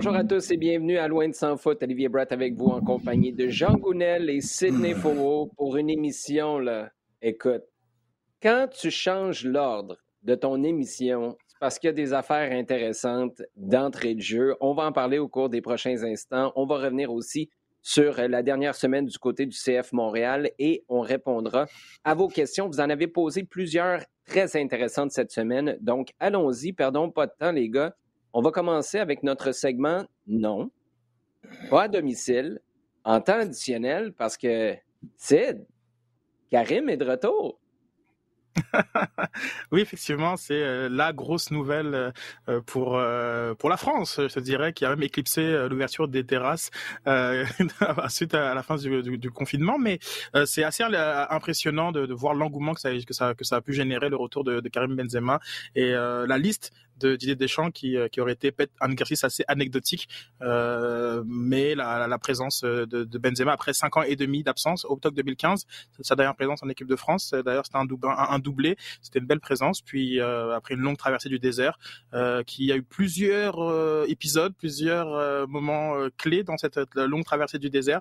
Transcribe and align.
Bonjour 0.00 0.14
à 0.14 0.22
tous 0.22 0.52
et 0.52 0.56
bienvenue 0.56 0.96
à 0.96 1.08
Loin 1.08 1.26
de 1.26 1.34
Sans 1.34 1.56
Foot. 1.56 1.82
Olivier 1.82 2.08
Bratt 2.08 2.30
avec 2.30 2.54
vous 2.54 2.68
en 2.68 2.80
compagnie 2.80 3.32
de 3.32 3.48
Jean 3.48 3.74
Gounel 3.74 4.30
et 4.30 4.40
Sidney 4.40 4.94
Fouault 4.94 5.50
pour 5.56 5.76
une 5.76 5.90
émission. 5.90 6.60
Là. 6.60 6.92
Écoute, 7.20 7.64
quand 8.40 8.68
tu 8.70 8.92
changes 8.92 9.44
l'ordre 9.44 9.96
de 10.22 10.36
ton 10.36 10.62
émission, 10.62 11.36
c'est 11.48 11.58
parce 11.58 11.80
qu'il 11.80 11.88
y 11.88 11.90
a 11.90 11.94
des 11.94 12.12
affaires 12.12 12.52
intéressantes 12.52 13.42
d'entrée 13.56 14.14
de 14.14 14.20
jeu. 14.20 14.54
On 14.60 14.72
va 14.72 14.84
en 14.84 14.92
parler 14.92 15.18
au 15.18 15.26
cours 15.26 15.48
des 15.48 15.60
prochains 15.60 16.04
instants. 16.04 16.52
On 16.54 16.64
va 16.64 16.76
revenir 16.76 17.12
aussi 17.12 17.50
sur 17.82 18.18
la 18.18 18.44
dernière 18.44 18.76
semaine 18.76 19.06
du 19.06 19.18
côté 19.18 19.46
du 19.46 19.56
CF 19.56 19.92
Montréal 19.92 20.52
et 20.60 20.84
on 20.88 21.00
répondra 21.00 21.66
à 22.04 22.14
vos 22.14 22.28
questions. 22.28 22.68
Vous 22.68 22.78
en 22.78 22.88
avez 22.88 23.08
posé 23.08 23.42
plusieurs 23.42 24.02
très 24.26 24.56
intéressantes 24.56 25.10
cette 25.10 25.32
semaine. 25.32 25.76
Donc, 25.80 26.10
allons-y. 26.20 26.72
Perdons 26.72 27.10
pas 27.10 27.26
de 27.26 27.32
temps, 27.36 27.50
les 27.50 27.68
gars. 27.68 27.96
On 28.32 28.42
va 28.42 28.50
commencer 28.50 28.98
avec 28.98 29.22
notre 29.22 29.52
segment 29.52 30.04
non, 30.26 30.70
pas 31.70 31.84
à 31.84 31.88
domicile, 31.88 32.60
en 33.04 33.20
temps 33.20 33.40
additionnel, 33.40 34.12
parce 34.12 34.36
que 34.36 34.76
Sid, 35.16 35.66
Karim 36.50 36.88
est 36.88 36.96
de 36.96 37.04
retour. 37.04 37.58
oui, 39.72 39.80
effectivement, 39.80 40.36
c'est 40.36 40.62
euh, 40.62 40.88
la 40.90 41.12
grosse 41.12 41.50
nouvelle 41.50 41.94
euh, 41.94 42.10
euh, 42.48 42.60
pour 42.60 43.00
pour 43.58 43.70
la 43.70 43.76
France. 43.76 44.20
Je 44.28 44.40
dirais 44.40 44.72
qui 44.72 44.84
a 44.84 44.90
même 44.90 45.02
éclipsé 45.02 45.68
l'ouverture 45.68 46.08
des 46.08 46.24
terrasses 46.24 46.70
suite 48.08 48.34
à, 48.34 48.54
la 48.54 48.62
fin 48.62 48.76
du, 48.76 49.30
confinement. 49.30 49.78
Mais 49.78 49.98
c'est 50.44 50.64
assez 50.64 50.82
impressionnant 50.82 51.92
de, 51.92 52.12
voir 52.12 52.34
l'engouement 52.34 52.74
que 52.74 52.80
ça, 52.80 53.34
que 53.34 53.44
ça 53.44 53.56
a 53.56 53.60
pu 53.60 53.72
générer 53.72 54.08
le 54.08 54.16
retour 54.16 54.44
de 54.44 54.68
Karim 54.68 54.96
Benzema 54.96 55.40
et 55.74 55.92
la 55.92 56.38
liste 56.38 56.72
de 56.98 57.16
Didier 57.16 57.36
Deschamps 57.36 57.70
qui, 57.70 57.96
euh, 57.96 58.08
qui 58.08 58.20
aurait 58.20 58.32
été 58.32 58.50
peut-être 58.52 58.72
un 58.80 58.90
exercice 58.90 59.24
assez 59.24 59.44
anecdotique, 59.48 60.08
euh, 60.42 61.22
mais 61.26 61.74
la, 61.74 62.06
la, 62.06 62.18
présence 62.18 62.62
de, 62.62 62.84
de, 62.84 63.18
Benzema 63.18 63.52
après 63.52 63.72
cinq 63.72 63.96
ans 63.96 64.02
et 64.02 64.16
demi 64.16 64.42
d'absence, 64.42 64.84
octobre 64.84 65.16
2015, 65.16 65.66
sa 66.00 66.16
dernière 66.16 66.34
présence 66.34 66.62
en 66.62 66.68
équipe 66.68 66.86
de 66.86 66.96
France, 66.96 67.32
d'ailleurs 67.32 67.64
c'était 67.64 67.78
un, 67.78 68.38
doublé, 68.38 68.76
c'était 69.02 69.18
une 69.18 69.26
belle 69.26 69.40
présence, 69.40 69.80
puis 69.82 70.20
euh, 70.20 70.54
après 70.54 70.74
une 70.74 70.80
longue 70.80 70.96
traversée 70.96 71.28
du 71.28 71.38
désert, 71.38 71.78
euh, 72.14 72.42
qui 72.42 72.72
a 72.72 72.76
eu 72.76 72.82
plusieurs 72.82 73.60
euh, 73.60 74.04
épisodes, 74.08 74.54
plusieurs 74.56 75.48
moments 75.48 75.94
clés 76.16 76.42
dans 76.42 76.56
cette 76.56 76.78
longue 76.94 77.24
traversée 77.24 77.58
du 77.58 77.70
désert, 77.70 78.00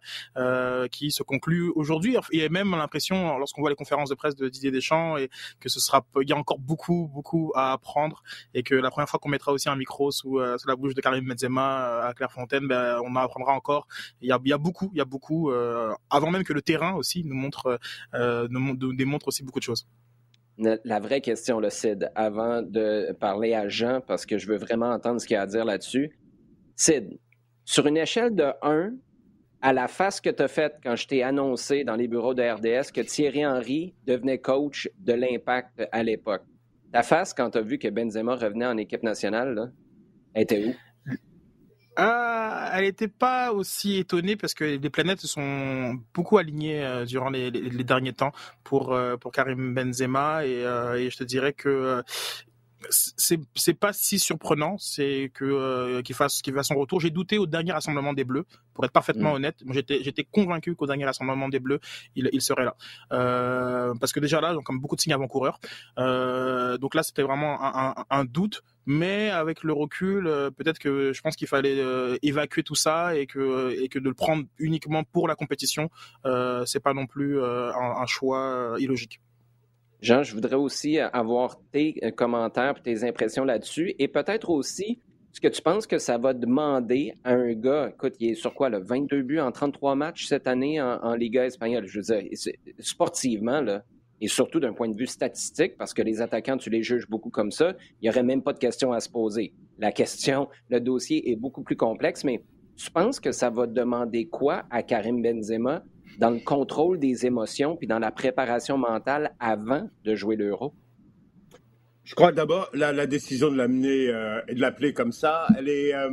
qui 0.91 1.11
se 1.11 1.23
conclut 1.23 1.71
aujourd'hui, 1.75 2.17
et 2.31 2.49
même 2.49 2.71
l'impression, 2.71 3.37
lorsqu'on 3.37 3.61
voit 3.61 3.69
les 3.69 3.75
conférences 3.75 4.09
de 4.09 4.15
presse 4.15 4.35
de 4.35 4.47
Didier 4.49 4.71
Deschamps, 4.71 5.17
et 5.17 5.29
que 5.59 5.69
ce 5.69 5.79
sera, 5.79 6.05
il 6.21 6.29
y 6.29 6.33
a 6.33 6.37
encore 6.37 6.59
beaucoup, 6.59 7.09
beaucoup 7.13 7.52
à 7.55 7.73
apprendre, 7.73 8.23
et 8.53 8.63
que 8.63 8.75
la 8.87 8.92
première 8.92 9.09
fois 9.09 9.20
qu'on 9.20 9.30
mettra 9.30 9.52
aussi 9.52 9.67
un 9.67 9.75
micro 9.75 10.11
sous, 10.11 10.39
euh, 10.39 10.55
la 10.65 10.75
bouche 10.77 10.95
de 10.95 11.02
Karim 11.02 11.27
Benzema 11.27 11.89
euh, 11.89 12.09
à 12.09 12.14
Clairefontaine, 12.14 12.67
ben, 12.67 12.99
on 13.03 13.11
en 13.11 13.15
apprendra 13.17 13.53
encore. 13.53 13.86
Il 14.21 14.30
y 14.30 14.31
a, 14.31 14.58
beaucoup, 14.58 14.89
il 14.93 14.98
y 14.98 15.02
a 15.02 15.05
beaucoup, 15.05 15.52
euh, 15.52 15.93
avant 16.09 16.31
même 16.31 16.45
que 16.45 16.53
le 16.53 16.61
terrain 16.61 16.93
aussi 16.93 17.23
nous 17.25 17.36
montre, 17.36 17.80
nous 18.49 18.93
démontre 18.93 19.27
aussi 19.27 19.43
beaucoup 19.43 19.59
de 19.59 19.65
choses. 19.65 19.86
La 20.58 20.99
vraie 20.99 21.21
question, 21.21 21.59
le 21.59 21.70
Sid, 21.70 22.11
avant 22.15 22.61
de 22.61 23.11
parler 23.20 23.53
à 23.53 23.67
Jean, 23.67 24.02
parce 24.02 24.25
que 24.25 24.37
je 24.37 24.48
veux 24.48 24.58
vraiment 24.58 24.89
entendre 24.89 25.19
ce 25.19 25.27
qu'il 25.27 25.36
a 25.36 25.42
à 25.42 25.45
dire 25.45 25.65
là-dessus. 25.65 26.17
Sid, 26.75 27.19
sur 27.65 27.86
une 27.87 27.98
échelle 27.98 28.33
de 28.33 28.54
1 28.61 28.93
à 29.61 29.73
la 29.73 29.87
face 29.87 30.21
que 30.21 30.30
tu 30.30 30.42
as 30.42 30.48
faite 30.48 30.77
quand 30.81 30.95
je 30.95 31.08
t'ai 31.08 31.23
annoncé 31.23 31.83
dans 31.83 31.95
les 31.95 32.08
bureaux 32.08 32.33
de 32.33 32.42
RDS 32.42 32.92
que 32.92 33.02
Thierry 33.02 33.45
Henry 33.45 33.93
devenait 34.05 34.39
coach 34.39 34.89
de 34.98 35.14
l'Impact 35.14 35.83
à 35.92 36.04
l'époque, 36.04 36.43
ta 36.92 37.03
face, 37.03 37.33
quand 37.33 37.52
tu 37.52 37.58
as 37.58 37.61
vu 37.61 37.77
que 37.77 37.87
Benzema 37.87 38.36
revenait 38.36 38.65
en 38.65 38.77
équipe 38.77 39.03
nationale, 39.03 39.71
elle 40.33 40.43
était 40.43 40.65
où? 40.65 40.73
Ah, 41.99 42.73
elle 42.75 42.83
n'était 42.83 43.08
pas 43.08 43.52
aussi 43.52 43.98
étonnée 43.98 44.36
parce 44.36 44.53
que 44.53 44.64
les 44.64 44.89
planètes 44.92 45.20
se 45.20 45.27
sont 45.27 45.95
beaucoup 46.14 46.37
alignées 46.37 46.86
euh, 46.86 47.05
durant 47.05 47.31
les, 47.31 47.49
derniers 47.49 48.14
temps 48.14 48.31
pour 48.64 48.93
euh, 48.93 49.17
pour 49.17 49.31
Karim 49.31 49.73
Benzema 49.73 50.42
euh, 50.43 50.93
et 50.93 51.09
je 51.09 51.17
te 51.17 51.23
dirais 51.23 51.53
que 51.53 52.03
c'est 52.89 53.39
c'est 53.55 53.73
pas 53.73 53.93
si 53.93 54.20
surprenant 54.20 54.77
c'est 54.77 55.32
que 55.33 55.45
euh, 55.45 56.02
qu'il 56.02 56.15
fasse 56.15 56.42
qu'il 56.42 56.54
fasse 56.54 56.67
son 56.67 56.76
retour. 56.76 56.99
J'ai 56.99 57.10
douté 57.10 57.38
au 57.38 57.45
dernier 57.45 57.71
rassemblement 57.71 58.14
des 58.14 58.23
bleus 58.23 58.45
pour 58.73 58.86
être 58.86 58.92
parfaitement 58.92 59.32
mm. 59.32 59.36
honnête. 59.36 59.64
J'étais 59.71 60.04
j'étais 60.04 60.23
convaincu 60.23 60.76
qu'au 60.76 60.87
dernier 60.87 61.05
rassemblement 61.05 61.49
des 61.49 61.60
bleus 61.60 61.80
il, 62.16 62.30
il 62.32 62.42
serait 62.42 62.66
là. 62.66 62.76
Euh, 63.11 63.93
parce 63.99 64.14
que 64.14 64.20
déjà 64.20 64.42
là 64.42 64.54
donc 64.54 64.64
comme 64.64 64.80
beaucoup 64.80 64.95
de 64.95 65.02
signes 65.02 65.14
avant-coureurs 65.14 65.60
euh, 65.98 66.77
donc 66.77 66.95
là 66.95 67.04
c'était 67.04 67.23
vraiment 67.23 67.61
un, 67.61 67.93
un, 67.98 68.05
un, 68.10 68.26
doute. 68.26 68.64
Mais 68.89 69.30
avec 69.30 69.64
le 69.64 69.73
recul 69.73 70.27
euh, 70.27 70.49
peut-être 70.49 70.80
que 70.80 71.11
je 71.11 71.21
pense 71.21 71.36
qu'il 71.36 71.48
fallait 71.48 71.80
euh, 71.80 72.17
évacuer 72.21 72.64
tout 72.64 72.76
ça 72.76 73.16
et 73.16 73.27
que 73.27 73.71
et 73.71 73.89
que 73.89 73.99
de 73.99 74.05
le 74.05 74.14
prendre 74.14 74.45
uniquement 74.60 75.04
pour 75.04 75.27
la 75.27 75.36
compétition 75.36 75.89
c'est 76.66 76.80
pas 76.82 76.93
non 76.93 77.08
plus 77.08 77.42
un, 77.42 77.73
un 77.73 78.05
choix 78.05 78.76
illogique 78.80 79.20
Jean, 80.02 80.23
je 80.23 80.33
voudrais 80.33 80.55
aussi 80.55 80.99
avoir 80.99 81.59
tes 81.71 81.95
euh, 82.03 82.11
commentaires 82.11 82.75
et 82.77 82.81
tes 82.81 83.03
impressions 83.03 83.43
là-dessus 83.43 83.95
et 83.97 84.08
peut-être 84.08 84.49
aussi 84.49 84.99
ce 85.37 85.41
que 85.41 85.47
tu 85.47 85.61
penses 85.61 85.85
que 85.85 85.99
ça 85.99 86.17
va 86.17 86.33
demander 86.33 87.13
à 87.23 87.33
un 87.33 87.53
gars, 87.53 87.89
écoute, 87.93 88.15
il 88.19 88.31
est 88.31 88.36
sur 88.36 88.55
quoi, 88.55 88.69
là, 88.69 88.80
22 88.80 89.21
buts 89.21 89.39
en 89.39 89.52
33 89.52 89.95
matchs 89.95 90.25
cette 90.25 90.47
année 90.47 90.81
en, 90.81 91.13
Liga 91.13 91.45
espagnole? 91.45 91.86
Je 91.86 91.99
veux 91.99 92.21
dire, 92.21 92.27
sportivement, 92.80 93.63
et 94.19 94.27
surtout 94.27 94.59
d'un 94.59 94.73
point 94.73 94.89
de 94.89 94.97
vue 94.97 95.05
statistique, 95.05 95.77
parce 95.77 95.93
que 95.93 96.02
les 96.02 96.21
attaquants, 96.21 96.57
tu 96.57 96.71
les 96.71 96.81
juges 96.81 97.07
beaucoup 97.07 97.30
comme 97.30 97.52
ça, 97.52 97.75
il 98.02 98.05
n'y 98.05 98.09
aurait 98.09 98.23
même 98.23 98.41
pas 98.41 98.53
de 98.53 98.57
question 98.57 98.93
à 98.93 98.99
se 98.99 99.09
poser. 99.09 99.53
La 99.77 99.91
question, 99.91 100.47
le 100.69 100.80
dossier 100.80 101.30
est 101.30 101.36
beaucoup 101.36 101.61
plus 101.61 101.75
complexe, 101.75 102.23
mais 102.23 102.41
tu 102.75 102.89
penses 102.89 103.19
que 103.19 103.31
ça 103.31 103.52
va 103.52 103.67
demander 103.67 104.27
quoi 104.27 104.63
à 104.71 104.81
Karim 104.81 105.21
Benzema 105.21 105.83
dans 106.17 106.30
le 106.30 106.39
contrôle 106.39 107.00
des 107.00 107.26
émotions 107.26 107.76
puis 107.76 107.88
dans 107.88 108.00
la 108.00 108.11
préparation 108.11 108.78
mentale 108.78 109.36
avant 109.39 109.89
de 110.04 110.16
jouer 110.16 110.36
l'euro? 110.36 110.73
Je 112.08 112.16
crois 112.16 112.32
d'abord 112.32 112.70
la, 112.73 113.05
décision 113.05 113.52
de 113.52 113.58
l'amener 113.58 114.08
euh, 114.08 114.39
et 114.48 114.55
de 114.55 114.61
l'appeler 114.61 114.94
comme 114.94 115.11
ça, 115.11 115.45
elle 115.58 115.67
est, 115.67 115.94
euh, 115.94 116.10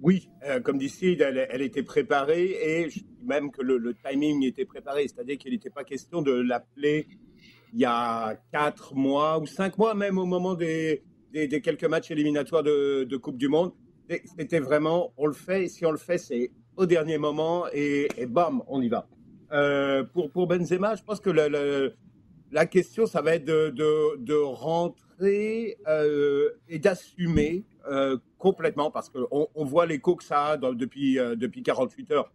oui, 0.00 0.28
euh, 0.44 0.60
comme 0.60 0.78
d'ici, 0.78 1.16
elle, 1.18 1.48
elle, 1.50 1.62
était 1.62 1.82
préparée 1.82 2.44
et 2.44 2.88
même 3.24 3.50
que 3.50 3.60
le, 3.60 3.92
timing 4.08 4.44
était 4.44 4.64
préparé, 4.64 5.08
c'est-à-dire 5.08 5.36
qu'il 5.36 5.50
n'était 5.50 5.68
pas 5.68 5.82
question 5.82 6.22
de 6.22 6.30
l'appeler 6.30 7.08
il 7.72 7.80
y 7.80 7.84
a 7.84 8.36
quatre 8.52 8.94
mois 8.94 9.40
ou 9.40 9.46
cinq 9.46 9.76
mois 9.78 9.94
même 9.94 10.16
au 10.16 10.26
moment 10.26 10.54
des, 10.54 11.02
quelques 11.32 11.84
matchs 11.86 12.12
éliminatoires 12.12 12.62
de, 12.62 13.16
Coupe 13.16 13.36
du 13.36 13.48
Monde. 13.48 13.72
C'était 14.38 14.60
vraiment, 14.60 15.12
on 15.16 15.26
le 15.26 15.32
fait, 15.32 15.64
et 15.64 15.68
si 15.68 15.84
on 15.84 15.90
le 15.90 15.98
fait, 15.98 16.18
c'est 16.18 16.52
au 16.76 16.86
dernier 16.86 17.18
moment 17.18 17.64
et 17.72 18.08
bam, 18.28 18.62
on 18.68 18.80
y 18.80 18.88
va. 18.88 19.08
Euh, 19.52 20.04
pour, 20.04 20.30
pour 20.30 20.46
Benzema, 20.46 20.94
je 20.94 21.02
pense 21.02 21.20
que 21.20 21.30
la, 21.30 22.66
question, 22.66 23.06
ça 23.06 23.22
va 23.22 23.34
être 23.36 23.44
de, 23.44 23.72
de, 24.18 24.34
rentrer 24.34 25.76
euh, 25.86 26.50
et 26.68 26.78
d'assumer 26.78 27.64
euh, 27.88 28.18
complètement, 28.38 28.90
parce 28.90 29.08
qu'on 29.08 29.48
on 29.54 29.64
voit 29.64 29.86
l'écho 29.86 30.16
que 30.16 30.24
ça 30.24 30.46
a 30.46 30.56
depuis, 30.56 31.14
depuis 31.36 31.62
48 31.62 32.10
heures, 32.12 32.32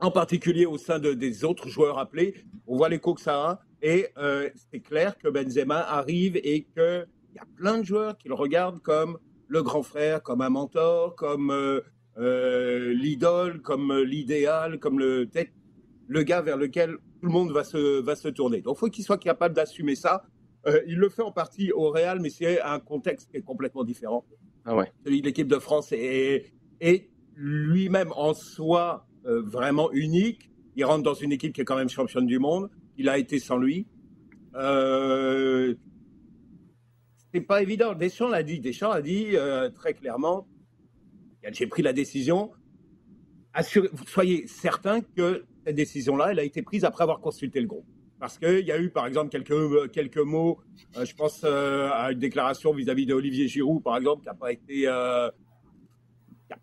en 0.00 0.10
particulier 0.10 0.66
au 0.66 0.78
sein 0.78 0.98
de, 0.98 1.12
des 1.14 1.44
autres 1.44 1.68
joueurs 1.68 1.98
appelés. 1.98 2.34
On 2.66 2.76
voit 2.76 2.88
l'écho 2.88 3.14
que 3.14 3.20
ça 3.20 3.50
a, 3.50 3.60
et 3.82 4.08
c'est 4.70 4.80
clair 4.80 5.16
que 5.18 5.28
Benzema 5.28 5.80
arrive 5.80 6.36
et 6.36 6.64
qu'il 6.64 7.06
y 7.34 7.38
a 7.38 7.46
plein 7.56 7.78
de 7.78 7.84
joueurs 7.84 8.18
qui 8.18 8.28
le 8.28 8.34
regardent 8.34 8.80
comme 8.80 9.18
le 9.48 9.62
grand 9.62 9.82
frère, 9.82 10.22
comme 10.22 10.40
un 10.42 10.50
mentor, 10.50 11.14
comme 11.14 11.80
l'idole, 12.18 13.62
comme 13.62 13.96
l'idéal, 14.00 14.78
comme 14.78 14.98
le 14.98 15.26
tête 15.28 15.52
le 16.06 16.22
gars 16.22 16.40
vers 16.40 16.56
lequel 16.56 16.96
tout 17.20 17.26
le 17.26 17.32
monde 17.32 17.52
va 17.52 17.64
se, 17.64 18.00
va 18.00 18.16
se 18.16 18.28
tourner. 18.28 18.60
Donc, 18.60 18.76
il 18.76 18.80
faut 18.80 18.88
qu'il 18.88 19.04
soit 19.04 19.18
capable 19.18 19.54
d'assumer 19.54 19.96
ça. 19.96 20.24
Euh, 20.66 20.80
il 20.86 20.96
le 20.96 21.08
fait 21.08 21.22
en 21.22 21.32
partie 21.32 21.72
au 21.72 21.90
Real, 21.90 22.20
mais 22.20 22.30
c'est 22.30 22.60
un 22.60 22.78
contexte 22.80 23.30
qui 23.30 23.36
est 23.36 23.42
complètement 23.42 23.84
différent. 23.84 24.24
Ah 24.64 24.74
ouais. 24.74 24.90
Celui 25.04 25.20
de 25.20 25.26
l'équipe 25.26 25.48
de 25.48 25.58
France 25.58 25.92
et, 25.92 26.52
et 26.80 27.10
lui-même 27.34 28.12
en 28.12 28.34
soi 28.34 29.06
vraiment 29.24 29.90
unique. 29.92 30.50
Il 30.76 30.84
rentre 30.84 31.02
dans 31.02 31.14
une 31.14 31.32
équipe 31.32 31.52
qui 31.52 31.60
est 31.60 31.64
quand 31.64 31.76
même 31.76 31.88
championne 31.88 32.26
du 32.26 32.38
monde. 32.38 32.70
Il 32.96 33.08
a 33.08 33.18
été 33.18 33.40
sans 33.40 33.58
lui. 33.58 33.88
Euh, 34.54 35.74
c'est 37.34 37.40
pas 37.40 37.60
évident. 37.60 37.94
Deschamps 37.94 38.28
l'a 38.28 38.44
dit. 38.44 38.60
Deschamps 38.60 38.90
a 38.90 39.02
dit 39.02 39.34
très 39.74 39.94
clairement 39.94 40.46
j'ai 41.52 41.66
pris 41.66 41.82
la 41.82 41.92
décision. 41.92 42.52
soyez 44.06 44.46
certains 44.46 45.00
que 45.00 45.44
cette 45.66 45.76
décision-là, 45.76 46.28
elle 46.30 46.38
a 46.38 46.44
été 46.44 46.62
prise 46.62 46.84
après 46.84 47.02
avoir 47.02 47.20
consulté 47.20 47.60
le 47.60 47.66
groupe. 47.66 47.86
Parce 48.20 48.38
qu'il 48.38 48.64
y 48.64 48.72
a 48.72 48.78
eu, 48.78 48.88
par 48.88 49.06
exemple, 49.06 49.30
quelques, 49.30 49.90
quelques 49.90 50.16
mots, 50.18 50.58
euh, 50.96 51.04
je 51.04 51.14
pense 51.14 51.42
euh, 51.44 51.90
à 51.92 52.12
une 52.12 52.20
déclaration 52.20 52.72
vis-à-vis 52.72 53.04
d'Olivier 53.04 53.48
Giroud, 53.48 53.82
par 53.82 53.96
exemple, 53.96 54.22
qui 54.22 54.28
n'a 54.28 54.34
pas 54.34 54.52
été... 54.52 54.84
Euh, 54.86 55.28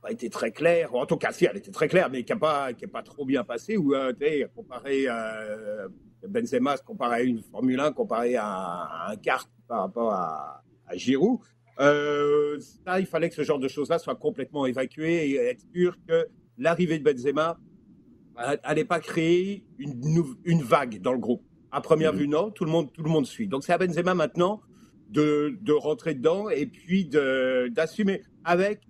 pas 0.01 0.11
été 0.11 0.29
très 0.29 0.51
claire, 0.51 0.95
en 0.95 1.05
tout 1.05 1.17
cas 1.17 1.33
si 1.33 1.45
elle 1.45 1.57
était 1.57 1.71
très 1.71 1.89
claire, 1.89 2.09
mais 2.09 2.23
qui 2.23 2.31
n'a 2.31 2.39
pas, 2.39 2.69
pas 2.91 3.03
trop 3.03 3.25
bien 3.25 3.43
passé, 3.43 3.75
où 3.75 3.93
comparé 4.55 5.07
à 5.07 5.87
Benzema, 6.27 6.77
comparé 6.77 7.15
à 7.15 7.21
une 7.21 7.41
Formule 7.41 7.79
1, 7.79 7.91
comparé 7.91 8.35
à, 8.37 9.09
un 9.09 9.15
kart 9.17 9.49
par 9.67 9.81
rapport 9.81 10.13
à, 10.13 10.63
à 10.87 10.95
Giroud, 10.95 11.39
ça, 11.77 12.99
il 12.99 13.05
fallait 13.05 13.29
que 13.29 13.35
ce 13.35 13.43
genre 13.43 13.59
de 13.59 13.67
choses-là 13.67 13.99
soit 13.99 14.15
complètement 14.15 14.65
évacué 14.65 15.29
et 15.29 15.35
être 15.35 15.61
sûr 15.73 15.97
que 16.07 16.27
l'arrivée 16.57 16.97
de 16.97 17.03
Benzema 17.03 17.57
n'allait 18.35 18.85
pas 18.85 18.99
créer 18.99 19.65
une, 19.77 20.23
une, 20.43 20.61
vague 20.61 21.01
dans 21.01 21.13
le 21.13 21.19
groupe. 21.19 21.43
À 21.71 21.81
première 21.81 22.13
mhm. 22.13 22.19
vue, 22.19 22.27
non, 22.27 22.51
tout 22.51 22.65
le 22.65 22.71
monde, 22.71 22.91
tout 22.91 23.03
le 23.03 23.09
monde 23.09 23.25
suit. 23.25 23.47
Donc 23.47 23.63
c'est 23.63 23.73
à 23.73 23.77
Benzema 23.77 24.13
maintenant 24.13 24.61
de, 25.09 25.57
de 25.61 25.73
rentrer 25.73 26.13
dedans 26.13 26.49
et 26.49 26.65
puis 26.65 27.05
d'assumer 27.05 28.23
avec 28.43 28.81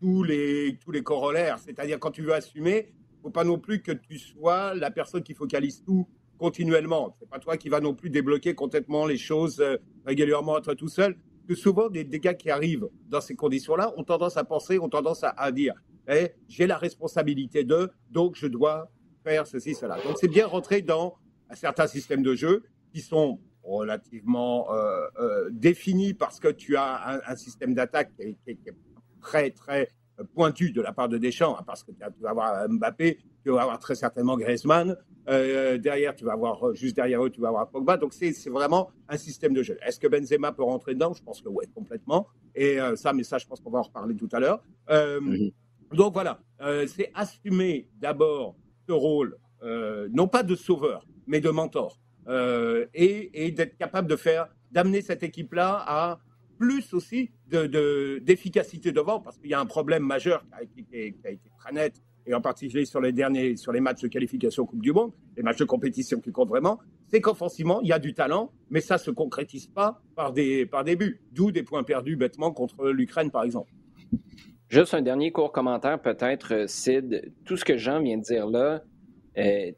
tous 0.00 0.22
les, 0.22 0.78
tous 0.82 0.90
les 0.90 1.02
corollaires. 1.02 1.58
C'est-à-dire 1.58 1.98
quand 1.98 2.10
tu 2.10 2.22
veux 2.22 2.34
assumer, 2.34 2.92
il 3.18 3.22
faut 3.22 3.30
pas 3.30 3.44
non 3.44 3.58
plus 3.58 3.82
que 3.82 3.92
tu 3.92 4.18
sois 4.18 4.74
la 4.74 4.90
personne 4.90 5.22
qui 5.22 5.34
focalise 5.34 5.82
tout 5.82 6.08
continuellement. 6.38 7.14
C'est 7.18 7.28
pas 7.28 7.38
toi 7.38 7.56
qui 7.56 7.68
va 7.68 7.80
non 7.80 7.94
plus 7.94 8.10
débloquer 8.10 8.54
complètement 8.54 9.06
les 9.06 9.16
choses 9.16 9.60
euh, 9.60 9.76
régulièrement 10.04 10.58
être 10.58 10.74
tout 10.74 10.88
seul. 10.88 11.16
Que 11.48 11.54
souvent 11.54 11.88
des, 11.88 12.04
des 12.04 12.20
gars 12.20 12.34
qui 12.34 12.50
arrivent 12.50 12.88
dans 13.08 13.20
ces 13.20 13.34
conditions-là 13.36 13.94
ont 13.96 14.04
tendance 14.04 14.36
à 14.36 14.44
penser, 14.44 14.78
ont 14.78 14.88
tendance 14.88 15.24
à, 15.24 15.30
à 15.30 15.52
dire 15.52 15.74
et 16.08 16.32
j'ai 16.48 16.66
la 16.66 16.78
responsabilité 16.78 17.64
de, 17.64 17.90
donc 18.10 18.36
je 18.36 18.46
dois 18.46 18.90
faire 19.24 19.46
ceci, 19.46 19.74
cela. 19.74 19.96
Donc 20.02 20.16
c'est 20.20 20.28
bien 20.28 20.46
rentrer 20.46 20.82
dans 20.82 21.16
un 21.50 21.54
certain 21.54 21.86
système 21.86 22.22
de 22.22 22.34
jeu 22.34 22.62
qui 22.92 23.00
sont 23.00 23.40
relativement 23.62 24.72
euh, 24.72 25.06
euh, 25.18 25.48
définis 25.50 26.14
parce 26.14 26.38
que 26.38 26.48
tu 26.48 26.76
as 26.76 27.20
un, 27.26 27.36
système 27.36 27.74
d'attaque 27.74 28.12
qui, 28.16 28.36
est 28.46 28.58
très 29.20 29.50
très 29.50 29.88
pointu 30.32 30.70
de 30.70 30.80
la 30.80 30.92
part 30.92 31.08
de 31.08 31.18
Deschamps, 31.18 31.56
hein, 31.58 31.64
parce 31.66 31.82
que 31.82 31.90
tu 31.90 31.98
vas 32.20 32.30
avoir 32.30 32.68
Mbappé, 32.68 33.18
tu 33.42 33.50
vas 33.50 33.62
avoir 33.62 33.78
très 33.80 33.96
certainement 33.96 34.36
Griezmann, 34.36 34.96
euh, 35.28 35.76
derrière 35.76 36.14
tu 36.14 36.24
vas 36.24 36.32
avoir 36.32 36.74
juste 36.74 36.94
derrière 36.94 37.22
eux 37.24 37.30
tu 37.30 37.40
vas 37.40 37.48
avoir 37.48 37.68
Pogba, 37.68 37.96
donc 37.96 38.14
c'est 38.14 38.32
vraiment 38.48 38.90
un 39.08 39.18
système 39.18 39.52
de 39.52 39.62
jeu. 39.64 39.76
Est-ce 39.84 39.98
que 39.98 40.06
Benzema 40.06 40.52
peut 40.52 40.62
rentrer 40.62 40.94
dedans? 40.94 41.12
Je 41.12 41.22
pense 41.22 41.42
que 41.42 41.48
oui, 41.48 41.66
complètement. 41.74 42.28
Et 42.54 42.78
ça, 42.94 43.12
mais 43.12 43.24
ça, 43.24 43.38
je 43.38 43.46
pense 43.46 43.60
qu'on 43.60 43.70
va 43.70 43.80
en 43.80 43.82
reparler 43.82 44.14
tout 44.14 44.28
à 44.32 44.38
l'heure. 44.38 44.62
Mhm. 44.88 45.50
Donc 45.92 46.14
voilà, 46.14 46.40
euh, 46.60 46.86
c'est 46.86 47.10
assumer 47.14 47.88
d'abord 48.00 48.56
ce 48.88 48.92
rôle, 48.92 49.36
euh, 49.62 50.08
non 50.12 50.26
pas 50.26 50.42
de 50.42 50.54
sauveur, 50.54 51.06
mais 51.26 51.40
de 51.40 51.50
mentor, 51.50 51.98
euh, 52.28 52.86
et, 52.94 53.50
d'être 53.52 53.76
capable 53.76 54.08
de 54.08 54.16
faire, 54.16 54.48
d'amener 54.72 55.00
cette 55.00 55.22
équipe-là 55.22 55.84
à 55.86 56.18
plus 56.58 56.92
aussi 56.94 57.30
d'efficacité 57.46 58.90
de, 58.90 58.96
devant, 58.96 59.20
parce 59.20 59.38
qu'il 59.38 59.50
y 59.50 59.54
a 59.54 59.60
un 59.60 59.66
problème 59.66 60.02
majeur 60.02 60.44
qui 60.74 60.96
a, 60.96 61.00
été, 61.00 61.40
très 61.58 61.72
net, 61.72 62.02
et 62.26 62.34
en 62.34 62.40
particulier 62.40 62.84
sur 62.84 63.00
les 63.00 63.12
derniers, 63.12 63.56
sur 63.56 63.70
les 63.70 63.80
matchs 63.80 64.02
de 64.02 64.08
qualification 64.08 64.66
Coupe 64.66 64.82
du 64.82 64.92
Monde, 64.92 65.12
les 65.36 65.42
matchs 65.42 65.58
de 65.58 65.64
compétition 65.64 66.20
qui 66.20 66.32
comptent 66.32 66.48
vraiment, 66.48 66.80
c'est 67.06 67.20
qu'offensivement, 67.20 67.80
il 67.82 67.88
y 67.88 67.92
a 67.92 68.00
du 68.00 68.14
talent, 68.14 68.50
mais 68.70 68.80
ça 68.80 68.98
se 68.98 69.12
concrétise 69.12 69.68
pas 69.68 70.02
par 70.16 70.32
des, 70.32 70.66
par 70.66 70.82
des 70.82 70.96
buts, 70.96 71.20
d'où 71.30 71.52
des 71.52 71.62
points 71.62 71.84
perdus 71.84 72.16
bêtement 72.16 72.50
contre 72.50 72.88
l'Ukraine, 72.88 73.30
par 73.30 73.44
exemple. 73.44 73.70
Juste 74.68 74.94
un 74.94 75.02
dernier 75.02 75.30
court 75.30 75.52
commentaire, 75.52 76.00
peut-être, 76.00 76.54
euh, 76.54 76.66
Sid. 76.66 77.32
Tout 77.44 77.56
ce 77.56 77.64
que 77.64 77.76
Jean 77.76 78.00
vient 78.02 78.18
de 78.18 78.22
dire 78.22 78.46
là, 78.46 78.82
euh, 79.38 79.70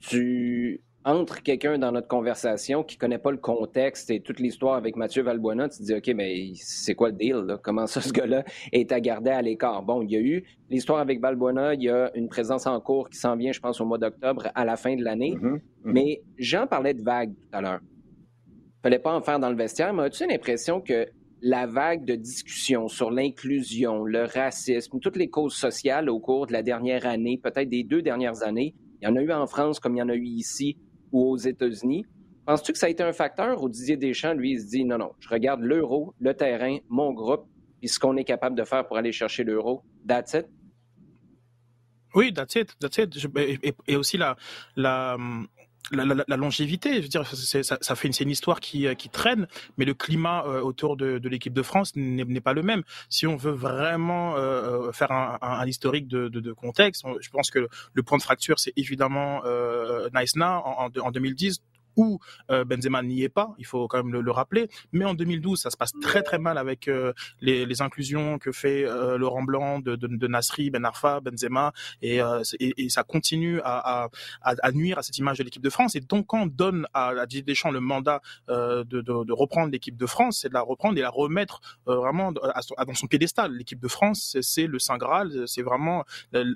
tu 0.00 0.82
entres 1.06 1.40
quelqu'un 1.44 1.78
dans 1.78 1.92
notre 1.92 2.08
conversation 2.08 2.82
qui 2.82 2.96
ne 2.96 3.00
connaît 3.00 3.18
pas 3.18 3.30
le 3.30 3.36
contexte 3.36 4.10
et 4.10 4.20
toute 4.20 4.40
l'histoire 4.40 4.74
avec 4.74 4.96
Mathieu 4.96 5.22
Valbuena, 5.22 5.68
tu 5.68 5.78
te 5.78 5.82
dis, 5.84 5.94
OK, 5.94 6.08
mais 6.16 6.50
c'est 6.56 6.96
quoi 6.96 7.10
le 7.10 7.14
deal? 7.14 7.36
Là? 7.46 7.58
Comment 7.62 7.86
ça, 7.86 8.00
ce 8.00 8.12
gars-là 8.12 8.42
est 8.72 8.90
à 8.90 8.98
garder 8.98 9.30
à 9.30 9.40
l'écart? 9.40 9.82
Bon, 9.82 10.02
il 10.02 10.10
y 10.10 10.16
a 10.16 10.20
eu 10.20 10.44
l'histoire 10.68 10.98
avec 10.98 11.20
Valbuena, 11.20 11.74
il 11.74 11.84
y 11.84 11.88
a 11.88 12.10
une 12.16 12.28
présence 12.28 12.66
en 12.66 12.80
cours 12.80 13.08
qui 13.08 13.18
s'en 13.18 13.36
vient, 13.36 13.52
je 13.52 13.60
pense, 13.60 13.80
au 13.80 13.84
mois 13.84 13.98
d'octobre, 13.98 14.48
à 14.56 14.64
la 14.64 14.76
fin 14.76 14.96
de 14.96 15.04
l'année. 15.04 15.36
Mm-hmm. 15.36 15.52
Mm-hmm. 15.52 15.60
Mais 15.84 16.22
Jean 16.38 16.66
parlait 16.66 16.94
de 16.94 17.02
vague 17.02 17.32
tout 17.34 17.48
à 17.52 17.60
l'heure. 17.60 17.80
Il 18.48 18.82
fallait 18.82 18.98
pas 18.98 19.14
en 19.14 19.20
faire 19.20 19.38
dans 19.38 19.50
le 19.50 19.56
vestiaire, 19.56 19.94
mais 19.94 20.04
as-tu 20.04 20.26
l'impression 20.26 20.80
que 20.80 21.06
la 21.42 21.66
vague 21.66 22.04
de 22.04 22.14
discussion 22.14 22.88
sur 22.88 23.10
l'inclusion, 23.10 24.04
le 24.04 24.24
racisme, 24.24 24.98
toutes 25.00 25.16
les 25.16 25.28
causes 25.28 25.54
sociales 25.54 26.08
au 26.08 26.18
cours 26.18 26.46
de 26.46 26.52
la 26.52 26.62
dernière 26.62 27.06
année, 27.06 27.38
peut-être 27.42 27.68
des 27.68 27.84
deux 27.84 28.02
dernières 28.02 28.42
années, 28.42 28.74
il 29.00 29.08
y 29.08 29.10
en 29.10 29.16
a 29.16 29.20
eu 29.20 29.32
en 29.32 29.46
France 29.46 29.78
comme 29.78 29.96
il 29.96 29.98
y 29.98 30.02
en 30.02 30.08
a 30.08 30.14
eu 30.14 30.24
ici 30.24 30.78
ou 31.12 31.30
aux 31.30 31.36
États-Unis. 31.36 32.06
Penses-tu 32.46 32.72
que 32.72 32.78
ça 32.78 32.86
a 32.86 32.88
été 32.88 33.02
un 33.02 33.12
facteur 33.12 33.62
ou 33.62 33.68
Didier 33.68 33.96
Deschamps, 33.96 34.34
lui, 34.34 34.52
il 34.52 34.60
se 34.60 34.68
dit 34.68 34.84
non, 34.84 34.98
non, 34.98 35.12
je 35.18 35.28
regarde 35.28 35.60
l'euro, 35.60 36.14
le 36.20 36.32
terrain, 36.34 36.78
mon 36.88 37.12
groupe, 37.12 37.46
puis 37.80 37.88
ce 37.88 37.98
qu'on 37.98 38.16
est 38.16 38.24
capable 38.24 38.56
de 38.56 38.64
faire 38.64 38.86
pour 38.86 38.96
aller 38.96 39.12
chercher 39.12 39.44
l'euro, 39.44 39.82
that's 40.06 40.34
it? 40.34 40.46
Oui, 42.14 42.32
that's 42.32 42.54
it, 42.54 42.74
that's 42.78 42.96
it. 42.98 43.14
Et, 43.86 43.96
aussi 43.96 44.16
la, 44.16 44.36
la, 44.74 45.18
la, 45.92 46.36
longévité, 46.36 46.96
je 46.96 47.02
veux 47.02 47.08
dire, 47.08 47.26
ça, 47.26 47.78
ça, 47.80 47.94
fait 47.94 48.08
une, 48.08 48.12
c'est 48.12 48.24
une 48.24 48.30
histoire 48.30 48.60
qui, 48.60 48.86
euh, 48.86 48.94
qui 48.94 49.08
traîne, 49.08 49.46
mais 49.76 49.84
le 49.84 49.94
climat 49.94 50.44
euh, 50.46 50.60
autour 50.60 50.96
de, 50.96 51.18
de 51.18 51.28
l'équipe 51.28 51.52
de 51.52 51.62
France 51.62 51.92
n'est 51.96 52.40
pas 52.40 52.52
le 52.52 52.62
même. 52.62 52.82
Si 53.08 53.26
on 53.26 53.36
veut 53.36 53.52
vraiment 53.52 54.36
euh, 54.36 54.90
faire 54.92 55.12
un, 55.12 55.38
un, 55.40 55.66
historique 55.66 56.08
de, 56.08 56.28
de, 56.28 56.40
de, 56.40 56.52
contexte, 56.52 57.04
je 57.20 57.30
pense 57.30 57.50
que 57.50 57.68
le 57.92 58.02
point 58.02 58.18
de 58.18 58.22
fracture, 58.22 58.58
c'est 58.58 58.72
évidemment 58.76 59.42
euh, 59.44 60.08
Nice 60.14 60.36
Now 60.36 60.62
en, 60.64 60.88
en 61.00 61.10
2010 61.10 61.60
où 61.96 62.20
euh, 62.50 62.64
Benzema 62.64 63.02
n'y 63.02 63.22
est 63.22 63.28
pas, 63.28 63.54
il 63.58 63.66
faut 63.66 63.88
quand 63.88 64.02
même 64.02 64.20
le, 64.20 64.30
rappeler. 64.30 64.68
Mais 64.92 65.04
en 65.04 65.14
2012, 65.14 65.60
ça 65.60 65.70
se 65.70 65.76
passe 65.76 65.92
très 66.02 66.22
très 66.22 66.38
mal 66.38 66.58
avec 66.58 66.88
euh, 66.88 67.12
les, 67.40 67.64
les, 67.64 67.82
inclusions 67.82 68.38
que 68.38 68.52
fait 68.52 68.84
euh, 68.84 69.16
Laurent 69.16 69.42
Blanc 69.42 69.78
de, 69.80 69.96
de, 69.96 70.26
Nasri, 70.26 70.70
Ben 70.70 70.84
Arfa, 70.84 71.20
Benzema, 71.20 71.72
et, 72.02 72.20
et, 72.60 72.88
ça 72.88 73.02
continue 73.02 73.60
à, 73.64 74.08
à, 74.42 74.72
nuire 74.72 74.98
à 74.98 75.02
cette 75.02 75.18
image 75.18 75.38
de 75.38 75.44
l'équipe 75.44 75.62
de 75.62 75.70
France. 75.70 75.94
Et 75.96 76.00
donc 76.00 76.26
quand 76.26 76.42
on 76.42 76.46
donne 76.46 76.86
à, 76.92 77.26
Didier 77.26 77.42
Deschamps 77.42 77.70
le 77.70 77.80
mandat 77.80 78.20
de, 78.48 78.82
de, 78.82 79.32
reprendre 79.32 79.70
l'équipe 79.70 79.96
de 79.96 80.06
France, 80.06 80.40
c'est 80.42 80.48
de 80.48 80.54
la 80.54 80.62
reprendre 80.62 80.98
et 80.98 81.02
la 81.02 81.10
remettre 81.10 81.60
vraiment 81.86 82.32
dans 82.32 82.94
son 82.94 83.06
piédestal. 83.06 83.52
L'équipe 83.52 83.80
de 83.80 83.88
France, 83.88 84.36
c'est 84.40 84.66
le 84.66 84.78
saint 84.78 84.98
graal, 84.98 85.44
c'est 85.46 85.62
vraiment 85.62 86.04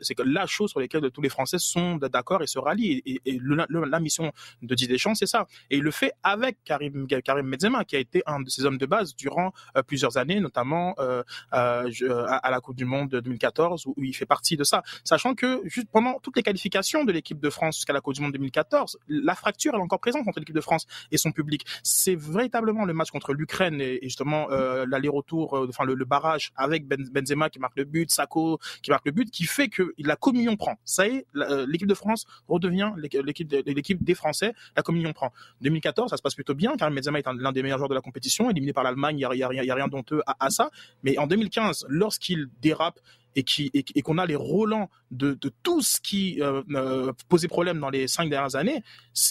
c'est 0.03 0.19
la 0.25 0.47
chose 0.47 0.71
sur 0.71 0.81
laquelle 0.81 1.11
tous 1.11 1.23
les 1.23 1.29
Français 1.29 1.59
sont 1.59 1.97
d'accord 1.97 2.43
et 2.43 2.47
se 2.47 2.59
rallient. 2.59 3.03
Et 3.05 3.41
la 3.41 4.01
mission 4.01 4.33
de 4.63 4.75
Didier 4.75 4.95
Deschamps, 4.95 5.15
c'est 5.15 5.30
Et 5.71 5.79
il 5.79 5.83
le 5.83 5.91
fait 5.91 6.13
avec 6.23 6.59
Karim, 6.65 7.07
Karim 7.07 7.51
Benzema, 7.51 7.85
qui 7.85 7.97
a 7.97 7.99
été 7.99 8.23
un 8.27 8.41
de 8.41 8.49
ses 8.49 8.65
hommes 8.65 8.79
de 8.79 8.87
base 8.87 9.15
durant 9.17 9.53
euh, 9.77 9.83
plusieurs 9.83 10.17
années, 10.17 10.41
notamment 10.41 10.95
euh, 10.99 11.23
euh, 11.55 12.27
à, 12.29 12.51
la 12.51 12.61
Coupe 12.61 12.77
du 12.77 12.85
Monde 12.85 13.09
de 13.09 13.21
2014, 13.21 13.87
où, 13.87 13.95
il 14.03 14.15
fait 14.15 14.27
partie 14.27 14.57
de 14.57 14.65
ça. 14.65 14.83
Sachant 15.05 15.35
que 15.35 15.61
juste 15.65 15.89
pendant 15.91 16.19
toutes 16.21 16.37
les 16.37 16.43
qualifications 16.43 17.05
de 17.05 17.13
l'équipe 17.13 17.41
de 17.41 17.51
France 17.51 17.77
jusqu'à 17.77 17.93
la 17.93 18.01
Coupe 18.01 18.15
du 18.15 18.23
Monde 18.23 18.33
2014, 18.33 18.99
la 19.09 19.35
fracture 19.35 19.75
est 19.75 19.79
encore 19.79 20.01
présente 20.01 20.27
entre 20.27 20.39
l'équipe 20.39 20.55
de 20.55 20.61
France 20.61 20.87
et 21.11 21.17
son 21.17 21.33
public. 21.33 21.65
C'est 21.83 22.17
véritablement 22.17 22.85
le 22.85 22.93
match 22.93 23.11
contre 23.11 23.33
l'Ukraine 23.33 23.81
et, 23.81 24.01
justement 24.03 24.49
l'aller-retour, 24.49 25.67
enfin 25.69 25.85
le, 25.85 26.05
barrage 26.05 26.51
avec 26.57 26.89
ben, 26.89 27.07
Benzema 27.13 27.51
qui 27.51 27.59
marque 27.59 27.77
le 27.77 27.85
but, 27.85 28.11
Sako 28.11 28.59
qui 28.83 28.91
marque 28.91 29.07
le 29.07 29.13
but, 29.13 29.31
qui 29.31 29.45
fait 29.45 29.69
que 29.69 29.95
la 29.99 30.17
communion 30.17 30.57
prend. 30.57 30.77
Ça 30.85 31.07
y 31.07 31.17
est, 31.17 31.27
l'équipe 31.69 31.89
de 31.89 31.95
France 31.95 32.27
redevient 32.49 32.93
l'équipe 32.97 34.03
des 34.03 34.15
Français. 34.15 34.53
La 34.77 34.83
communion 34.83 35.13
2014, 35.61 36.11
ça 36.11 36.17
se 36.17 36.23
passe 36.23 36.35
plutôt 36.35 36.55
bien. 36.55 36.77
car 36.77 36.91
Benzema 36.91 37.19
est 37.19 37.27
l'un 37.27 37.53
des 37.53 37.63
meilleurs 37.63 37.79
joueurs 37.79 37.89
de 37.89 37.95
la 37.95 38.01
compétition, 38.01 38.51
éliminé 38.51 38.73
par 38.73 38.85
l'Allemagne, 38.85 39.19
il 39.19 39.29
n'y 39.37 39.43
a, 39.43 39.75
rien 39.75 39.89
d'honteux 39.89 40.23
à, 40.27 40.51
ça. 40.51 40.71
Mais 41.03 41.19
en 41.19 41.27
2015, 41.27 41.87
lorsqu'il 41.89 42.49
dérape 42.61 43.01
et 43.37 44.03
qu'on 44.03 44.19
a 44.19 44.27
les 44.27 44.37
relents 44.37 44.91
de, 45.11 45.37
tout 45.63 45.83
ce 45.83 46.01
qui 46.01 46.41
euh, 46.41 46.63
euh, 46.73 47.13
posait 47.29 47.49
problème 47.49 47.79
dans 47.81 47.91
les 47.91 48.09
cinq 48.09 48.29
dernières 48.29 48.57
années, 48.57 48.83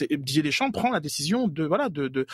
Didier 0.10 0.42
Deschamps 0.42 0.72
prend 0.72 0.92
la 0.92 1.00
décision 1.00 1.48
de 1.48 1.64
voilà 1.64 1.90
de, 1.90 2.26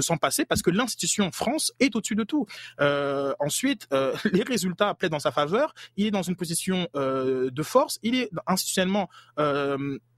s'en 0.00 0.16
passer 0.16 0.44
parce 0.44 0.62
que 0.62 0.70
l'institution 0.70 1.30
France 1.32 1.72
est 1.80 1.94
au-dessus 1.94 2.14
de 2.14 2.24
tout. 2.24 2.46
Euh, 2.80 3.34
ensuite, 3.38 3.88
les 4.32 4.42
résultats 4.42 4.94
plaident 4.94 5.12
dans 5.12 5.18
sa 5.18 5.32
faveur. 5.32 5.74
Il 5.96 6.06
est 6.06 6.10
dans 6.10 6.22
une 6.22 6.36
position 6.36 6.88
de 6.94 7.62
force. 7.62 7.98
Il 8.02 8.14
est 8.14 8.30
institutionnellement 8.46 9.08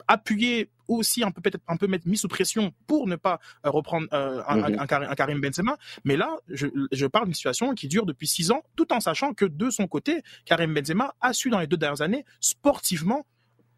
appuyé 0.09 0.71
aussi 0.89 1.23
un 1.23 1.31
peu 1.31 1.41
peut-être 1.41 1.63
un 1.69 1.77
peu 1.77 1.87
mettre 1.87 2.09
mis 2.09 2.17
sous 2.17 2.29
pression 2.29 2.73
pour 2.87 3.07
ne 3.07 3.17
pas 3.17 3.39
euh, 3.65 3.71
reprendre 3.71 4.09
euh, 4.13 4.43
un, 4.47 4.57
mhm. 4.71 4.79
un, 4.81 5.15
Karim 5.15 5.41
Benzema. 5.41 5.77
Mais 6.05 6.17
là, 6.17 6.37
je, 6.49 6.67
je 6.93 7.07
parle 7.07 7.27
d'une 7.27 7.35
situation 7.35 7.75
qui 7.75 7.89
dure 7.89 8.07
depuis 8.07 8.27
six 8.27 8.51
ans, 8.51 8.63
tout 8.77 8.93
en 8.93 9.01
sachant 9.01 9.33
que 9.33 9.45
de 9.45 9.71
son 9.71 9.87
côté, 9.87 10.23
Karim 10.45 10.75
Benzema 10.75 11.15
a 11.21 11.33
su 11.33 11.51
dans 11.51 11.61
les 11.61 11.67
deux 11.67 11.77
dernières 11.77 12.03
années 12.03 12.25
sportivement 12.41 13.25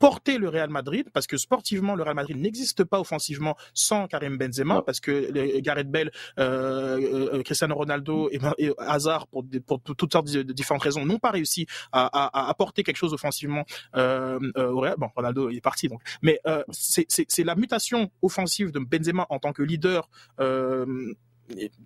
porter 0.02 0.37
le 0.37 0.49
Real 0.49 0.68
Madrid 0.68 1.11
parce 1.12 1.28
que 1.28 1.37
sportivement 1.37 1.94
le 1.94 2.02
Real 2.02 2.16
Madrid 2.16 2.37
n'existe 2.37 2.82
pas 2.82 2.99
offensivement 2.99 3.56
sans 3.73 4.09
Karim 4.09 4.37
Benzema 4.37 4.82
parce 4.82 4.99
que 4.99 5.61
Gareth 5.61 5.92
Bale, 5.92 6.11
euh, 6.40 7.35
euh, 7.35 7.42
Cristiano 7.44 7.76
Ronaldo 7.76 8.28
et, 8.32 8.40
et 8.59 8.73
Hazard 8.78 9.28
pour, 9.28 9.44
pour, 9.64 9.80
toutes 9.80 10.11
sortes 10.11 10.28
de, 10.28 10.42
différentes 10.42 10.82
raisons 10.82 11.06
n'ont 11.06 11.21
pas 11.21 11.30
réussi 11.30 11.68
à, 11.92 12.06
à, 12.06 12.50
apporter 12.50 12.82
quelque 12.82 12.97
chose 12.97 13.12
offensivement 13.12 13.64
euh, 13.94 14.40
euh, 14.56 14.73
au 14.73 14.80
Real. 14.80 14.97
Bon, 14.99 15.06
Ronaldo 15.14 15.50
il 15.50 15.59
est 15.59 15.61
parti 15.61 15.87
donc, 15.87 16.00
mais 16.21 16.40
euh, 16.49 16.64
c'est 16.73 17.44
la 17.44 17.54
mutation 17.54 18.11
offensive 18.23 18.73
de 18.73 18.80
Benzema 18.80 19.28
en 19.30 19.38
tant 19.38 19.52
que 19.52 19.62
leader. 19.62 20.11
Euh, 20.40 21.14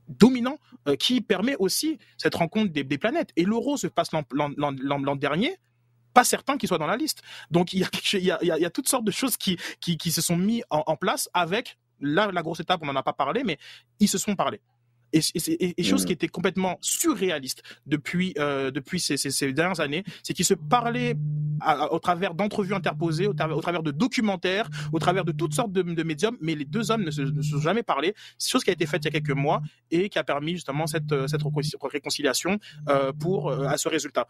dominant 0.09 0.59
qui 1.01 1.21
permet 1.23 1.57
aussi 1.57 1.99
cette 2.19 2.37
rencontre 2.37 2.73
des, 2.73 2.85
des 2.85 2.99
planètes. 2.99 3.31
Et 3.35 3.45
l'Euro 3.45 3.77
se 3.77 3.89
passe 3.89 4.11
l'an 4.13 5.17
dernier 5.17 5.59
pas 6.17 6.25
certain 6.25 6.57
qu'il 6.57 6.67
soit 6.67 6.79
dans 6.79 6.87
la 6.87 6.97
liste. 6.97 7.23
Donc 7.51 7.75
il 7.75 7.81
y 7.81 8.65
a, 8.65 8.71
toutes 8.71 8.89
sortes 8.89 9.05
de 9.05 9.11
choses 9.11 9.37
qui, 9.37 9.59
qui, 9.81 10.11
se 10.11 10.23
sont 10.23 10.39
mis 10.39 10.63
en, 10.71 10.97
place 10.97 11.29
avec 11.35 11.77
la 12.01 12.43
grosse 12.43 12.61
étape, 12.61 12.81
on 12.83 12.87
n'en 12.87 12.97
a 12.97 13.03
pas 13.03 13.13
parlé, 13.13 13.45
mais 13.45 13.59
ils 14.01 14.09
se 14.09 14.17
sont 14.17 14.35
parlé 14.35 14.63
et, 15.13 15.21
et, 15.35 15.81
et, 15.81 15.83
chose 15.83 16.03
mmh. 16.03 16.07
qui 16.07 16.13
était 16.13 16.29
complètement 16.29 16.79
surréaliste 16.81 17.63
depuis 17.87 18.35
euh, 18.39 18.71
depuis 18.71 19.01
ces, 19.01 19.17
ces, 19.17 19.31
ces, 19.31 19.53
dernières 19.53 19.81
années, 19.81 20.05
c'est 20.23 20.35
qu'ils 20.35 20.45
se 20.45 20.55
parlaient 20.55 21.15
au 21.91 21.99
travers 21.99 22.35
d'entrevues 22.35 22.75
interposées, 22.75 23.27
au, 23.27 23.31
au, 23.31 23.61
travers 23.61 23.83
de 23.83 23.91
documentaires, 23.91 24.69
au 24.93 24.99
travers 24.99 25.25
de 25.25 25.33
toutes 25.33 25.55
sortes 25.55 25.73
de, 25.73 25.83
de 25.83 26.03
médiums, 26.03 26.37
mais 26.41 26.55
les 26.55 26.65
deux 26.65 26.91
hommes 26.91 27.05
ne 27.05 27.11
se, 27.11 27.23
ne 27.23 27.41
se 27.41 27.53
sont 27.53 27.61
jamais 27.61 27.83
parlé. 27.83 28.15
Chose 28.39 28.63
qui 28.63 28.71
a 28.71 28.73
été 28.75 28.85
faite 28.87 29.05
il 29.05 29.07
y 29.07 29.17
a 29.17 29.21
quelques 29.21 29.37
mois 29.37 29.63
et 29.91 30.09
qui 30.09 30.19
a 30.19 30.25
permis 30.25 30.53
justement 30.53 30.87
cette 30.87 31.15
cette 31.29 31.43
réconciliation 31.83 32.59
euh, 32.89 33.13
pour 33.13 33.51
euh, 33.51 33.67
à 33.67 33.77
ce 33.79 33.89
résultat. 33.89 34.27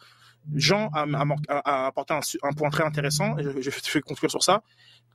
Jean 0.55 0.89
a, 0.93 1.05
a, 1.49 1.59
a 1.59 1.87
apporté 1.87 2.15
un, 2.15 2.21
un, 2.43 2.53
point 2.53 2.71
très 2.71 2.85
intéressant. 2.85 3.37
Je, 3.39 3.61
je 3.61 3.71
vais 3.93 4.01
conclure 4.01 4.31
sur 4.31 4.45
ça. 4.45 4.63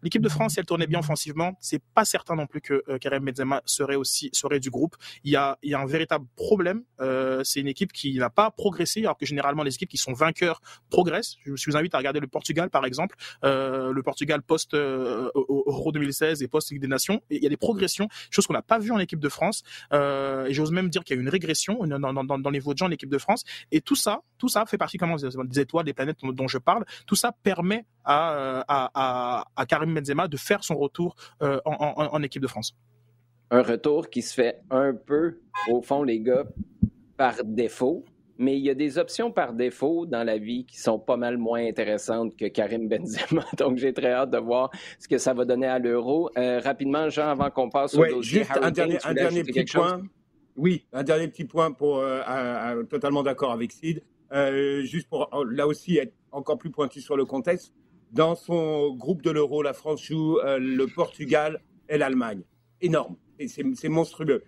L'équipe 0.03 0.21
de 0.21 0.29
France, 0.29 0.53
si 0.53 0.59
elle 0.59 0.65
tournait 0.65 0.87
bien 0.87 0.99
offensivement, 0.99 1.53
c'est 1.59 1.81
pas 1.93 2.05
certain 2.05 2.35
non 2.35 2.47
plus 2.47 2.61
que 2.61 2.83
euh, 2.89 2.97
Karim 2.97 3.23
Benzema 3.23 3.61
serait 3.65 3.95
aussi 3.95 4.29
serait 4.33 4.59
du 4.59 4.69
groupe. 4.69 4.95
Il 5.23 5.31
y 5.31 5.35
a, 5.35 5.50
il 5.63 5.71
y 5.71 5.73
a 5.73 5.79
un 5.79 5.85
véritable 5.85 6.25
problème. 6.35 6.83
Euh, 6.99 7.43
c'est 7.43 7.59
une 7.59 7.67
équipe 7.67 7.91
qui 7.91 8.17
n'a 8.17 8.29
pas 8.29 8.51
progressé, 8.51 9.01
alors 9.01 9.17
que 9.17 9.25
généralement 9.25 9.63
les 9.63 9.73
équipes 9.73 9.89
qui 9.89 9.97
sont 9.97 10.13
vainqueurs 10.13 10.61
progressent. 10.89 11.35
Je 11.45 11.69
vous 11.69 11.77
invite 11.77 11.95
à 11.95 11.97
regarder 11.97 12.19
le 12.19 12.27
Portugal 12.27 12.69
par 12.69 12.85
exemple, 12.85 13.15
euh, 13.43 13.91
le 13.91 14.03
Portugal 14.03 14.41
post 14.41 14.73
euh, 14.73 15.29
Euro 15.35 15.91
2016 15.91 16.43
et 16.43 16.47
post 16.47 16.71
Ligue 16.71 16.81
des 16.81 16.87
Nations. 16.87 17.21
Il 17.29 17.41
y 17.41 17.45
a 17.45 17.49
des 17.49 17.57
progressions, 17.57 18.07
chose 18.29 18.47
qu'on 18.47 18.53
n'a 18.53 18.61
pas 18.61 18.79
vu 18.79 18.91
en 18.91 18.99
équipe 18.99 19.19
de 19.19 19.29
France. 19.29 19.63
Et 19.91 20.53
j'ose 20.53 20.71
même 20.71 20.89
dire 20.89 21.03
qu'il 21.03 21.15
y 21.15 21.19
a 21.19 21.21
une 21.21 21.29
régression 21.29 21.79
dans, 21.85 22.49
les 22.49 22.59
votes 22.59 22.75
de 22.75 22.79
gens 22.79 22.87
en 22.87 22.91
équipe 22.91 23.09
de 23.09 23.17
France. 23.17 23.43
Et 23.71 23.81
tout 23.81 23.95
ça, 23.95 24.21
tout 24.37 24.47
ça 24.47 24.65
fait 24.65 24.77
partie 24.77 24.97
comment 24.97 25.15
des 25.15 25.59
étoiles, 25.59 25.85
des 25.85 25.93
planètes 25.93 26.17
dont, 26.23 26.47
je 26.47 26.57
parle. 26.57 26.85
Tout 27.05 27.15
ça 27.15 27.31
permet 27.31 27.85
à, 28.03 29.45
Karim 29.67 29.93
Benzema 29.93 30.27
de 30.27 30.37
faire 30.37 30.63
son 30.63 30.75
retour 30.75 31.15
en, 31.39 32.23
équipe 32.23 32.41
de 32.41 32.47
France. 32.47 32.75
Un 33.51 33.61
retour 33.61 34.09
qui 34.09 34.21
se 34.21 34.33
fait 34.33 34.61
un 34.69 34.93
peu, 34.93 35.39
au 35.69 35.81
fond, 35.81 36.03
les 36.03 36.19
gars, 36.19 36.45
par 37.17 37.43
défaut. 37.43 38.03
Mais 38.37 38.57
il 38.57 38.65
y 38.65 38.69
a 38.71 38.73
des 38.73 38.97
options 38.97 39.31
par 39.31 39.53
défaut 39.53 40.07
dans 40.07 40.23
la 40.23 40.39
vie 40.39 40.65
qui 40.65 40.79
sont 40.79 40.97
pas 40.97 41.17
mal 41.17 41.37
moins 41.37 41.63
intéressantes 41.67 42.35
que 42.35 42.45
Karim 42.47 42.87
Benzema. 42.87 43.45
Donc, 43.57 43.77
j'ai 43.77 43.93
très 43.93 44.13
hâte 44.13 44.31
de 44.31 44.37
voir 44.39 44.71
ce 44.97 45.07
que 45.07 45.19
ça 45.19 45.33
va 45.33 45.45
donner 45.45 45.67
à 45.67 45.77
l'Euro. 45.77 46.31
Euh, 46.37 46.59
rapidement, 46.59 47.09
Jean, 47.09 47.27
avant 47.27 47.51
qu'on 47.51 47.69
passe 47.69 47.93
au 47.93 48.03
dossier, 48.05 48.39
juste 48.39 48.51
un 48.59 48.71
dernier, 48.71 48.97
un 49.03 49.13
dernier 49.13 49.43
petit 49.43 49.65
point. 49.65 50.01
Oui, 50.55 50.85
un 50.91 51.03
dernier 51.03 51.27
petit 51.27 51.45
point 51.45 51.71
pour 51.71 51.99
euh, 51.99 52.83
totalement 52.83 53.21
d'accord 53.21 53.51
avec 53.51 53.71
Sid. 53.71 54.01
juste 54.81 55.07
pour 55.07 55.29
là 55.49 55.67
aussi 55.67 55.97
être 55.97 56.13
encore 56.31 56.57
plus 56.57 56.71
pointu 56.71 57.01
sur 57.01 57.17
le 57.17 57.25
contexte. 57.25 57.73
Dans 58.11 58.35
son 58.35 58.93
groupe 58.93 59.21
de 59.21 59.31
l'Euro, 59.31 59.61
la 59.61 59.73
France 59.73 60.03
joue 60.03 60.37
euh, 60.39 60.59
le 60.59 60.85
Portugal 60.87 61.61
et 61.87 61.97
l'Allemagne. 61.97 62.41
Énorme. 62.81 63.15
C'est 63.47 63.89
monstrueux. 63.89 64.43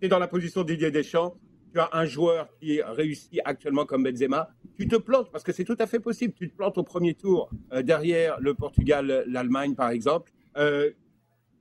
Tu 0.00 0.06
es 0.06 0.08
dans 0.08 0.18
la 0.18 0.28
position 0.28 0.62
de 0.62 0.72
Didier 0.72 0.90
Deschamps. 0.90 1.36
Tu 1.72 1.80
as 1.80 1.88
un 1.92 2.04
joueur 2.04 2.48
qui 2.60 2.82
réussit 2.82 3.40
actuellement 3.44 3.86
comme 3.86 4.02
Benzema. 4.02 4.50
Tu 4.76 4.88
te 4.88 4.96
plantes 4.96 5.30
parce 5.30 5.44
que 5.44 5.52
c'est 5.52 5.64
tout 5.64 5.76
à 5.78 5.86
fait 5.86 6.00
possible. 6.00 6.34
Tu 6.34 6.50
te 6.50 6.56
plantes 6.56 6.78
au 6.78 6.82
premier 6.82 7.14
tour 7.14 7.50
euh, 7.72 7.82
derrière 7.82 8.40
le 8.40 8.54
Portugal, 8.54 9.24
l'Allemagne 9.26 9.74
par 9.74 9.90
exemple. 9.90 10.32
Euh, 10.56 10.90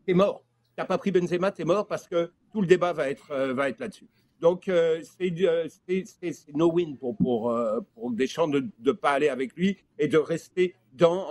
tu 0.05 0.11
es 0.11 0.13
mort. 0.13 0.43
Tu 0.75 0.81
n'as 0.81 0.85
pas 0.85 0.97
pris 0.97 1.11
Benzema, 1.11 1.51
tu 1.51 1.61
es 1.61 1.65
mort 1.65 1.87
parce 1.87 2.07
que 2.07 2.31
tout 2.51 2.61
le 2.61 2.67
débat 2.67 2.93
va 2.93 3.09
être, 3.09 3.31
euh, 3.31 3.53
va 3.53 3.69
être 3.69 3.79
là-dessus. 3.79 4.07
Donc, 4.41 4.67
euh, 4.67 5.01
euh, 5.21 5.67
c'est 5.69 6.53
no-win 6.53 6.97
pour, 6.97 7.15
pour, 7.15 7.51
euh, 7.51 7.79
pour 7.93 8.11
Deschamps 8.11 8.47
de 8.47 8.67
ne 8.83 8.91
pas 8.91 9.11
aller 9.11 9.29
avec 9.29 9.55
lui 9.55 9.77
et 9.97 10.07
de 10.07 10.17
rester 10.17 10.75
dans, 10.93 11.27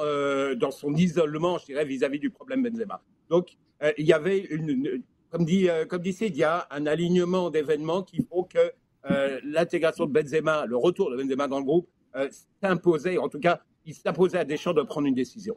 dans 0.56 0.70
son 0.70 0.94
isolement, 0.94 1.56
je 1.58 1.66
dirais, 1.66 1.86
vis-à-vis 1.86 2.18
du 2.18 2.28
problème 2.28 2.62
Benzema. 2.62 3.02
Donc, 3.30 3.56
il 3.96 4.04
y 4.04 4.12
avait, 4.12 4.46
comme, 5.30 5.46
dit, 5.46 5.68
comme 5.88 6.02
dit 6.02 6.14
il 6.20 6.36
y 6.36 6.44
a 6.44 6.66
un 6.70 6.84
alignement 6.84 7.48
d'événements 7.48 8.02
qui 8.02 8.22
font 8.22 8.42
que 8.44 8.72
l'intégration 9.42 10.04
de 10.04 10.12
Benzema, 10.12 10.66
le 10.66 10.76
retour 10.76 11.10
de 11.10 11.16
Benzema 11.16 11.48
dans 11.48 11.60
le 11.60 11.64
groupe, 11.64 11.88
s'imposait, 12.60 13.16
en 13.16 13.30
tout 13.30 13.40
cas, 13.40 13.62
il 13.86 13.94
s'imposait 13.94 14.38
à 14.38 14.44
Deschamps 14.44 14.74
de 14.74 14.82
prendre 14.82 15.06
une 15.06 15.14
décision. 15.14 15.56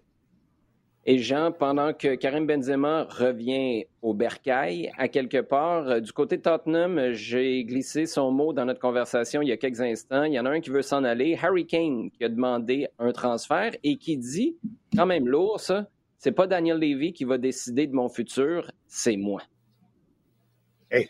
Et 1.10 1.20
Jean, 1.20 1.54
pendant 1.54 1.94
que 1.94 2.16
Karim 2.16 2.46
Benzema 2.46 3.06
revient 3.06 3.86
au 4.02 4.14
bercail, 4.14 4.92
à 4.98 5.08
quelque 5.08 5.40
part, 5.40 5.88
euh, 5.88 6.00
du 6.02 6.12
côté 6.12 6.36
de 6.36 6.42
Tottenham, 6.42 7.14
j'ai 7.14 7.64
glissé 7.64 8.06
son 8.06 8.30
mot 8.30 8.52
dans 8.52 8.66
notre 8.66 8.82
conversation 8.82 9.42
il 9.42 9.48
y 9.48 9.54
a 9.54 9.58
quelques 9.58 9.80
instants. 9.80 10.24
Il 10.24 10.34
y 10.34 10.40
en 10.40 10.46
a 10.46 10.50
un 10.50 10.60
qui 10.60 10.70
veut 10.70 10.82
s'en 10.82 11.06
aller, 11.06 11.40
Harry 11.42 11.66
Kane, 11.66 12.12
qui 12.12 12.26
a 12.26 12.30
demandé 12.30 12.90
un 13.00 13.14
transfert 13.14 13.72
et 13.86 13.96
qui 13.96 14.18
dit, 14.18 14.58
quand 14.98 15.06
même 15.06 15.30
lourd 15.30 15.62
ça, 15.62 15.88
c'est 16.18 16.34
pas 16.34 16.46
Daniel 16.46 16.78
Levy 16.78 17.14
qui 17.14 17.24
va 17.24 17.38
décider 17.38 17.88
de 17.88 17.94
mon 17.94 18.10
futur, 18.10 18.70
c'est 18.86 19.16
moi. 19.16 19.42
Hey. 20.92 21.08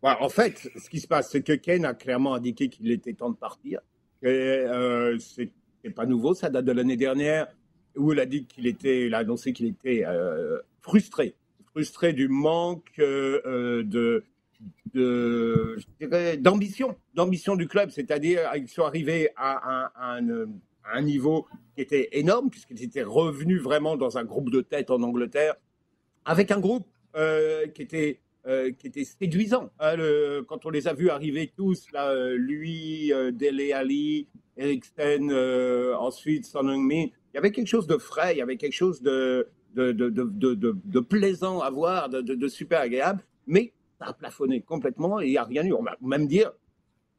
en 0.00 0.28
fait, 0.30 0.70
ce 0.74 0.88
qui 0.88 1.00
se 1.00 1.06
passe, 1.06 1.28
c'est 1.30 1.42
que 1.42 1.52
Kane 1.52 1.84
a 1.84 1.92
clairement 1.92 2.32
indiqué 2.32 2.70
qu'il 2.70 2.90
était 2.90 3.12
temps 3.12 3.28
de 3.28 3.36
partir. 3.36 3.80
Euh, 4.24 5.18
c'est 5.18 5.52
pas 5.94 6.06
nouveau, 6.06 6.32
ça 6.32 6.48
date 6.48 6.64
de 6.64 6.72
l'année 6.72 6.96
dernière 6.96 7.48
où 7.98 8.12
il 8.12 8.20
a 8.20 8.26
dit 8.26 8.46
qu'il 8.46 8.66
était, 8.66 9.06
il 9.06 9.14
a 9.14 9.18
annoncé 9.18 9.52
qu'il 9.52 9.66
était 9.66 10.04
euh, 10.06 10.58
frustré, 10.80 11.34
frustré 11.72 12.12
du 12.12 12.28
manque 12.28 12.98
euh, 12.98 13.82
de, 13.82 14.24
de 14.94 15.76
d'ambition, 16.36 16.96
d'ambition 17.14 17.56
du 17.56 17.68
club, 17.68 17.90
c'est-à-dire 17.90 18.50
ils 18.56 18.68
sont 18.68 18.84
arrivés 18.84 19.30
à 19.36 19.92
un, 20.00 21.02
niveau 21.02 21.46
qui 21.74 21.82
était 21.82 22.08
énorme 22.12 22.48
puisqu'ils 22.48 22.82
étaient 22.82 23.02
revenus 23.02 23.60
vraiment 23.60 23.96
dans 23.96 24.16
un 24.16 24.24
groupe 24.24 24.50
de 24.50 24.62
tête 24.62 24.90
en 24.90 25.02
Angleterre, 25.02 25.54
avec 26.24 26.50
un 26.50 26.60
groupe 26.60 26.86
euh, 27.16 27.66
qui 27.68 27.82
était 27.82 28.20
qui 28.78 28.86
était 28.86 29.04
séduisant. 29.04 29.68
Hein, 29.78 29.96
quand 30.48 30.64
on 30.64 30.70
les 30.70 30.88
a 30.88 30.94
vus 30.94 31.10
arriver 31.10 31.52
tous, 31.54 31.92
là, 31.92 32.32
lui, 32.34 33.12
Dele 33.32 33.74
Ali, 33.74 34.26
Eriksen, 34.56 35.30
ensuite 35.98 36.46
Son 36.46 36.66
Heung-min, 36.66 37.08
il 37.32 37.36
y 37.36 37.38
avait 37.38 37.52
quelque 37.52 37.66
chose 37.66 37.86
de 37.86 37.98
frais, 37.98 38.34
il 38.34 38.38
y 38.38 38.42
avait 38.42 38.56
quelque 38.56 38.74
chose 38.74 39.02
de, 39.02 39.48
de, 39.74 39.92
de, 39.92 40.10
de 40.10 41.00
plaisant 41.00 41.60
à 41.60 41.70
voir, 41.70 42.08
de, 42.08 42.48
super 42.48 42.80
agréable, 42.80 43.22
mais 43.46 43.72
ça 43.98 44.06
a 44.06 44.12
plafonné 44.12 44.60
complètement 44.60 45.20
et 45.20 45.26
il 45.26 45.30
n'y 45.30 45.38
a 45.38 45.44
rien 45.44 45.64
eu. 45.64 45.72
On 45.72 45.82
va 45.82 45.96
même 46.00 46.26
dire, 46.26 46.52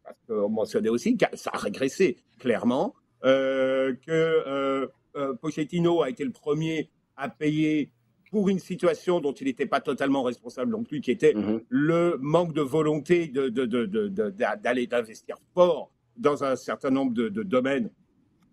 parce 0.03 0.17
qu'on 0.27 0.49
mentionnait 0.49 0.89
aussi, 0.89 1.17
que 1.17 1.25
ça 1.33 1.51
a 1.53 1.57
régressé 1.57 2.17
clairement, 2.39 2.95
euh, 3.25 3.93
que 4.05 4.11
euh, 4.11 4.87
euh, 5.15 5.33
Pochettino 5.35 6.01
a 6.01 6.09
été 6.09 6.23
le 6.23 6.31
premier 6.31 6.89
à 7.17 7.29
payer 7.29 7.91
pour 8.31 8.49
une 8.49 8.59
situation 8.59 9.19
dont 9.19 9.33
il 9.33 9.47
n'était 9.47 9.65
pas 9.65 9.81
totalement 9.81 10.23
responsable 10.23 10.71
non 10.71 10.83
plus, 10.83 11.01
qui 11.01 11.11
était 11.11 11.33
mm-hmm. 11.33 11.63
le 11.69 12.17
manque 12.21 12.53
de 12.53 12.61
volonté 12.61 13.27
d'aller 13.27 14.87
d'investir 14.87 15.37
fort 15.53 15.91
dans 16.15 16.43
un 16.43 16.55
certain 16.55 16.91
nombre 16.91 17.13
de, 17.13 17.29
domaines 17.43 17.89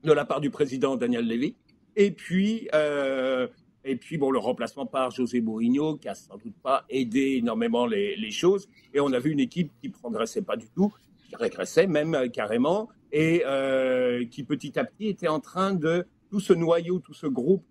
de 0.06 0.12
la 0.12 0.24
part 0.24 0.40
du 0.40 0.50
président 0.50 0.96
Daniel 0.96 1.26
Levy. 1.26 1.54
Et 1.96 2.10
puis, 2.10 2.68
euh, 2.74 3.48
et 3.84 3.96
puis 3.96 4.16
bon, 4.16 4.30
le 4.30 4.38
remplacement 4.38 4.86
par 4.86 5.10
José 5.10 5.40
Mourinho, 5.40 5.96
qui 5.96 6.08
a 6.08 6.14
sans 6.14 6.36
doute 6.36 6.54
pas 6.62 6.84
aidé 6.88 7.36
énormément 7.38 7.86
les, 7.86 8.30
choses. 8.30 8.68
Et 8.94 9.00
on 9.00 9.12
a 9.12 9.18
vu 9.18 9.32
une 9.32 9.40
équipe 9.40 9.72
qui 9.80 9.88
progressait 9.88 10.42
pas 10.42 10.56
du 10.56 10.68
tout, 10.70 10.92
qui 11.28 11.36
régressait 11.36 11.86
même 11.86 12.14
euh, 12.14 12.28
carrément, 12.28 12.88
et 13.12 13.42
euh, 13.46 14.24
qui 14.26 14.44
petit 14.44 14.78
à 14.78 14.84
petit 14.84 15.08
était 15.08 15.28
en 15.28 15.40
train 15.40 15.74
de 15.74 16.06
tout 16.30 16.40
ce 16.40 16.52
noyau, 16.52 16.98
tout 17.00 17.14
ce 17.14 17.26
groupe 17.26 17.64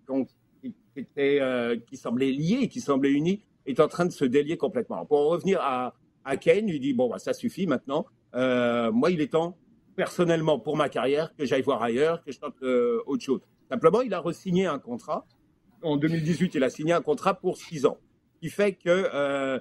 qui, 0.62 1.96
semblait 1.96 2.32
lié, 2.32 2.68
qui 2.68 2.80
semblait 2.80 3.10
uni, 3.10 3.42
est 3.66 3.80
en 3.80 3.88
train 3.88 4.06
de 4.06 4.12
se 4.12 4.24
délier 4.24 4.56
complètement. 4.56 5.04
Pour 5.06 5.18
en 5.18 5.28
revenir 5.28 5.60
à, 5.60 5.94
à 6.24 6.36
Kane, 6.36 6.66
lui 6.66 6.80
dit 6.80 6.92
bon, 6.92 7.08
bah, 7.08 7.18
ça 7.18 7.32
suffit 7.32 7.66
maintenant. 7.66 8.06
Moi, 8.34 9.10
il 9.10 9.20
est 9.20 9.32
temps 9.32 9.56
personnellement 9.96 10.58
pour 10.58 10.76
ma 10.76 10.88
carrière, 10.88 11.34
que 11.34 11.44
j'aille 11.44 11.62
voir 11.62 11.82
ailleurs, 11.82 12.22
que 12.22 12.30
je 12.30 12.38
tente 12.38 12.54
euh, 12.62 13.02
autre 13.06 13.24
chose. 13.24 13.40
Simplement, 13.68 14.02
il 14.02 14.14
a 14.14 14.20
resigné 14.20 14.66
un 14.66 14.78
contrat 14.78 15.26
en 15.82 15.96
2018, 15.96 16.54
il 16.54 16.64
a 16.64 16.70
signé 16.70 16.92
un 16.92 17.02
contrat 17.02 17.34
pour 17.34 17.56
six 17.56 17.86
ans, 17.86 17.98
qui 18.40 18.50
fait 18.50 18.74
que 18.74 19.60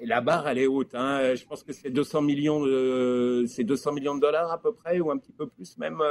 la 0.00 0.20
barre, 0.20 0.48
elle 0.48 0.58
est 0.58 0.66
haute. 0.66 0.94
Hein. 0.94 1.34
Je 1.34 1.44
pense 1.44 1.62
que 1.62 1.72
c'est 1.72 1.90
200 1.90 2.22
millions 2.22 2.64
de, 2.64 3.44
c'est 3.46 3.64
200 3.64 3.92
millions 3.92 4.14
de 4.14 4.20
dollars 4.20 4.50
à 4.50 4.60
peu 4.60 4.72
près, 4.72 5.00
ou 5.00 5.10
un 5.10 5.18
petit 5.18 5.32
peu 5.32 5.46
plus 5.46 5.76
même 5.78 6.02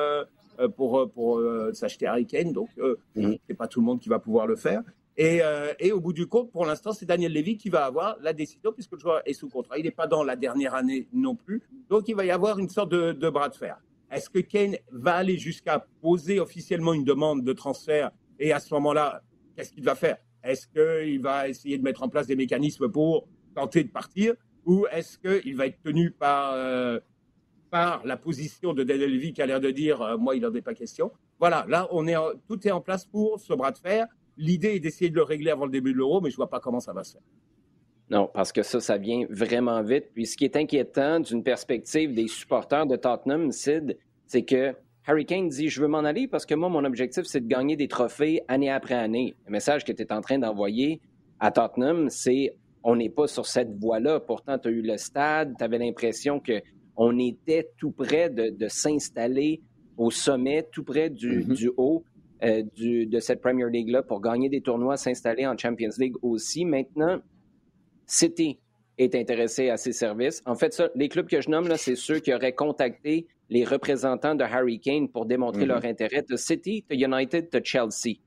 pour 0.77 1.11
pour 1.11 1.41
s'acheter 1.73 2.05
Harry 2.05 2.25
Kane. 2.25 2.53
Donc, 2.53 2.69
mmh. 3.15 3.33
c'est 3.47 3.53
pas 3.55 3.67
tout 3.67 3.81
le 3.81 3.85
monde 3.85 3.99
qui 3.99 4.07
va 4.07 4.19
pouvoir 4.19 4.47
le 4.47 4.55
faire. 4.55 4.81
Et, 5.18 5.41
et, 5.80 5.91
au 5.91 6.00
bout 6.00 6.13
du 6.13 6.25
compte, 6.25 6.51
pour 6.51 6.65
l'instant, 6.65 6.94
c'est 6.94 7.06
Daniel 7.06 7.34
Levy 7.34 7.58
qui 7.58 7.70
va 7.70 7.86
avoir 7.86 8.18
la 8.22 8.34
décision, 8.34 8.72
puisque 8.72 8.94
le 8.94 9.00
joueur 9.00 9.22
est 9.25 9.34
sous 9.34 9.50
contrat. 9.50 9.77
Il 9.77 9.84
n'est 9.84 9.91
pas 9.91 10.08
dans 10.08 10.24
la 10.24 10.36
dernière 10.36 10.74
année 10.74 11.08
non 11.13 11.36
plus. 11.36 11.62
Donc, 11.89 12.08
il 12.08 12.15
va 12.15 12.25
y 12.25 12.32
avoir 12.32 12.60
une 12.60 12.70
sorte 12.70 12.91
de, 12.91 13.30
bras 13.30 13.50
de 13.50 13.56
fer. 13.56 13.77
Est-ce 14.10 14.30
que 14.30 14.39
Kane 14.39 14.77
va 14.91 15.15
aller 15.15 15.38
jusqu'à 15.38 15.86
poser 16.01 16.39
officiellement 16.39 16.94
une 16.94 17.03
demande 17.03 17.44
de 17.44 17.53
transfert 17.53 18.12
Et 18.39 18.51
à 18.51 18.60
ce 18.60 18.74
moment-là, 18.74 19.22
qu'est-ce 19.56 19.72
qu'il 19.72 19.84
va 19.84 19.96
faire? 19.96 20.18
Est-ce 20.44 20.68
qu'il 20.68 21.22
va 21.22 21.48
essayer 21.48 21.77
de 21.77 21.84
mettre 21.84 22.03
en 22.03 22.10
place 22.10 22.27
des 22.27 22.36
mécanismes 22.36 22.89
pour 22.89 23.27
tenter 23.53 23.84
de 23.84 23.89
partir? 23.89 24.34
Ou 24.65 24.86
est-ce 24.91 25.18
qu'il 25.18 25.56
va 25.56 25.68
être 25.68 25.82
tenu 25.82 26.12
par, 26.12 26.53
euh, 26.53 27.00
par 27.70 28.06
la 28.06 28.18
position 28.18 28.74
de 28.74 28.84
Daniel 28.84 29.12
Levy 29.12 29.34
qui 29.34 29.41
a 29.41 29.46
l'air 29.46 29.60
de 29.60 29.72
dire 29.72 30.01
euh, 30.01 30.18
Moi, 30.18 30.36
il 30.36 30.41
n'en 30.41 30.53
est 30.53 30.62
pas 30.62 30.74
question 30.74 31.12
Voilà, 31.39 31.65
là, 31.68 31.88
on 31.91 32.08
est 32.08 32.15
tout 32.48 32.68
est 32.68 32.72
en 32.72 32.82
place 32.82 33.06
pour 33.06 33.39
ce 33.39 33.53
bras 33.53 33.72
de 33.72 33.77
fer. 33.77 34.08
L'idée 34.41 34.75
est 34.75 34.79
d'essayer 34.79 35.12
de 35.12 35.15
le 35.15 35.24
régler 35.24 35.51
avant 35.51 35.65
le 35.65 35.71
début 35.71 35.93
de 35.93 35.98
l'euro, 35.98 36.19
mais 36.19 36.31
je 36.31 36.33
ne 36.33 36.38
vois 36.38 36.50
pas 36.50 36.60
comment 36.60 36.79
ça 36.79 36.93
va 36.93 37.03
se 37.03 37.13
faire. 37.13 37.21
Non, 38.10 38.29
parce 38.33 38.51
que 38.51 38.63
ça, 38.63 38.81
ça 38.81 38.98
vient 38.98 39.25
vraiment 39.29 39.81
vite. 39.83 40.07
Puis 40.13 40.25
ce 40.25 40.36
qui 40.36 40.43
est 40.43 40.57
inquiétant 40.57 41.19
d'une 41.19 41.43
perspective 41.43 42.13
des 42.13 42.27
supporters 42.27 42.86
de 42.86 42.98
Tottenham, 42.98 43.51
Sid, 43.51 43.98
c'est 44.25 44.43
que 44.43 44.74
Harry 45.05 45.25
Kane 45.25 45.48
dit 45.48 45.69
Je 45.69 45.81
veux 45.81 45.88
m'en 45.88 46.00
aller 46.00 46.27
parce 46.27 46.45
que 46.45 46.55
moi, 46.55 46.69
mon 46.69 46.83
objectif, 46.83 47.24
c'est 47.25 47.41
de 47.41 47.48
gagner 47.48 47.75
des 47.75 47.88
trophées 47.88 48.41
année 48.48 48.69
après 48.69 48.95
année. 48.95 49.36
Le 49.45 49.51
message 49.51 49.86
que 49.86 49.91
tu 49.91 50.01
es 50.01 50.12
en 50.12 50.21
train 50.21 50.39
d'envoyer 50.39 51.00
à 51.39 51.51
Tottenham, 51.51 52.10
c'est 52.10 52.55
On 52.83 52.95
n'est 52.95 53.10
pas 53.10 53.27
sur 53.27 53.45
cette 53.45 53.77
voie-là. 53.79 54.19
Pourtant, 54.19 54.57
tu 54.57 54.67
as 54.67 54.71
eu 54.71 54.81
le 54.81 54.98
stade, 54.98 55.53
tu 55.57 55.63
avais 55.63 55.77
l'impression 55.77 56.41
qu'on 56.41 57.17
était 57.19 57.69
tout 57.77 57.91
près 57.91 58.29
de, 58.29 58.67
s'installer 58.67 59.62
au 59.98 60.12
sommet, 60.12 60.67
tout 60.71 60.83
près 60.83 61.10
du, 61.10 61.45
mm-hmm. 61.45 61.74
haut. 61.77 62.03
Euh, 62.43 62.63
de 62.75 63.19
cette 63.19 63.39
Premier 63.39 63.69
League-là 63.69 64.01
pour 64.01 64.19
gagner 64.19 64.50
des 64.50 64.62
tournois, 64.62 64.98
s'installer 64.98 65.45
en 65.45 65.55
Champions 65.55 65.91
League 66.00 66.15
aussi. 66.24 66.65
Maintenant, 66.65 67.21
City 68.07 68.60
est 68.98 69.13
intéressé 69.13 69.69
à 69.69 69.77
ses 69.77 69.91
services. 69.93 70.41
En 70.48 70.55
fait, 70.55 70.74
ça, 70.74 70.89
les 70.95 71.07
clubs 71.07 71.27
que 71.27 71.39
je 71.39 71.50
nomme, 71.50 71.67
là, 71.67 71.77
c'est 71.77 71.95
ceux 71.95 72.19
qui 72.19 72.33
auraient 72.33 72.53
contacté 72.53 73.27
les 73.50 73.63
représentants 73.63 74.33
de 74.33 74.43
Harry 74.43 74.79
Kane 74.79 75.07
pour 75.07 75.27
démontrer 75.27 75.67
leur 75.67 75.81
mhm. 75.81 75.89
intérêt. 75.89 76.24
De 76.27 76.36
City, 76.36 76.83
de 76.89 76.95
United, 76.95 77.50
de 77.51 77.62
Chelsea. 77.63 78.17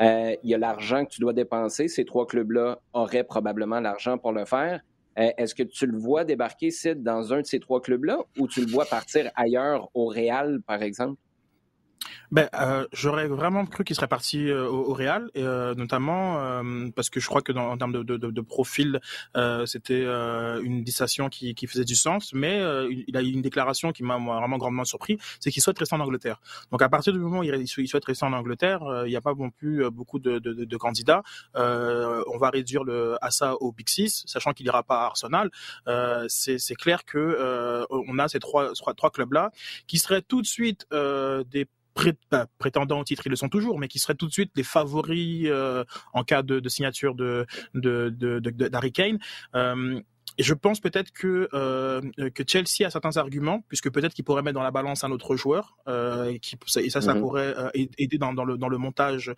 Euh, 0.00 0.34
il 0.42 0.50
y 0.50 0.54
a 0.54 0.58
l'argent 0.58 1.04
que 1.04 1.10
tu 1.10 1.20
dois 1.20 1.34
dépenser. 1.34 1.88
Ces 1.88 2.06
trois 2.06 2.26
clubs-là 2.26 2.80
auraient 2.94 3.24
probablement 3.24 3.80
l'argent 3.80 4.16
pour 4.16 4.32
le 4.32 4.46
faire. 4.46 4.80
Euh, 5.18 5.30
est-ce 5.36 5.54
que 5.54 5.64
tu 5.64 5.86
le 5.86 5.98
vois 5.98 6.24
débarquer, 6.24 6.70
Sid, 6.70 7.02
dans 7.02 7.34
un 7.34 7.40
de 7.40 7.46
ces 7.46 7.60
trois 7.60 7.82
clubs-là 7.82 8.20
ou 8.38 8.46
tu 8.46 8.60
le 8.60 8.70
vois 8.70 8.86
partir 8.86 9.30
ailleurs, 9.34 9.90
au 9.92 10.06
Real, 10.06 10.60
par 10.66 10.82
exemple? 10.82 11.20
Ben, 12.30 12.48
euh, 12.54 12.86
j'aurais 12.92 13.26
vraiment 13.26 13.64
cru 13.66 13.84
qu'il 13.84 13.96
serait 13.96 14.08
parti 14.08 14.50
euh, 14.50 14.68
au, 14.68 14.92
Real, 14.92 15.30
et, 15.34 15.42
euh, 15.42 15.74
notamment 15.74 16.38
euh, 16.38 16.88
parce 16.94 17.08
que 17.10 17.20
je 17.20 17.26
crois 17.26 17.40
que 17.40 17.52
dans, 17.52 17.70
en 17.70 17.78
termes 17.78 17.92
de, 17.92 18.02
de, 18.02 18.16
de 18.16 18.40
profil, 18.40 19.00
c'était 19.66 20.04
une 20.04 20.82
distinction 20.82 21.28
qui, 21.28 21.54
qui, 21.54 21.66
faisait 21.66 21.84
du 21.84 21.94
sens. 21.94 22.32
Mais 22.34 22.60
il 23.06 23.16
a 23.16 23.22
eu 23.22 23.30
une 23.30 23.42
déclaration 23.42 23.92
qui 23.92 24.02
m'a 24.02 24.18
vraiment 24.18 24.58
grandement 24.58 24.84
surpris, 24.84 25.18
c'est 25.40 25.50
qu'il 25.50 25.62
souhaite 25.62 25.78
rester 25.78 25.94
en 25.94 26.00
Angleterre. 26.00 26.40
Donc 26.70 26.82
à 26.82 26.88
partir 26.88 27.12
du 27.12 27.18
moment 27.18 27.40
où 27.40 27.42
il, 27.42 27.54
il 27.54 27.88
souhaite 27.88 28.04
rester 28.04 28.24
en 28.24 28.32
Angleterre, 28.32 28.80
il 29.06 29.10
n'y 29.10 29.16
a 29.16 29.20
pas 29.20 29.34
non 29.34 29.50
plus 29.50 29.88
beaucoup 29.90 30.18
de, 30.18 30.38
de 30.38 30.76
candidats. 30.76 31.22
on 31.54 32.38
va 32.38 32.50
réduire 32.50 32.84
le 32.84 33.16
à 33.20 33.30
ça 33.30 33.54
au 33.60 33.72
Big 33.72 33.88
Six, 33.88 34.24
sachant 34.26 34.52
qu'il 34.52 34.66
ira 34.66 34.82
pas 34.82 35.02
à 35.02 35.06
Arsenal. 35.06 35.50
c'est 36.28 36.76
clair 36.76 37.04
que 37.04 37.86
on 37.90 38.18
a 38.18 38.28
ces 38.28 38.38
trois, 38.38 38.72
trois, 38.74 38.94
trois 38.94 39.10
clubs 39.10 39.32
là 39.32 39.50
qui 39.86 39.98
seraient 39.98 40.22
tout 40.22 40.42
de 40.42 40.46
suite 40.46 40.86
des 40.90 41.66
prétendants 42.58 43.00
au 43.00 43.04
titre, 43.04 43.22
ils 43.26 43.30
le 43.30 43.36
sont 43.36 43.48
toujours, 43.48 43.78
mais 43.78 43.88
qui 43.88 43.98
seraient 43.98 44.14
tout 44.14 44.26
de 44.26 44.32
suite 44.32 44.52
les 44.56 44.62
favoris 44.62 45.46
euh, 45.46 45.84
en 46.12 46.24
cas 46.24 46.42
de, 46.42 46.68
signature 46.68 47.14
de 47.14 47.46
d'Harry 47.74 48.92
Kane. 48.92 49.18
Euh, 49.54 50.00
et 50.36 50.44
je 50.44 50.54
pense 50.54 50.78
peut-être 50.78 51.10
que 51.10 51.48
euh, 51.52 52.00
que 52.32 52.44
Chelsea 52.46 52.86
a 52.86 52.90
certains 52.90 53.16
arguments, 53.16 53.64
puisque 53.66 53.90
peut-être 53.90 54.14
qu'il 54.14 54.24
pourrait 54.24 54.42
mettre 54.42 54.54
dans 54.54 54.62
la 54.62 54.70
balance 54.70 55.02
un 55.02 55.10
autre 55.10 55.34
joueur, 55.34 55.76
et, 55.88 56.38
qui, 56.38 56.56
et 56.76 56.90
ça, 56.90 57.00
ça 57.00 57.14
mhm. 57.14 57.20
pourrait 57.20 57.54
aider 57.74 58.18
dans, 58.18 58.32
le 58.44 58.56
dans 58.56 58.68
le 58.68 58.78
montage 58.78 59.34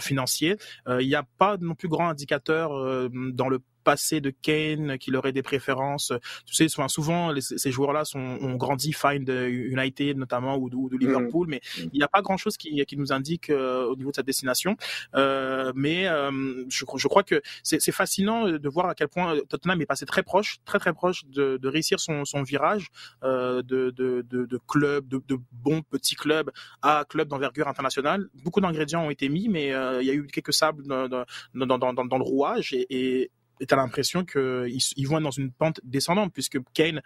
financier. 0.00 0.56
Il 0.88 1.06
n'y 1.06 1.14
a 1.14 1.24
pas 1.38 1.58
non 1.60 1.74
plus 1.74 1.88
grand 1.88 2.08
indicateur 2.08 2.70
dans 3.12 3.48
le 3.48 3.60
passé 3.84 4.20
de 4.20 4.30
Kane, 4.30 4.98
qu'il 4.98 5.16
aurait 5.16 5.32
des 5.32 5.42
préférences. 5.42 6.12
Tu 6.46 6.54
sais, 6.54 6.68
souvent, 6.88 7.32
ces 7.40 7.70
joueurs-là 7.70 8.04
sont, 8.04 8.38
ont 8.40 8.56
grandi 8.56 8.92
Find 8.92 9.28
United 9.28 10.16
notamment 10.16 10.56
ou, 10.56 10.88
de 10.88 10.96
Liverpool, 10.96 11.46
mm. 11.46 11.50
mais 11.50 11.60
il 11.92 11.98
n'y 11.98 12.02
a 12.02 12.08
pas 12.08 12.22
grand-chose 12.22 12.56
qui, 12.56 12.84
qui, 12.86 12.96
nous 12.96 13.12
indique 13.12 13.50
euh, 13.50 13.84
au 13.86 13.96
niveau 13.96 14.10
de 14.10 14.16
sa 14.16 14.22
destination. 14.22 14.76
Euh, 15.14 15.72
mais 15.74 16.08
euh, 16.08 16.64
je, 16.68 16.84
je, 16.96 17.08
crois 17.08 17.22
que 17.22 17.42
c'est 17.62 17.92
fascinant 17.92 18.48
de 18.48 18.68
voir 18.68 18.86
à 18.88 18.94
quel 18.94 19.08
point 19.08 19.36
Tottenham 19.48 19.80
est 19.80 19.86
passé 19.86 20.06
très 20.06 20.22
proche, 20.22 20.58
très 20.64 20.78
très 20.78 20.92
proche 20.92 21.24
de, 21.26 21.58
de 21.58 21.68
réussir 21.68 22.00
son, 22.00 22.24
son 22.24 22.42
virage 22.42 22.88
de, 23.22 23.62
de, 23.62 23.90
de, 23.90 24.22
de 24.22 24.60
club, 24.66 25.08
de, 25.08 25.22
de 25.28 25.38
bons 25.52 25.82
petits 25.82 26.16
clubs 26.16 26.50
à 26.82 27.04
club 27.08 27.28
d'envergure 27.28 27.68
internationale. 27.68 28.28
Beaucoup 28.42 28.60
d'ingrédients 28.60 29.06
ont 29.06 29.10
été 29.10 29.28
mis, 29.28 29.48
mais 29.48 29.68
il 29.68 30.06
y 30.06 30.10
a 30.10 30.14
eu 30.14 30.26
quelques 30.26 30.54
sables 30.54 30.86
dans, 30.86 31.08
dans, 31.08 31.24
dans, 31.54 31.78
dans, 31.78 32.04
dans 32.04 32.18
le 32.18 32.24
rouage 32.24 32.72
et 32.72 32.84
et 32.94 33.30
t'as 33.66 33.76
l'impression 33.76 34.24
qu'ils 34.24 34.78
ils 34.96 35.08
vont 35.08 35.20
dans 35.20 35.30
une 35.30 35.52
pente 35.52 35.80
descendante 35.84 36.32
puisque 36.32 36.58
Kane 36.72 37.02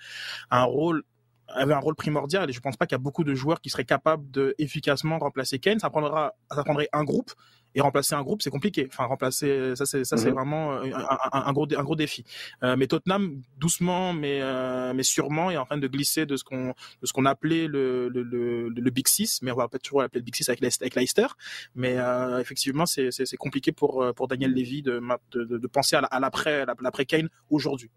avait 0.50 1.74
un 1.74 1.78
rôle 1.78 1.94
primordial 1.96 2.48
et 2.50 2.52
je 2.52 2.60
pense 2.60 2.76
pas 2.76 2.86
qu'il 2.86 2.94
y 2.94 3.00
a 3.00 3.02
beaucoup 3.02 3.24
de 3.24 3.34
joueurs 3.34 3.60
qui 3.60 3.70
seraient 3.70 3.84
capables 3.84 4.30
de 4.30 4.54
efficacement 4.58 5.18
remplacer 5.18 5.58
Kane. 5.58 5.78
Ça 5.78 5.90
prendrait 5.90 6.88
un 6.92 7.04
groupe 7.04 7.32
et 7.78 7.80
remplacer 7.80 8.16
un 8.16 8.22
groupe, 8.22 8.42
c'est 8.42 8.50
compliqué. 8.50 8.88
Enfin, 8.90 9.04
remplacer, 9.04 9.76
ça, 9.76 9.86
c'est, 9.86 10.02
ça, 10.02 10.16
c'est 10.16 10.30
mhm. 10.30 10.34
vraiment 10.34 10.72
euh, 10.72 10.90
un, 11.32 11.52
gros, 11.52 11.66
un 11.72 11.82
gros 11.84 11.94
défi. 11.94 12.24
Euh, 12.64 12.74
mais 12.76 12.88
Tottenham, 12.88 13.40
doucement, 13.56 14.12
mais, 14.12 14.40
euh, 14.42 14.92
mais 14.94 15.04
sûrement, 15.04 15.48
est 15.52 15.56
en 15.56 15.64
train 15.64 15.78
de 15.78 15.86
glisser 15.86 16.26
de 16.26 16.36
ce 16.36 16.42
qu'on, 16.42 16.68
de 17.00 17.06
ce 17.06 17.12
qu'on 17.12 17.24
appelait 17.24 17.68
le, 17.68 18.08
le, 18.08 18.24
le, 18.24 18.68
le, 18.68 18.90
Big 18.90 19.06
Six, 19.06 19.42
mais 19.42 19.52
on 19.52 19.54
va 19.54 19.68
peut-être 19.68 19.84
toujours 19.84 20.02
l'appeler 20.02 20.20
le 20.20 20.24
Big 20.24 20.34
Six 20.34 20.48
avec, 20.48 20.60
avec 20.64 20.94
Leicester. 20.96 21.28
Mais 21.76 21.96
effectivement, 22.40 22.84
c'est, 22.84 23.10
c'est, 23.12 23.36
compliqué 23.36 23.70
pour, 23.70 24.04
pour 24.16 24.26
Daniel 24.26 24.52
Levy 24.52 24.82
de, 24.82 25.00
de, 25.32 25.58
de 25.58 25.66
penser 25.68 25.94
à 25.96 26.20
l'après, 26.20 26.66
l'après 26.82 27.04
Kane 27.04 27.28
aujourd'hui. 27.48 27.90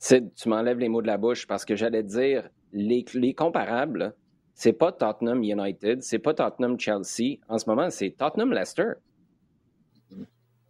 Tu 0.00 0.48
m'enlèves 0.48 0.78
les 0.78 0.88
mots 0.88 1.02
de 1.02 1.06
la 1.06 1.18
bouche 1.18 1.46
parce 1.46 1.64
que 1.64 1.76
j'allais 1.76 2.02
te 2.02 2.08
dire, 2.08 2.50
les, 2.72 3.04
les 3.14 3.34
comparables, 3.34 4.14
c'est 4.58 4.72
pas 4.72 4.90
Tottenham 4.90 5.44
United, 5.44 6.02
c'est 6.02 6.18
pas 6.18 6.34
Tottenham 6.34 6.80
Chelsea. 6.80 7.38
En 7.48 7.58
ce 7.58 7.70
moment, 7.70 7.90
c'est 7.90 8.10
Tottenham 8.10 8.52
Leicester. 8.52 8.94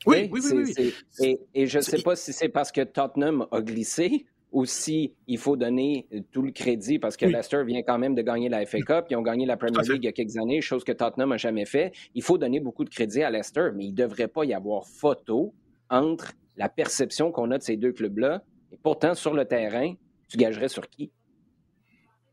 Oui, 0.04 0.28
oui, 0.30 0.40
oui. 0.44 0.74
oui, 0.76 0.94
Et, 1.20 1.40
et, 1.54 1.66
je 1.66 1.78
ne 1.78 1.82
sais 1.82 2.02
pas 2.02 2.14
si 2.14 2.34
c'est 2.34 2.50
parce 2.50 2.70
que 2.70 2.82
Tottenham 2.82 3.46
a 3.50 3.62
glissé 3.62 4.26
ou 4.52 4.66
si 4.66 5.14
il 5.26 5.38
faut 5.38 5.56
donner 5.56 6.06
tout 6.32 6.42
le 6.42 6.52
crédit 6.52 6.98
parce 6.98 7.16
que 7.16 7.24
Leicester 7.24 7.64
vient 7.64 7.82
quand 7.82 7.96
même 7.96 8.14
de 8.14 8.20
gagner 8.20 8.50
la 8.50 8.66
FA 8.66 8.78
Cup, 8.80 9.06
ils 9.08 9.16
ont 9.16 9.22
gagné 9.22 9.46
la 9.46 9.56
Premier 9.56 9.80
League 9.80 10.02
il 10.02 10.04
y 10.04 10.08
a 10.08 10.12
quelques 10.12 10.36
années, 10.36 10.60
chose 10.60 10.84
que 10.84 10.92
Tottenham 10.92 11.30
n'a 11.30 11.38
jamais 11.38 11.64
fait. 11.64 11.92
Il 12.14 12.22
faut 12.22 12.36
donner 12.36 12.60
beaucoup 12.60 12.84
de 12.84 12.90
crédit 12.90 13.22
à 13.22 13.30
Leicester, 13.30 13.70
mais 13.74 13.86
il 13.86 13.92
ne 13.92 13.96
devrait 13.96 14.28
pas 14.28 14.44
y 14.44 14.52
avoir 14.52 14.86
photo 14.86 15.54
entre 15.88 16.34
la 16.58 16.68
perception 16.68 17.32
qu'on 17.32 17.50
a 17.52 17.58
de 17.58 17.62
ces 17.62 17.78
deux 17.78 17.92
clubs-là 17.92 18.42
et 18.70 18.76
pourtant 18.76 19.14
sur 19.14 19.32
le 19.32 19.46
terrain, 19.46 19.94
tu 20.28 20.36
gagerais 20.36 20.68
sur 20.68 20.90
qui? 20.90 21.10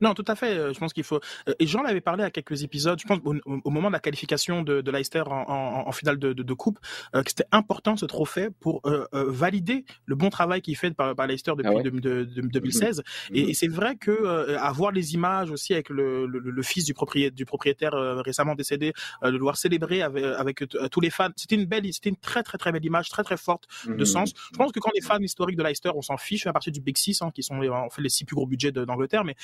Non, 0.01 0.13
tout 0.13 0.25
à 0.27 0.35
fait. 0.35 0.57
Euh, 0.57 0.73
je 0.73 0.79
pense 0.79 0.93
qu'il 0.93 1.03
faut. 1.03 1.19
Euh, 1.47 1.53
et 1.59 1.67
Jean 1.67 1.81
l'avait 1.81 2.01
parlé 2.01 2.23
à 2.23 2.31
quelques 2.31 2.63
épisodes. 2.63 2.99
Je 2.99 3.07
pense 3.07 3.19
au, 3.23 3.69
moment 3.69 3.87
de 3.87 3.93
la 3.93 3.99
qualification 3.99 4.61
de, 4.61 4.81
de 4.81 4.91
Leicester 4.91 5.23
en, 5.27 5.91
finale 5.91 6.19
de, 6.19 6.33
de, 6.33 6.53
coupe, 6.53 6.79
euh, 7.15 7.23
que 7.23 7.29
c'était 7.29 7.47
important 7.51 7.95
ce 7.95 8.05
trophée 8.05 8.49
pour 8.59 8.81
valider 9.13 9.85
le 10.05 10.15
bon 10.15 10.29
travail 10.29 10.61
qu'il 10.61 10.75
fait 10.75 10.91
par, 10.91 11.15
par 11.15 11.27
Leicester 11.27 11.53
depuis 11.57 12.01
2016. 12.01 13.03
Ah 13.05 13.29
et, 13.33 13.53
c'est 13.53 13.67
vrai 13.67 13.95
que 13.95 14.55
avoir 14.57 14.91
les 14.91 15.13
images 15.13 15.51
aussi 15.51 15.73
avec 15.73 15.89
le, 15.89 16.25
le, 16.25 16.61
fils 16.63 16.85
du 16.85 16.93
propriétaire, 16.93 17.35
du 17.35 17.45
propriétaire 17.45 17.93
récemment 18.23 18.55
décédé, 18.55 18.93
de 19.23 19.31
devoir 19.31 19.57
célébrer 19.57 20.01
avec, 20.01 20.23
avec 20.23 20.63
tous 20.91 20.99
les 20.99 21.09
fans, 21.09 21.29
c'était 21.35 21.55
une 21.55 21.65
belle, 21.65 21.85
c'était 21.93 22.09
une 22.09 22.17
très 22.17 22.43
très 22.43 22.57
très 22.57 22.71
belle 22.71 22.85
image, 22.85 23.09
très 23.09 23.23
très 23.23 23.37
forte 23.37 23.65
de 23.85 23.93
mhm. 23.93 24.05
sens. 24.05 24.33
Je 24.51 24.57
pense 24.57 24.71
que 24.71 24.79
quand 24.79 24.91
les 24.93 25.01
fans 25.01 25.19
historiques 25.19 25.57
de 25.57 25.63
Leicester, 25.63 25.91
on 25.95 26.01
s'en 26.01 26.17
fiche 26.17 26.47
à 26.47 26.53
partir 26.53 26.71
du 26.71 26.81
Big 26.81 26.97
Six, 26.97 27.21
hein, 27.21 27.31
qui 27.33 27.43
sont 27.43 27.61
en 27.67 27.89
fait 27.89 28.01
les 28.01 28.09
six 28.09 28.25
plus 28.25 28.35
gros 28.35 28.47
budgets 28.47 28.71
d'Angleterre, 28.71 29.23
mais 29.23 29.35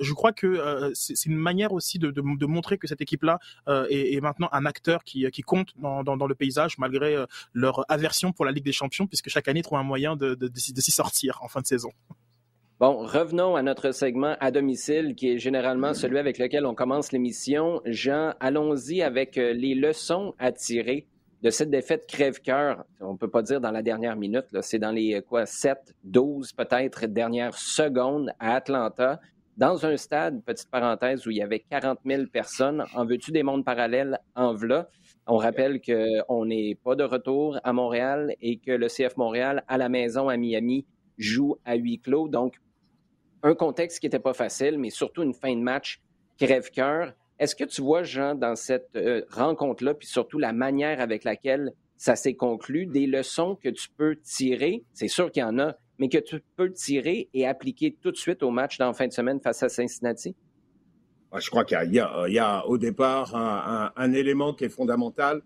je 0.00 0.12
crois 0.12 0.32
que 0.32 0.46
euh, 0.46 0.90
c'est 0.94 1.26
une 1.26 1.36
manière 1.36 1.72
aussi 1.72 1.98
de, 1.98 2.46
montrer 2.46 2.78
que 2.78 2.86
cette 2.86 3.00
équipe-là 3.00 3.38
euh, 3.68 3.86
est, 3.90 4.20
maintenant 4.20 4.48
un 4.52 4.66
acteur 4.66 5.04
qui, 5.04 5.28
compte 5.42 5.74
dans, 5.78 6.26
le 6.26 6.34
paysage 6.34 6.78
malgré 6.78 7.14
euh, 7.14 7.26
leur 7.52 7.84
aversion 7.90 8.32
pour 8.32 8.44
la 8.44 8.52
Ligue 8.52 8.64
des 8.64 8.72
Champions, 8.72 9.06
puisque 9.06 9.28
chaque 9.28 9.48
année 9.48 9.60
ils 9.60 9.62
trouvent 9.62 9.78
un 9.78 9.82
moyen 9.82 10.16
de 10.16 10.50
s'y 10.54 10.90
sortir 10.90 11.38
en 11.42 11.48
fin 11.48 11.60
de 11.60 11.66
saison. 11.66 11.90
Bon, 12.80 12.98
revenons 12.98 13.56
à 13.56 13.62
notre 13.62 13.90
segment 13.90 14.36
à 14.38 14.52
domicile, 14.52 15.16
qui 15.16 15.30
est 15.30 15.38
généralement 15.38 15.94
celui 15.94 16.18
avec 16.18 16.38
lequel 16.38 16.64
on 16.64 16.76
commence 16.76 17.10
l'émission. 17.10 17.80
Jean, 17.86 18.34
allons-y 18.38 19.02
avec 19.02 19.34
les 19.34 19.74
leçons 19.74 20.34
à 20.38 20.52
tirer 20.52 21.08
de 21.42 21.50
cette 21.50 21.70
défaite 21.70 22.06
crève-cœur, 22.08 22.84
on 23.00 23.12
ne 23.12 23.16
peut 23.18 23.30
pas 23.30 23.42
dire 23.42 23.60
dans 23.60 23.70
la 23.70 23.82
dernière 23.82 24.16
minute, 24.16 24.46
c'est 24.60 24.78
dans 24.78 24.90
les 24.90 25.22
quoi 25.22 25.46
7, 25.46 25.94
12 26.04 26.52
peut-être 26.52 27.06
dernières 27.06 27.56
secondes 27.56 28.32
à 28.40 28.56
Atlanta, 28.56 29.20
dans 29.58 29.84
un 29.84 29.96
stade, 29.96 30.44
petite 30.44 30.70
parenthèse, 30.70 31.26
où 31.26 31.30
il 31.30 31.38
y 31.38 31.42
avait 31.42 31.58
40 31.58 31.98
000 32.06 32.26
personnes. 32.32 32.84
En 32.94 33.04
veux-tu 33.04 33.32
des 33.32 33.42
mondes 33.42 33.64
parallèles 33.64 34.20
en 34.36 34.54
v'là? 34.54 34.88
On 35.26 35.36
rappelle 35.36 35.80
qu'on 35.80 36.46
n'est 36.46 36.76
pas 36.76 36.94
de 36.94 37.02
retour 37.02 37.58
à 37.64 37.72
Montréal 37.72 38.36
et 38.40 38.58
que 38.58 38.70
le 38.70 38.86
CF 38.86 39.16
Montréal, 39.16 39.64
à 39.66 39.76
la 39.76 39.88
maison 39.88 40.28
à 40.28 40.36
Miami, 40.36 40.86
joue 41.18 41.56
à 41.64 41.74
huis 41.74 41.98
clos. 41.98 42.28
Donc, 42.28 42.54
un 43.42 43.56
contexte 43.56 43.98
qui 43.98 44.06
n'était 44.06 44.20
pas 44.20 44.32
facile, 44.32 44.78
mais 44.78 44.90
surtout 44.90 45.24
une 45.24 45.34
fin 45.34 45.54
de 45.56 45.60
match 45.60 46.00
crève-cœur. 46.38 47.12
Est-ce 47.40 47.56
que 47.56 47.64
tu 47.64 47.82
vois, 47.82 48.04
Jean, 48.04 48.36
dans 48.36 48.54
cette 48.54 48.94
euh, 48.94 49.22
rencontre-là, 49.28 49.94
puis 49.94 50.06
surtout 50.06 50.38
la 50.38 50.52
manière 50.52 51.00
avec 51.00 51.24
laquelle 51.24 51.72
ça 51.96 52.14
s'est 52.14 52.34
conclu, 52.34 52.86
des 52.86 53.08
leçons 53.08 53.56
que 53.56 53.70
tu 53.70 53.88
peux 53.96 54.14
tirer, 54.22 54.84
c'est 54.92 55.08
sûr 55.08 55.32
qu'il 55.32 55.40
y 55.40 55.44
en 55.44 55.58
a, 55.58 55.74
mais 55.98 56.08
que 56.08 56.18
tu 56.18 56.40
peux 56.56 56.72
tirer 56.72 57.28
et 57.34 57.46
appliquer 57.46 57.96
tout 58.00 58.10
de 58.10 58.16
suite 58.16 58.42
au 58.42 58.50
match 58.50 58.78
dans 58.78 58.92
fin 58.92 59.06
de 59.06 59.12
semaine 59.12 59.40
face 59.40 59.62
à 59.62 59.68
Cincinnati? 59.68 60.34
Je 61.36 61.50
crois 61.50 61.64
qu'il 61.64 61.92
y, 61.92 62.38
a 62.38 62.66
au 62.66 62.78
départ 62.78 63.34
un, 63.34 64.12
élément 64.12 64.54
qui 64.54 64.64
est 64.64 64.70
fondamental, 64.70 65.42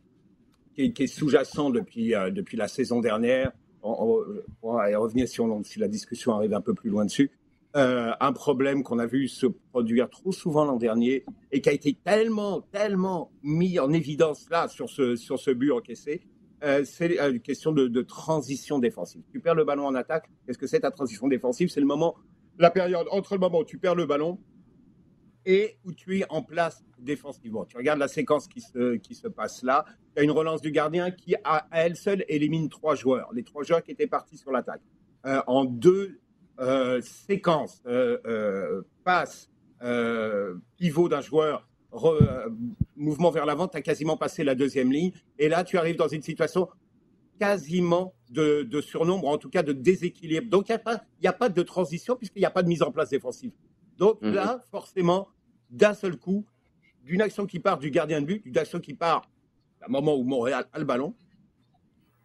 qui 0.74 0.92
est, 0.96 1.06
sous-jacent 1.06 1.70
depuis, 1.70 2.14
euh, 2.14 2.30
depuis 2.30 2.56
la 2.56 2.68
saison 2.68 3.00
dernière. 3.00 3.52
On, 3.82 4.22
va 4.62 4.90
y 4.90 4.94
revenir 4.94 5.26
si, 5.26 5.40
si 5.64 5.78
la 5.80 5.88
discussion 5.88 6.34
arrive 6.34 6.54
un 6.54 6.60
peu 6.60 6.72
plus 6.72 6.88
loin 6.88 7.04
dessus. 7.04 7.32
Euh, 7.74 8.12
un 8.20 8.32
problème 8.32 8.82
qu'on 8.82 8.98
a 8.98 9.06
vu 9.06 9.28
se 9.28 9.46
produire 9.46 10.10
trop 10.10 10.30
souvent 10.30 10.66
l'an 10.66 10.76
dernier 10.76 11.24
et 11.50 11.62
qui 11.62 11.70
a 11.70 11.72
été 11.72 11.94
tellement, 11.94 12.60
tellement 12.60 13.30
mis 13.42 13.78
en 13.78 13.92
évidence 13.92 14.46
là 14.50 14.68
sur 14.68 14.90
ce, 14.90 15.16
sur 15.16 15.38
ce 15.38 15.50
but 15.50 15.72
encaissé, 15.72 16.20
euh, 16.62 16.84
c'est 16.84 17.18
une 17.18 17.40
question 17.40 17.72
de, 17.72 18.02
transition 18.02 18.78
défensive. 18.78 19.22
Tu 19.30 19.40
perds 19.40 19.54
le 19.54 19.64
ballon 19.64 19.86
en 19.86 19.94
attaque, 19.94 20.28
qu'est-ce 20.46 20.58
que 20.58 20.66
c'est 20.66 20.80
ta 20.80 20.90
transition 20.90 21.28
défensive? 21.28 21.68
C'est 21.68 21.80
le 21.80 21.86
moment, 21.86 22.16
la 22.58 22.70
période 22.70 23.06
entre 23.10 23.34
le 23.34 23.40
moment 23.40 23.60
où 23.60 23.64
tu 23.64 23.78
perds 23.78 23.94
le 23.94 24.06
ballon 24.06 24.38
et 25.44 25.76
où 25.84 25.92
tu 25.92 26.18
es 26.18 26.24
en 26.28 26.42
place 26.42 26.84
défensivement. 26.98 27.64
Tu 27.64 27.76
regardes 27.76 27.98
la 27.98 28.08
séquence 28.08 28.46
qui 28.46 28.60
se, 28.60 28.96
qui 28.96 29.14
se 29.14 29.26
passe 29.26 29.62
là, 29.62 29.84
tu 30.14 30.20
as 30.20 30.24
une 30.24 30.30
relance 30.30 30.60
du 30.60 30.70
gardien 30.70 31.10
qui, 31.10 31.34
à, 31.42 31.66
elle 31.72 31.96
seule, 31.96 32.24
élimine 32.28 32.68
trois 32.68 32.94
joueurs, 32.94 33.32
les 33.32 33.42
trois 33.42 33.64
joueurs 33.64 33.82
qui 33.82 33.90
étaient 33.90 34.06
partis 34.06 34.36
sur 34.36 34.52
l'attaque. 34.52 34.82
Euh, 35.26 35.40
en 35.46 35.64
deux 35.64 36.20
euh, 36.60 37.00
séquence, 37.00 37.82
euh, 37.86 38.18
euh, 38.26 38.82
passe, 39.04 39.50
pivot 40.76 41.08
d'un 41.08 41.20
joueur, 41.20 41.66
mouvement 42.96 43.30
vers 43.30 43.46
l'avant, 43.46 43.68
tu 43.68 43.76
as 43.76 43.82
quasiment 43.82 44.16
passé 44.16 44.44
la 44.44 44.54
deuxième 44.54 44.92
ligne. 44.92 45.12
Et 45.38 45.48
là, 45.48 45.64
tu 45.64 45.78
arrives 45.78 45.96
dans 45.96 46.08
une 46.08 46.22
situation 46.22 46.68
quasiment 47.38 48.14
de, 48.30 48.80
surnombre, 48.80 49.28
en 49.28 49.38
tout 49.38 49.50
cas 49.50 49.62
de 49.62 49.72
déséquilibre. 49.72 50.48
Donc, 50.48 50.68
il 50.68 50.72
n'y 51.20 51.26
a, 51.26 51.30
a, 51.30 51.32
pas 51.32 51.48
de 51.48 51.62
transition 51.62 52.16
puisqu'il 52.16 52.38
n'y 52.40 52.46
a 52.46 52.50
pas 52.50 52.62
de 52.62 52.68
mise 52.68 52.82
en 52.82 52.92
place 52.92 53.10
défensive. 53.10 53.52
Donc 53.98 54.22
mhm. 54.22 54.32
là, 54.34 54.60
forcément, 54.70 55.28
d'un 55.70 55.94
seul 55.94 56.16
coup, 56.16 56.46
d'une 57.04 57.20
action 57.20 57.46
qui 57.46 57.58
part 57.58 57.78
du 57.78 57.90
gardien 57.90 58.20
de 58.20 58.26
but, 58.26 58.42
d'une 58.42 58.56
action 58.56 58.80
qui 58.80 58.94
part 58.94 59.28
à 59.80 59.86
un 59.86 59.88
moment 59.88 60.16
où 60.16 60.22
Montréal 60.22 60.66
a 60.72 60.78
le 60.78 60.84
ballon, 60.84 61.14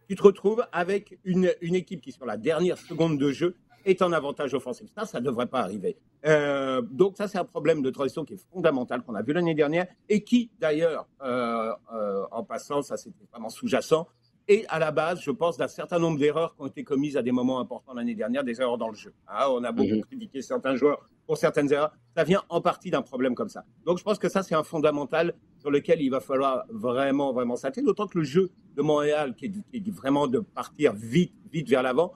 tu 0.07 0.15
te 0.15 0.21
retrouves 0.23 0.65
avec 0.71 1.19
une, 1.23 1.53
une 1.61 1.75
équipe 1.75 2.01
qui, 2.01 2.11
sur 2.11 2.25
la 2.25 2.37
dernière 2.37 2.77
seconde 2.77 3.17
de 3.17 3.31
jeu, 3.31 3.55
est 3.85 4.01
en 4.01 4.11
avantage 4.11 4.53
offensif. 4.53 4.89
Ça, 4.95 5.05
ça 5.05 5.19
ne 5.19 5.25
devrait 5.25 5.47
pas 5.47 5.61
arriver. 5.61 5.97
Euh, 6.27 6.81
donc 6.81 7.17
ça, 7.17 7.27
c'est 7.27 7.37
un 7.37 7.45
problème 7.45 7.81
de 7.81 7.89
transition 7.89 8.25
qui 8.25 8.33
est 8.33 8.45
fondamental, 8.51 9.01
qu'on 9.03 9.15
a 9.15 9.21
vu 9.21 9.33
l'année 9.33 9.55
dernière, 9.55 9.87
et 10.09 10.23
qui, 10.23 10.51
d'ailleurs, 10.59 11.07
euh, 11.23 11.73
euh, 11.93 12.25
en 12.31 12.43
passant, 12.43 12.81
ça 12.81 12.97
c'était 12.97 13.25
vraiment 13.31 13.49
sous-jacent, 13.49 14.07
et 14.49 14.65
à 14.69 14.79
la 14.79 14.91
base, 14.91 15.21
je 15.21 15.31
pense, 15.31 15.57
d'un 15.57 15.67
certain 15.67 15.99
nombre 15.99 16.17
d'erreurs 16.17 16.55
qui 16.55 16.61
ont 16.61 16.67
été 16.67 16.83
commises 16.83 17.17
à 17.17 17.21
des 17.21 17.31
moments 17.31 17.59
importants 17.59 17.93
l'année 17.93 18.15
dernière, 18.15 18.43
des 18.43 18.61
erreurs 18.61 18.77
dans 18.77 18.87
le 18.89 18.95
jeu. 18.95 19.13
Ah, 19.27 19.51
on 19.51 19.63
a 19.63 19.71
beaucoup 19.71 19.95
mhm. 19.95 20.05
critiqué 20.05 20.41
certains 20.41 20.75
joueurs 20.75 21.09
pour 21.25 21.37
certaines 21.37 21.71
erreurs. 21.71 21.91
Ça 22.15 22.23
vient 22.23 22.41
en 22.47 22.61
partie 22.61 22.89
d'un 22.89 23.01
problème 23.01 23.35
comme 23.35 23.49
ça. 23.49 23.65
Donc 23.85 23.97
je 23.97 24.03
pense 24.03 24.17
que 24.17 24.29
ça, 24.29 24.43
c'est 24.43 24.55
un 24.55 24.63
fondamental 24.63 25.33
sur 25.59 25.69
lequel 25.69 26.01
il 26.01 26.09
va 26.09 26.21
falloir 26.21 26.63
vraiment, 26.69 27.33
vraiment 27.33 27.57
s'atteler, 27.57 27.85
d'autant 27.85 28.07
que 28.07 28.17
le 28.17 28.23
jeu 28.23 28.49
de 28.77 28.81
Montréal, 28.81 29.35
qui 29.35 29.47
est, 29.47 29.51
qui 29.51 29.89
est 29.89 29.91
vraiment 29.91 30.27
de 30.27 30.39
partir 30.39 30.93
vite, 30.93 31.33
vite 31.51 31.67
vers 31.67 31.83
l'avant, 31.83 32.13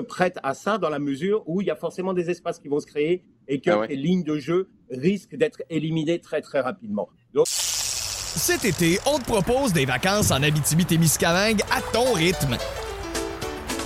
prête 0.00 0.38
à 0.42 0.54
ça 0.54 0.78
dans 0.78 0.90
la 0.90 0.98
mesure 0.98 1.42
où 1.46 1.60
il 1.60 1.66
y 1.66 1.70
a 1.70 1.76
forcément 1.76 2.12
des 2.12 2.30
espaces 2.30 2.58
qui 2.58 2.68
vont 2.68 2.80
se 2.80 2.86
créer 2.86 3.24
et 3.48 3.60
que 3.60 3.70
ah 3.70 3.86
les 3.86 3.96
lignes 3.96 4.24
de 4.24 4.38
jeu 4.38 4.68
risquent 4.90 5.36
d'être 5.36 5.62
éliminées 5.70 6.20
très 6.20 6.40
très 6.40 6.60
rapidement. 6.60 7.08
Cet 7.46 8.64
été, 8.64 8.98
on 9.06 9.18
te 9.18 9.24
propose 9.24 9.72
des 9.72 9.84
vacances 9.84 10.30
en 10.30 10.42
Abitibi-Témiscamingue 10.42 11.62
à 11.70 11.80
ton 11.92 12.12
rythme. 12.12 12.56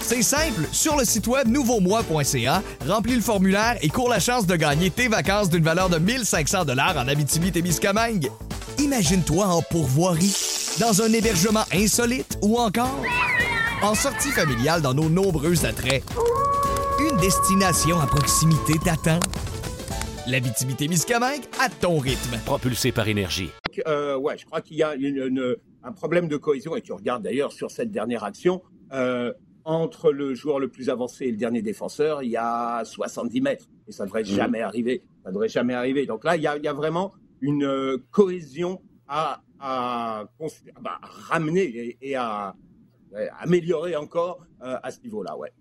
C'est 0.01 0.23
simple, 0.23 0.62
sur 0.73 0.97
le 0.97 1.05
site 1.05 1.27
web 1.27 1.49
nouveaumois.ca, 1.49 2.62
remplis 2.87 3.16
le 3.16 3.21
formulaire 3.21 3.77
et 3.83 3.88
cours 3.88 4.09
la 4.09 4.21
chance 4.21 4.47
de 4.47 4.57
gagner 4.57 4.90
tes 4.90 5.07
vacances 5.09 5.51
d'une 5.51 5.62
valeur 5.62 5.90
de 5.90 5.99
1500 5.99 6.64
dollars 6.64 6.97
en 6.97 7.07
Abitibi-Témiscamingue. 7.09 8.31
Imagine-toi 8.79 9.44
en 9.44 9.61
pourvoirie, 9.61 10.35
dans 10.81 11.03
un 11.03 11.12
hébergement 11.12 11.64
insolite 11.75 12.38
ou 12.40 12.57
encore 12.57 13.03
en 13.83 13.95
sortie 13.95 14.31
familiale 14.31 14.83
dans 14.83 14.95
nos 14.95 15.09
nombreux 15.09 15.64
attraits. 15.64 16.03
Une 16.99 17.17
destination 17.19 18.01
à 18.01 18.07
proximité 18.07 18.75
t'attend. 18.79 19.21
La 20.27 20.41
vitimité 20.41 20.88
miscamingue 20.88 21.43
à 21.61 21.69
ton 21.69 21.99
rythme. 21.99 22.38
Propulsé 22.45 22.93
par 22.93 23.09
énergie. 23.09 23.51
Euh, 23.87 24.17
ouais, 24.17 24.37
je 24.37 24.45
crois 24.47 24.61
qu'il 24.61 24.77
y 24.77 24.83
a 24.83 24.95
un 25.85 25.93
problème 25.93 26.29
de 26.29 26.37
cohésion, 26.37 26.75
et 26.77 26.83
tu 26.83 26.93
regardes 26.93 27.23
d'ailleurs 27.23 27.53
sur 27.53 27.71
cette 27.71 27.91
dernière 27.91 28.25
action, 28.25 28.62
euh, 28.93 29.33
entre 29.64 30.12
le 30.12 30.35
joueur 30.35 30.59
le 30.59 30.69
plus 30.69 30.91
avancé 30.91 31.27
et 31.27 31.31
le 31.31 31.37
dernier 31.37 31.62
défenseur, 31.62 32.23
il 32.23 32.31
y 32.31 32.37
a 32.37 32.85
70 32.85 33.41
mètres. 33.41 33.67
Et 33.87 33.93
ça 33.93 34.05
ne 34.05 34.09
devrait 34.09 34.23
mmh. 34.23 34.27
jamais 34.27 34.61
arriver. 34.61 35.03
Ça 35.23 35.29
ne 35.29 35.35
devrait 35.35 35.49
jamais 35.49 35.75
arriver. 35.75 36.05
Donc 36.05 36.25
là, 36.25 36.37
il 36.37 36.43
y 36.43 36.47
a, 36.47 36.73
vraiment 36.73 37.12
une 37.41 37.64
euh, 37.64 37.99
cohésion 38.11 38.81
à, 39.07 39.41
bah, 39.61 40.99
ramener 41.03 41.97
et 42.01 42.17
à, 42.17 42.55
améliorer 43.38 43.97
encore 43.97 44.40
euh, 44.62 44.77
à 44.83 44.90
ce 44.90 45.01
niveau-là, 45.03 45.37
ouais. 45.37 45.53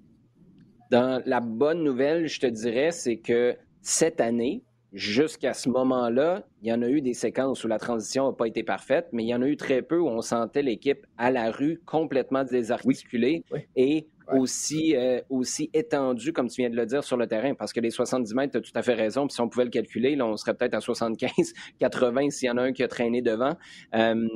Dans 0.91 1.21
la 1.25 1.41
bonne 1.41 1.83
nouvelle, 1.83 2.27
je 2.27 2.39
te 2.39 2.47
dirais, 2.47 2.91
c'est 2.91 3.17
que 3.17 3.57
cette 3.81 4.21
année, 4.21 4.63
jusqu'à 4.93 5.53
ce 5.53 5.69
moment-là, 5.69 6.47
il 6.61 6.69
y 6.69 6.73
en 6.73 6.81
a 6.81 6.89
eu 6.89 7.01
des 7.01 7.13
séquences 7.13 7.63
où 7.63 7.67
la 7.67 7.77
transition 7.77 8.27
n'a 8.27 8.33
pas 8.33 8.47
été 8.47 8.63
parfaite, 8.63 9.07
mais 9.11 9.23
il 9.23 9.27
y 9.27 9.35
en 9.35 9.41
a 9.41 9.47
eu 9.47 9.57
très 9.57 9.81
peu 9.81 9.99
où 9.99 10.07
on 10.07 10.21
sentait 10.21 10.61
l'équipe 10.61 11.05
à 11.17 11.29
la 11.29 11.51
rue 11.51 11.81
complètement 11.85 12.45
désarticulée 12.45 13.43
et 13.75 14.07
aussi, 14.33 14.95
euh, 14.95 15.21
aussi 15.29 15.69
étendue, 15.73 16.33
comme 16.33 16.47
tu 16.47 16.61
viens 16.61 16.69
de 16.69 16.75
le 16.75 16.85
dire, 16.85 17.03
sur 17.03 17.17
le 17.17 17.27
terrain. 17.27 17.53
Parce 17.53 17.73
que 17.73 17.79
les 17.79 17.91
70 17.91 18.33
mètres, 18.33 18.51
tu 18.51 18.57
as 18.57 18.61
tout 18.61 18.71
à 18.75 18.81
fait 18.81 18.93
raison. 18.93 19.27
Puis 19.27 19.35
si 19.35 19.41
on 19.41 19.49
pouvait 19.49 19.65
le 19.65 19.71
calculer, 19.71 20.15
là, 20.15 20.25
on 20.25 20.35
serait 20.35 20.53
peut-être 20.53 20.73
à 20.73 20.81
75, 20.81 21.53
80 21.79 22.29
s'il 22.29 22.47
y 22.47 22.51
en 22.51 22.57
a 22.57 22.63
un 22.63 22.73
qui 22.73 22.83
a 22.83 22.87
traîné 22.87 23.21
devant. 23.21 23.55
Euh, 23.95 24.27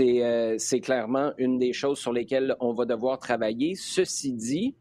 euh, 0.00 0.54
c'est 0.58 0.80
clairement 0.80 1.32
une 1.38 1.58
des 1.58 1.72
choses 1.72 1.98
sur 1.98 2.12
lesquelles 2.12 2.56
on 2.60 2.72
va 2.72 2.84
devoir 2.84 3.18
travailler. 3.18 3.74
Ceci 3.74 4.32
dit, 4.32 4.76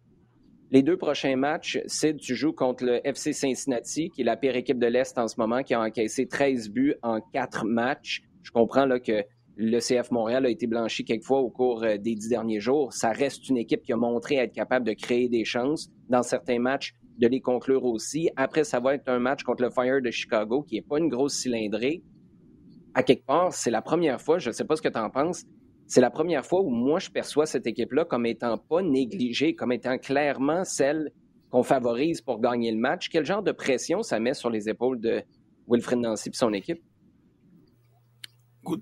les 0.72 0.84
deux 0.84 0.98
prochains 0.98 1.36
matchs, 1.36 1.80
c'est 1.86 2.16
tu 2.16 2.36
joues 2.36 2.54
contre 2.54 2.84
le 2.84 3.08
FC 3.08 3.32
Cincinnati, 3.32 4.10
qui 4.10 4.22
est 4.22 4.26
la 4.26 4.38
pire 4.38 4.56
équipe 4.56 4.80
de 4.80 4.88
l'Est 4.88 5.18
en 5.18 5.28
ce 5.28 5.36
moment, 5.40 5.64
qui 5.64 5.74
a 5.74 5.82
encaissé 5.82 6.28
13 6.28 6.70
buts 6.72 6.96
en 7.04 7.22
quatre 7.22 7.66
matchs. 7.66 8.24
Je 8.44 8.52
comprends 8.52 8.86
là, 8.86 9.00
que 9.00 9.24
le 9.56 9.80
CF 9.80 10.12
Montréal 10.12 10.46
a 10.46 10.50
été 10.50 10.68
blanchi 10.68 11.04
quelquefois 11.04 11.40
au 11.40 11.50
cours 11.50 11.84
euh, 11.84 11.98
des 11.98 12.16
dix 12.16 12.30
derniers 12.30 12.60
jours. 12.60 12.94
Ça 12.94 13.12
reste 13.12 13.50
une 13.50 13.58
équipe 13.58 13.82
qui 13.82 13.94
a 13.94 13.98
montré 13.98 14.36
être 14.36 14.54
capable 14.54 14.86
de 14.86 14.94
créer 14.94 15.30
des 15.30 15.46
chances 15.46 15.90
dans 16.10 16.22
certains 16.22 16.60
matchs, 16.60 16.94
de 17.18 17.28
les 17.28 17.42
conclure 17.42 17.86
aussi. 17.86 18.30
Après, 18.36 18.64
ça 18.64 18.80
va 18.80 18.94
être 18.94 19.08
un 19.10 19.20
match 19.20 19.44
contre 19.44 19.64
le 19.64 19.70
Fire 19.70 20.02
de 20.02 20.12
Chicago, 20.12 20.64
qui 20.64 20.76
n'est 20.76 20.82
pas 20.82 21.00
une 21.00 21.10
grosse 21.10 21.34
cylindrée, 21.34 22.04
à 22.98 23.04
quelque 23.04 23.28
part, 23.28 23.54
c'est 23.54 23.70
la 23.70 23.84
première 23.84 24.20
fois, 24.20 24.40
je 24.40 24.50
ne 24.50 24.54
sais 24.54 24.66
pas 24.66 24.76
ce 24.76 24.82
que 24.82 24.88
tu 24.88 24.98
en 24.98 25.12
penses, 25.12 25.44
c'est 25.86 26.02
la 26.02 26.10
première 26.10 26.44
fois 26.44 26.62
où 26.62 26.72
moi 26.72 26.98
je 26.98 27.12
perçois 27.12 27.46
cette 27.46 27.68
équipe-là 27.68 28.06
comme 28.06 28.26
étant 28.26 28.58
pas 28.58 28.82
négligée, 28.82 29.54
comme 29.54 29.72
étant 29.72 30.00
clairement 30.00 30.64
celle 30.64 31.12
qu'on 31.52 31.62
favorise 31.62 32.22
pour 32.22 32.42
gagner 32.42 32.72
le 32.72 32.80
match. 32.80 33.10
Quel 33.10 33.24
genre 33.24 33.44
de 33.44 33.52
pression 33.52 34.02
ça 34.02 34.20
met 34.20 34.34
sur 34.34 34.50
les 34.50 34.68
épaules 34.68 35.00
de 35.00 35.22
Wilfred 35.68 36.00
Nancy 36.00 36.30
et 36.30 36.34
son 36.34 36.54
équipe? 36.54 36.82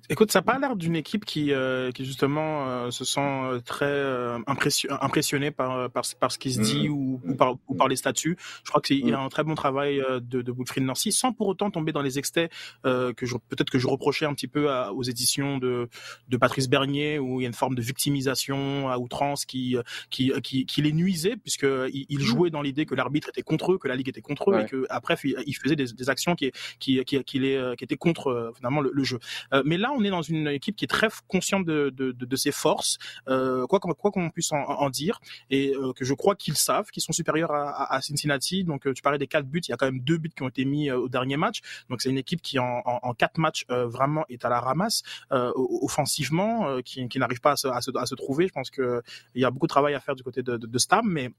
Écoute, 0.10 0.32
ça 0.32 0.39
n'a 0.39 0.43
pas 0.43 0.60
l'air 0.60 0.76
d'une 0.76 0.95
équipe 0.95 1.26
qui, 1.26 1.52
euh, 1.52 1.91
qui 1.91 2.06
justement 2.06 2.67
euh, 2.67 2.91
se 2.91 3.06
sent 3.06 3.19
euh, 3.19 3.60
très 3.60 4.04
impressionné 4.48 5.52
par, 5.52 5.89
par, 5.91 6.04
par, 6.19 6.32
ce 6.32 6.38
qui 6.38 6.54
se 6.54 6.62
dit 6.62 6.88
mm-hmm. 6.88 6.89
ou, 6.89 7.21
ou, 7.26 7.36
par, 7.36 7.56
ou 7.67 7.76
par 7.76 7.88
les 7.88 7.95
statuts. 7.95 8.38
Je 8.63 8.69
crois 8.69 8.82
qu'il 8.82 9.08
y 9.08 9.13
a 9.13 9.19
un 9.19 9.30
très 9.30 9.43
bon 9.43 9.56
travail 9.56 10.02
de, 10.21 10.41
de 10.41 10.52
Wilfried 10.52 10.84
Nancy, 10.84 11.12
sans 11.12 11.34
pour 11.34 11.48
autant 11.48 11.71
tomber 11.71 11.91
dans 11.91 12.02
les 12.02 12.19
excès 12.19 12.50
que 12.84 13.26
peut-être 13.50 13.69
que 13.69 13.80
je 13.80 13.88
reprochais 13.88 14.26
un 14.26 14.34
petit 14.34 14.48
peu 14.48 14.69
aux 14.89 15.04
éditions 15.04 15.58
de, 15.58 15.89
de 16.28 16.38
Patrice 16.38 16.69
Bernier, 16.69 17.19
où 17.19 17.39
il 17.39 17.43
y 17.43 17.45
a 17.45 17.48
une 17.48 17.54
forme 17.54 17.76
de 17.76 17.82
victimisation 17.82 18.89
à 18.89 18.98
outrance 18.98 19.45
qui, 19.45 19.78
qui, 20.10 20.32
qui, 20.41 20.65
qui 20.65 20.82
les 20.82 20.93
nuisait, 20.93 21.38
puisqu'il 21.38 22.06
il 22.10 22.21
jouait 22.21 22.50
dans 22.50 22.62
l'idée 22.62 22.86
que 22.86 22.95
l'arbitre 22.95 23.30
était 23.30 23.41
contre 23.41 23.74
eux, 23.74 23.78
que 23.78 23.88
la 23.88 23.95
Ligue 23.95 24.10
était 24.10 24.21
contre 24.21 24.52
eux, 24.52 24.62
et 24.62 24.65
qu'après, 24.65 25.15
il 25.24 25.56
faisait 25.56 25.76
des, 25.76 25.93
des 25.93 26.10
actions 26.10 26.36
qui, 26.36 26.52
qui, 26.80 27.04
qui, 27.06 27.24
qui, 27.24 27.39
qui, 27.39 27.84
étaient 27.84 27.98
contre 27.98 28.54
finalement 28.56 28.82
le, 28.82 28.91
le 28.93 29.04
jeu. 29.04 29.19
mais 29.63 29.75
mais 29.76 29.82
là, 29.82 29.92
on 29.92 30.06
est 30.06 30.10
dans 30.10 30.22
une 30.22 30.48
équipe 30.48 30.78
qui 30.78 30.86
est 30.86 30.94
très 31.00 31.10
consciente 31.28 31.66
de, 31.66 32.36
ses 32.36 32.54
forces, 32.54 32.98
euh, 33.28 33.68
quoi 33.68 33.80
qu'on 33.82 34.30
puisse 34.30 34.54
en, 34.54 34.90
dire, 34.90 35.20
et 35.50 35.74
euh, 35.76 35.92
que 35.92 36.06
je 36.06 36.14
crois 36.14 36.36
qu'ils 36.36 36.56
savent, 36.56 36.90
qu'ils 36.92 37.04
sont 37.04 37.12
supérieurs 37.12 37.52
à, 37.52 38.00
Cincinnati. 38.02 38.64
Donc, 38.64 38.88
euh, 38.88 38.94
tu 38.94 39.02
parlais 39.02 39.18
des 39.18 39.28
quatre 39.28 39.46
buts, 39.46 39.62
il 39.68 39.72
y 39.72 39.74
a 39.74 39.78
quand 39.78 39.86
même 39.86 40.00
deux 40.00 40.18
buts 40.18 40.32
qui 40.34 40.44
ont 40.44 40.48
été 40.48 40.64
mis 40.64 40.92
au 40.92 41.10
dernier 41.10 41.36
match. 41.36 41.60
Donc, 41.90 42.02
c'est 42.02 42.10
une 42.10 42.18
équipe 42.18 42.42
qui, 42.42 42.58
en, 42.58 42.82
en, 42.86 43.14
quatre 43.14 43.38
matchs, 43.38 43.66
vraiment 43.70 44.24
est 44.30 44.46
à 44.46 44.50
la 44.50 44.62
ramasse 44.62 45.04
offensivement, 45.30 46.82
qui, 46.84 47.20
n'arrive 47.20 47.42
pas 47.42 47.56
à 47.66 47.82
se, 47.82 48.16
trouver. 48.16 48.48
Je 48.48 48.54
pense 48.54 48.72
qu'il 48.72 49.02
y 49.36 49.44
a 49.44 49.52
beaucoup 49.52 49.68
de 49.68 49.74
travail 49.74 49.94
à 49.94 50.00
faire 50.00 50.16
du 50.16 50.24
côté 50.24 50.42
de, 50.42 50.56
de 50.56 50.78
Stam, 50.78 51.06
mais 51.06 51.32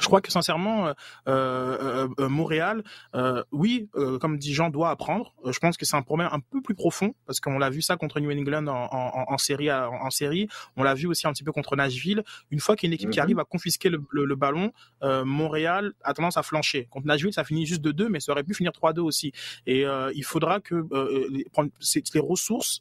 je 0.00 0.06
crois 0.06 0.20
que 0.20 0.30
sincèrement, 0.30 0.88
euh, 0.88 0.92
euh, 1.28 2.08
euh 2.18 2.28
Montréal, 2.28 2.82
euh, 3.14 3.42
oui, 3.52 3.88
euh, 3.96 4.18
comme 4.18 4.38
dit 4.38 4.54
Jean, 4.54 4.70
doit 4.70 4.90
apprendre. 4.90 5.34
je 5.44 5.58
pense 5.58 5.76
que 5.76 5.84
c'est 5.84 5.96
un 5.96 6.02
problème 6.02 6.28
un 6.32 6.40
peu 6.40 6.60
plus 6.60 6.74
profond 6.74 7.14
parce 7.26 7.40
qu'on 7.40 7.58
l'a 7.58 7.70
vu 7.70 7.82
ça 7.82 7.96
contre 7.96 8.20
New 8.20 8.30
England 8.30 8.66
en, 8.66 8.88
en, 8.90 9.24
en 9.28 9.38
série, 9.38 9.70
en, 9.72 9.92
en, 9.92 10.10
série. 10.10 10.48
On 10.76 10.82
l'a 10.82 10.94
vu 10.94 11.06
aussi 11.06 11.26
un 11.26 11.32
petit 11.32 11.44
peu 11.44 11.52
contre 11.52 11.76
Nashville. 11.76 12.22
Une 12.50 12.60
fois 12.60 12.76
qu'il 12.76 12.88
y 12.88 12.88
a 12.88 12.90
une 12.90 12.94
équipe 12.94 13.10
qui 13.10 13.18
mhm. 13.18 13.24
arrive 13.24 13.38
à 13.38 13.44
confisquer 13.44 13.88
le, 13.88 14.02
le, 14.10 14.24
le 14.24 14.36
ballon, 14.36 14.72
Montréal 15.02 15.92
a 16.02 16.14
tendance 16.14 16.36
à 16.36 16.42
flancher. 16.42 16.86
Contre 16.90 17.06
Nashville, 17.06 17.32
ça 17.32 17.44
finit 17.44 17.66
juste 17.66 17.82
de 17.82 17.92
2 17.92 18.08
mais 18.08 18.20
ça 18.20 18.32
aurait 18.32 18.44
pu 18.44 18.54
finir 18.54 18.72
3-2 18.72 19.00
aussi. 19.00 19.32
Et 19.66 19.84
il 20.14 20.24
faudra 20.24 20.60
que 20.60 20.86
les, 21.30 21.44
prendre 21.52 21.70
les 22.14 22.20
ressources 22.20 22.80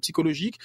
psychologiques 0.00 0.58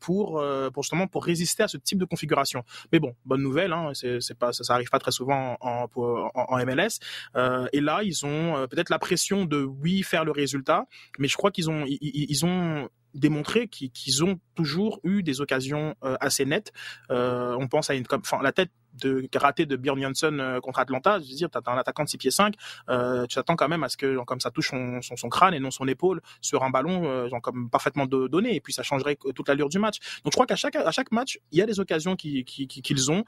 pour, 0.00 0.42
pour 0.72 0.82
justement 0.82 1.06
pour 1.06 1.24
résister 1.24 1.62
à 1.62 1.68
ce 1.68 1.76
type 1.76 1.98
de 1.98 2.04
configuration. 2.04 2.64
Mais 2.92 2.98
bon, 2.98 3.14
bonne 3.24 3.42
nouvelle, 3.42 3.72
hein, 3.72 3.92
c'est 3.94 4.38
pas 4.38 4.52
ça, 4.52 4.64
ça 4.64 4.74
arrive 4.74 4.90
pas 4.90 4.98
très 4.98 5.12
souvent 5.12 5.45
en, 5.60 6.64
MLS. 6.64 6.98
Euh, 7.36 7.66
et 7.72 7.80
là, 7.80 8.02
ils 8.02 8.24
ont 8.24 8.56
euh, 8.56 8.66
peut-être 8.66 8.90
la 8.90 8.98
pression 8.98 9.44
de 9.44 9.62
oui 9.62 10.02
faire 10.02 10.24
le 10.24 10.32
résultat, 10.32 10.86
mais 11.18 11.28
je 11.28 11.36
crois 11.36 11.50
qu'ils 11.50 11.70
ont 11.70 11.84
ils, 11.86 12.44
ont 12.44 12.88
démontré 13.14 13.68
qu'ils 13.68 14.24
ont 14.24 14.38
toujours 14.54 15.00
eu 15.04 15.22
des 15.22 15.40
occasions 15.40 15.94
euh, 16.04 16.16
assez 16.20 16.44
nettes. 16.44 16.72
on 17.08 17.66
pense 17.68 17.90
à 17.90 17.94
une, 17.94 18.04
enfin, 18.12 18.40
la 18.42 18.52
tête 18.52 18.70
de 19.02 19.28
raté 19.34 19.66
de 19.66 19.76
Björn 19.76 20.00
Johnson 20.00 20.58
contre 20.62 20.78
Atlanta, 20.78 21.18
je 21.20 21.28
veux 21.28 21.36
dire, 21.36 21.50
tu 21.50 21.58
as 21.58 21.70
un 21.70 21.76
attaquant 21.76 22.04
de 22.04 22.08
6 22.08 22.16
pieds 22.16 22.30
5, 22.30 22.54
tu 22.54 23.34
t'attends 23.34 23.54
quand 23.54 23.68
même 23.68 23.84
à 23.84 23.90
ce 23.90 23.98
que 23.98 24.24
comme 24.24 24.40
ça 24.40 24.50
touche 24.50 24.70
son, 24.70 25.02
son, 25.02 25.28
crâne 25.28 25.52
et 25.52 25.60
non 25.60 25.70
son 25.70 25.86
épaule 25.86 26.22
sur 26.40 26.64
un 26.64 26.70
ballon 26.70 27.28
genre 27.28 27.42
comme 27.42 27.68
parfaitement 27.68 28.06
donné 28.06 28.54
et 28.54 28.60
puis 28.62 28.72
ça 28.72 28.82
changerait 28.82 29.18
toute 29.34 29.48
l'allure 29.48 29.68
du 29.68 29.78
match. 29.78 29.98
Donc 30.24 30.32
je 30.32 30.36
crois 30.36 30.46
qu'à 30.46 30.56
chaque 30.56 30.76
à 30.76 30.90
chaque 30.92 31.12
match, 31.12 31.38
il 31.52 31.58
y 31.58 31.62
a 31.62 31.66
des 31.66 31.78
occasions 31.78 32.16
qu'ils 32.16 32.44
qui, 32.44 32.66
qui, 32.66 32.94
ont 33.10 33.24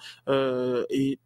et 0.89 1.19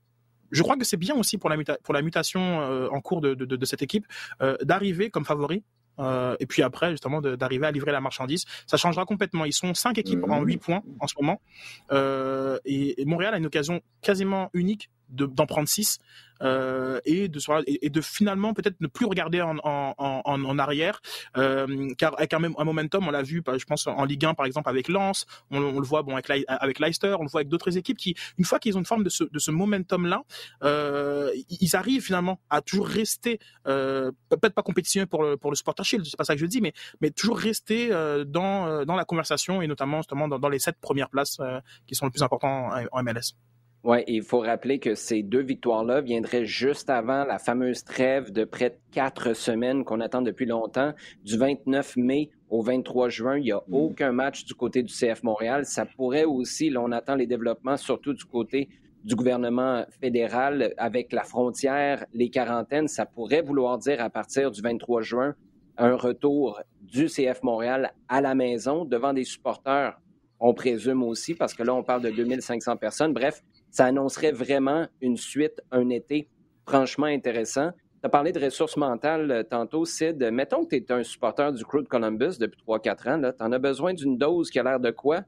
je 0.52 0.62
crois 0.62 0.76
que 0.76 0.84
c'est 0.84 0.96
bien 0.96 1.16
aussi 1.16 1.38
pour 1.38 1.50
la, 1.50 1.56
pour 1.82 1.94
la 1.94 2.02
mutation 2.02 2.60
euh, 2.60 2.88
en 2.90 3.00
cours 3.00 3.20
de, 3.20 3.34
de, 3.34 3.44
de 3.44 3.64
cette 3.64 3.82
équipe 3.82 4.06
euh, 4.40 4.56
d'arriver 4.62 5.10
comme 5.10 5.24
favori 5.24 5.64
euh, 5.98 6.36
et 6.40 6.46
puis 6.46 6.62
après, 6.62 6.90
justement, 6.90 7.20
d'arriver 7.20 7.66
à 7.66 7.70
livrer 7.70 7.92
la 7.92 8.00
marchandise. 8.00 8.44
Ça 8.66 8.76
changera 8.76 9.04
complètement. 9.04 9.44
Ils 9.44 9.52
sont 9.52 9.74
cinq 9.74 9.98
équipes 9.98 10.24
en 10.28 10.42
huit 10.42 10.58
points 10.58 10.82
en 11.00 11.06
ce 11.06 11.14
moment. 11.20 11.40
Euh, 11.90 12.58
et, 12.64 13.00
et, 13.00 13.04
Montréal 13.04 13.34
a 13.34 13.38
une 13.38 13.46
occasion 13.46 13.80
quasiment 14.00 14.50
unique 14.54 14.90
d'en 15.12 15.46
prendre 15.46 15.68
six 15.68 15.98
euh, 16.42 17.00
et 17.04 17.28
de 17.28 18.00
finalement 18.00 18.52
peut-être 18.52 18.80
ne 18.80 18.86
plus 18.86 19.06
regarder 19.06 19.40
en, 19.42 20.58
arrière 20.58 21.00
euh, 21.36 21.88
car 21.96 22.14
avec 22.18 22.34
un, 22.34 22.38
momentum 22.40 23.06
on 23.06 23.10
l'a 23.10 23.22
vu 23.22 23.42
je 23.56 23.64
pense 23.64 23.86
en 23.86 24.04
Ligue 24.04 24.24
1 24.24 24.34
par 24.34 24.46
exemple 24.46 24.68
avec 24.68 24.88
Lens 24.88 25.26
on, 25.50 25.60
le 25.60 25.86
voit 25.86 26.02
bon 26.02 26.16
avec, 26.16 26.78
Leicester 26.78 27.14
on 27.18 27.22
le 27.22 27.28
voit 27.28 27.40
avec 27.40 27.48
d'autres 27.48 27.76
équipes 27.76 27.96
qui 27.96 28.16
une 28.38 28.44
fois 28.44 28.58
qu'ils 28.58 28.76
ont 28.76 28.80
une 28.80 28.86
forme 28.86 29.04
de 29.04 29.08
ce, 29.08 29.50
momentum 29.50 30.06
là 30.06 30.22
euh, 30.62 31.30
ils 31.48 31.76
arrivent 31.76 32.02
finalement 32.02 32.40
à 32.50 32.60
toujours 32.60 32.88
rester 32.88 33.38
euh, 33.66 34.10
peut-être 34.28 34.54
pas 34.54 34.62
compétitionner 34.62 35.06
pour 35.06 35.22
le, 35.22 35.36
pour 35.36 35.50
le 35.50 35.56
Supporter 35.56 35.84
Shield 35.84 36.06
c'est 36.06 36.16
pas 36.16 36.24
ça 36.24 36.34
que 36.34 36.40
je 36.40 36.46
dis 36.46 36.60
mais 36.60 37.10
toujours 37.10 37.38
rester 37.38 37.90
dans 38.26 38.84
dans 38.84 38.96
la 38.96 39.04
conversation 39.04 39.62
et 39.62 39.66
notamment 39.66 39.98
justement 39.98 40.28
dans, 40.28 40.38
dans 40.38 40.48
les 40.48 40.58
sept 40.58 40.76
premières 40.80 41.10
places 41.10 41.38
qui 41.86 41.94
sont 41.94 42.06
les 42.06 42.10
plus 42.10 42.22
importants 42.22 42.70
en 42.90 43.02
MLS. 43.02 43.34
Oui, 43.84 44.04
il 44.06 44.22
faut 44.22 44.38
rappeler 44.38 44.78
que 44.78 44.94
ces 44.94 45.24
deux 45.24 45.42
victoires-là 45.42 46.02
viendraient 46.02 46.44
juste 46.44 46.88
avant 46.88 47.24
la 47.24 47.40
fameuse 47.40 47.82
trêve 47.82 48.30
de 48.30 48.44
près 48.44 48.70
de 48.70 48.76
quatre 48.92 49.34
semaines 49.34 49.84
qu'on 49.84 50.00
attend 50.00 50.22
depuis 50.22 50.46
longtemps. 50.46 50.92
Du 51.24 51.36
29 51.36 51.96
mai 51.96 52.30
au 52.48 52.62
23 52.62 53.08
juin, 53.08 53.38
il 53.38 53.42
n'y 53.42 53.52
a 53.52 53.60
mm. 53.66 53.74
aucun 53.74 54.12
match 54.12 54.44
du 54.44 54.54
côté 54.54 54.84
du 54.84 54.92
CF 54.92 55.24
Montréal. 55.24 55.64
Ça 55.64 55.84
pourrait 55.84 56.24
aussi, 56.24 56.70
là, 56.70 56.80
on 56.80 56.92
attend 56.92 57.16
les 57.16 57.26
développements, 57.26 57.76
surtout 57.76 58.12
du 58.12 58.24
côté 58.24 58.68
du 59.02 59.16
gouvernement 59.16 59.84
fédéral 60.00 60.74
avec 60.76 61.12
la 61.12 61.24
frontière, 61.24 62.06
les 62.14 62.30
quarantaines, 62.30 62.86
ça 62.86 63.04
pourrait 63.04 63.42
vouloir 63.42 63.78
dire 63.78 64.00
à 64.00 64.10
partir 64.10 64.52
du 64.52 64.62
23 64.62 65.02
juin 65.02 65.34
un 65.76 65.96
retour 65.96 66.60
du 66.82 67.06
CF 67.06 67.42
Montréal 67.42 67.92
à 68.08 68.20
la 68.20 68.36
maison 68.36 68.84
devant 68.84 69.12
des 69.12 69.24
supporters, 69.24 69.98
on 70.44 70.54
présume 70.54 71.04
aussi, 71.04 71.34
parce 71.34 71.54
que 71.54 71.62
là, 71.62 71.72
on 71.72 71.84
parle 71.84 72.02
de 72.02 72.10
2500 72.10 72.76
personnes. 72.76 73.12
Bref, 73.12 73.42
ça 73.72 73.86
annoncerait 73.86 74.32
vraiment 74.32 74.86
une 75.00 75.16
suite, 75.16 75.60
un 75.72 75.88
été 75.88 76.28
franchement 76.66 77.06
intéressant. 77.06 77.70
Tu 77.72 78.06
as 78.06 78.08
parlé 78.08 78.30
de 78.30 78.38
ressources 78.38 78.76
mentales 78.76 79.30
euh, 79.30 79.42
tantôt, 79.42 79.84
Sid. 79.84 80.22
Mettons 80.30 80.64
que 80.64 80.76
tu 80.76 80.82
es 80.82 80.92
un 80.92 81.02
supporter 81.02 81.52
du 81.52 81.64
Crew 81.64 81.82
de 81.82 81.88
Columbus 81.88 82.38
depuis 82.38 82.60
3-4 82.66 83.08
ans. 83.08 83.32
Tu 83.36 83.44
en 83.44 83.52
as 83.52 83.58
besoin 83.58 83.94
d'une 83.94 84.18
dose 84.18 84.50
qui 84.50 84.58
a 84.58 84.62
l'air 84.62 84.78
de 84.78 84.90
quoi? 84.90 85.22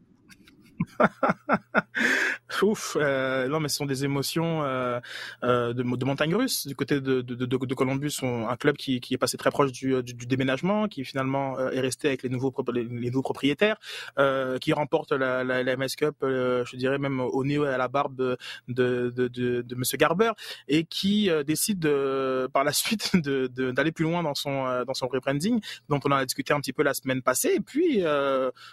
Ouf, 2.62 2.96
euh, 2.98 3.48
non 3.48 3.60
mais 3.60 3.68
ce 3.68 3.76
sont 3.76 3.86
des 3.86 4.04
émotions 4.04 4.62
euh, 4.62 5.00
euh, 5.42 5.72
de, 5.72 5.82
de 5.82 6.04
montagne 6.04 6.34
russe 6.34 6.66
du 6.66 6.74
côté 6.74 7.00
de, 7.00 7.20
de, 7.20 7.34
de, 7.44 7.74
Columbus, 7.74 8.12
on, 8.22 8.48
un 8.48 8.56
club 8.56 8.76
qui, 8.76 9.00
qui 9.00 9.14
est 9.14 9.18
passé 9.18 9.36
très 9.36 9.50
proche 9.50 9.72
du, 9.72 10.02
du, 10.02 10.14
du 10.14 10.26
déménagement, 10.26 10.88
qui 10.88 11.04
finalement 11.04 11.58
euh, 11.58 11.70
est 11.70 11.80
resté 11.80 12.08
avec 12.08 12.22
les 12.22 12.28
nouveaux 12.28 12.54
les, 12.72 12.84
nouveaux 13.10 13.22
propriétaires, 13.22 13.76
euh, 14.18 14.58
qui 14.58 14.72
remporte 14.72 15.12
la, 15.12 15.44
la, 15.44 15.62
la 15.62 15.76
MS 15.76 15.96
Cup, 15.96 16.16
euh, 16.22 16.64
je 16.64 16.76
dirais 16.76 16.98
même 16.98 17.20
au 17.20 17.44
nez 17.44 17.54
et 17.54 17.66
à 17.66 17.76
la 17.76 17.88
barbe 17.88 18.16
de 18.16 18.36
de, 18.68 19.10
de, 19.10 19.74
Monsieur 19.74 19.98
Garber, 19.98 20.32
et 20.68 20.84
qui 20.84 21.30
décide 21.46 21.78
de, 21.78 22.48
par 22.52 22.64
la 22.64 22.72
suite 22.72 23.16
d'aller 23.16 23.92
plus 23.92 24.04
loin 24.04 24.22
dans 24.22 24.34
son 24.34 24.84
dans 24.84 24.94
son 24.94 25.08
rebranding, 25.08 25.60
dont 25.88 26.00
on 26.04 26.10
a 26.10 26.24
discuté 26.24 26.52
un 26.52 26.60
petit 26.60 26.72
peu 26.72 26.82
la 26.82 26.94
semaine 26.94 27.22
passée, 27.22 27.54
et 27.56 27.60
puis 27.60 28.02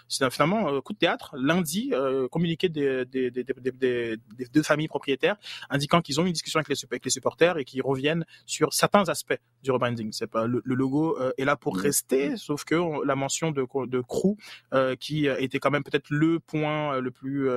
c'est 0.08 0.30
finalement 0.30 0.80
coup 0.80 0.92
de 0.92 0.98
théâtre. 0.98 1.34
Lundi 1.36 1.91
euh, 1.92 2.28
communiqué 2.28 2.68
des, 2.68 3.04
des, 3.04 3.30
des, 3.30 3.44
des, 3.44 4.16
deux 4.52 4.62
familles 4.62 4.88
propriétaires 4.88 5.36
indiquant 5.70 6.00
qu'ils 6.00 6.20
ont 6.20 6.26
une 6.26 6.32
discussion 6.32 6.58
avec 6.58 6.68
les, 6.68 6.76
avec 6.90 7.04
les 7.04 7.10
supporters 7.10 7.58
et 7.58 7.64
qu'ils 7.64 7.82
reviennent 7.82 8.24
sur 8.46 8.72
certains 8.72 9.08
aspects 9.08 9.38
du 9.62 9.70
rebranding. 9.70 10.12
C'est 10.12 10.26
pas 10.26 10.46
le, 10.46 10.62
logo 10.64 11.18
euh, 11.20 11.32
est 11.38 11.44
là 11.44 11.56
pour 11.56 11.76
mmh. 11.76 11.80
rester, 11.80 12.36
sauf 12.36 12.64
que 12.64 13.04
la 13.06 13.14
mention 13.14 13.50
de, 13.50 13.66
de 13.86 14.00
crew 14.00 14.36
euh, 14.72 14.96
qui 14.96 15.26
était 15.26 15.58
quand 15.58 15.70
même 15.70 15.84
peut-être 15.84 16.10
le 16.10 16.40
point 16.40 17.00
le 17.00 17.10
plus 17.10 17.48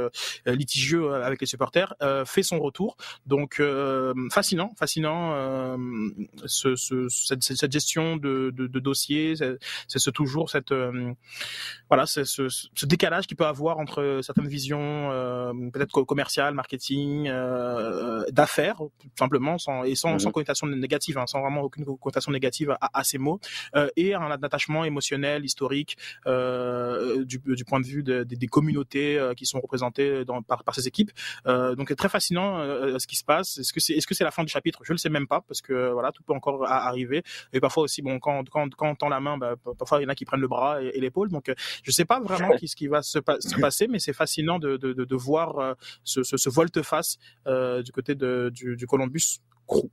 litigieux 0.46 1.14
avec 1.14 1.42
les 1.42 1.48
supporters 1.48 1.94
fait 2.26 2.44
son 2.44 2.60
retour. 2.60 2.98
Donc 3.26 3.62
fascinant, 4.32 4.74
fascinant 4.78 5.78
ce, 6.46 6.76
ce, 6.76 7.08
cette, 7.10 7.44
cette, 7.44 7.72
gestion 7.72 8.18
de, 8.18 8.52
de, 8.54 8.68
de 8.68 8.80
dossiers, 8.80 9.36
c'est 9.36 10.00
ce 10.00 10.10
toujours 10.10 10.50
cette 10.50 10.74
voilà 11.90 12.06
ce, 12.06 12.24
ce, 12.24 12.86
décalage 12.86 13.28
qu'il 13.28 13.38
peut 13.38 13.46
avoir 13.46 13.80
entre 13.80 14.20
certaines 14.26 14.48
visions 14.48 15.12
euh, 15.12 15.54
peut-être 15.72 16.04
commerciales, 16.04 16.54
marketing, 16.54 17.28
euh, 17.28 18.26
d'affaires, 18.32 18.78
tout 18.78 19.10
simplement, 19.18 19.58
sans, 19.58 19.84
et 19.84 19.96
sans, 19.96 20.20
sans 20.20 20.30
mhm. 20.30 20.34
connotation 20.34 20.68
négative, 20.68 21.18
hein, 21.18 21.28
sans 21.28 21.42
vraiment 21.42 21.62
aucune 21.62 21.86
connotation 21.86 22.32
négative 22.32 22.76
à, 22.82 23.00
à 23.00 23.04
ces 23.04 23.18
mots, 23.18 23.40
euh, 23.76 23.88
et 23.96 24.14
un 24.16 24.32
attachement 24.32 24.84
émotionnel, 24.84 25.46
historique, 25.46 25.98
du, 26.26 27.40
du, 27.40 27.66
point 27.66 27.80
de 27.80 27.86
vue 27.86 28.04
de, 28.04 28.24
de, 28.24 28.36
des 28.36 28.48
communautés 28.48 29.20
qui 29.38 29.46
sont 29.46 29.60
représentées 29.60 30.26
dans, 30.26 30.42
par, 30.42 30.64
par 30.64 30.76
ces 30.76 30.88
équipes. 30.88 31.12
donc 31.46 31.88
c'est 31.90 31.96
très 31.96 32.10
fascinant 32.10 32.60
ce 32.98 33.06
qui 33.08 33.16
se 33.16 33.24
passe. 33.24 33.58
Est-ce 33.58 33.74
que 33.74 33.80
c'est 33.80 33.94
est-ce 33.94 34.08
que 34.08 34.14
c'est 34.14 34.24
la 34.24 34.32
fin 34.32 34.44
du 34.44 34.52
chapitre? 34.52 34.80
Je 34.84 34.92
ne 34.92 34.96
le 34.96 35.00
sais 35.00 35.10
même 35.10 35.28
pas 35.28 35.42
parce 35.42 35.62
que 35.62 35.92
voilà 35.92 36.12
tout 36.12 36.24
peut 36.24 36.34
encore 36.34 36.66
arriver. 36.66 37.24
Et 37.54 37.60
parfois 37.60 37.84
aussi 37.84 38.02
bon 38.02 38.20
quand 38.20 38.50
quand 38.50 38.74
quand 38.76 38.90
on 38.90 38.96
tend 38.96 39.10
la 39.10 39.20
main, 39.20 39.38
bah, 39.38 39.56
parfois 39.78 40.00
il 40.00 40.04
y 40.04 40.06
en 40.06 40.10
a 40.10 40.16
qui 40.16 40.26
prennent 40.26 40.42
le 40.42 40.48
bras 40.48 40.82
et, 40.82 41.00
l'épaule. 41.00 41.30
Donc 41.30 41.54
je 41.84 41.92
sais 41.92 42.06
pas 42.06 42.20
vraiment 42.20 42.50
ce 42.66 42.76
qui 42.76 42.88
va 42.88 43.02
se, 43.02 43.20
se 43.40 43.60
passer, 43.60 43.88
mais 43.88 44.00
c'est 44.00 44.14
fascinant 44.16 44.60
de, 44.60 44.78
de, 44.78 44.94
de, 44.94 45.16
voir 45.16 45.60
euh, 45.60 45.74
ce, 46.04 46.24
ce, 46.24 46.38
ce 46.38 46.50
volte-face 46.50 47.18
euh, 47.48 47.84
du 47.84 47.92
côté 47.92 48.16
de, 48.16 48.52
du, 48.54 48.76
du 48.76 48.88
Columbus 48.88 49.40
Crew. 49.68 49.90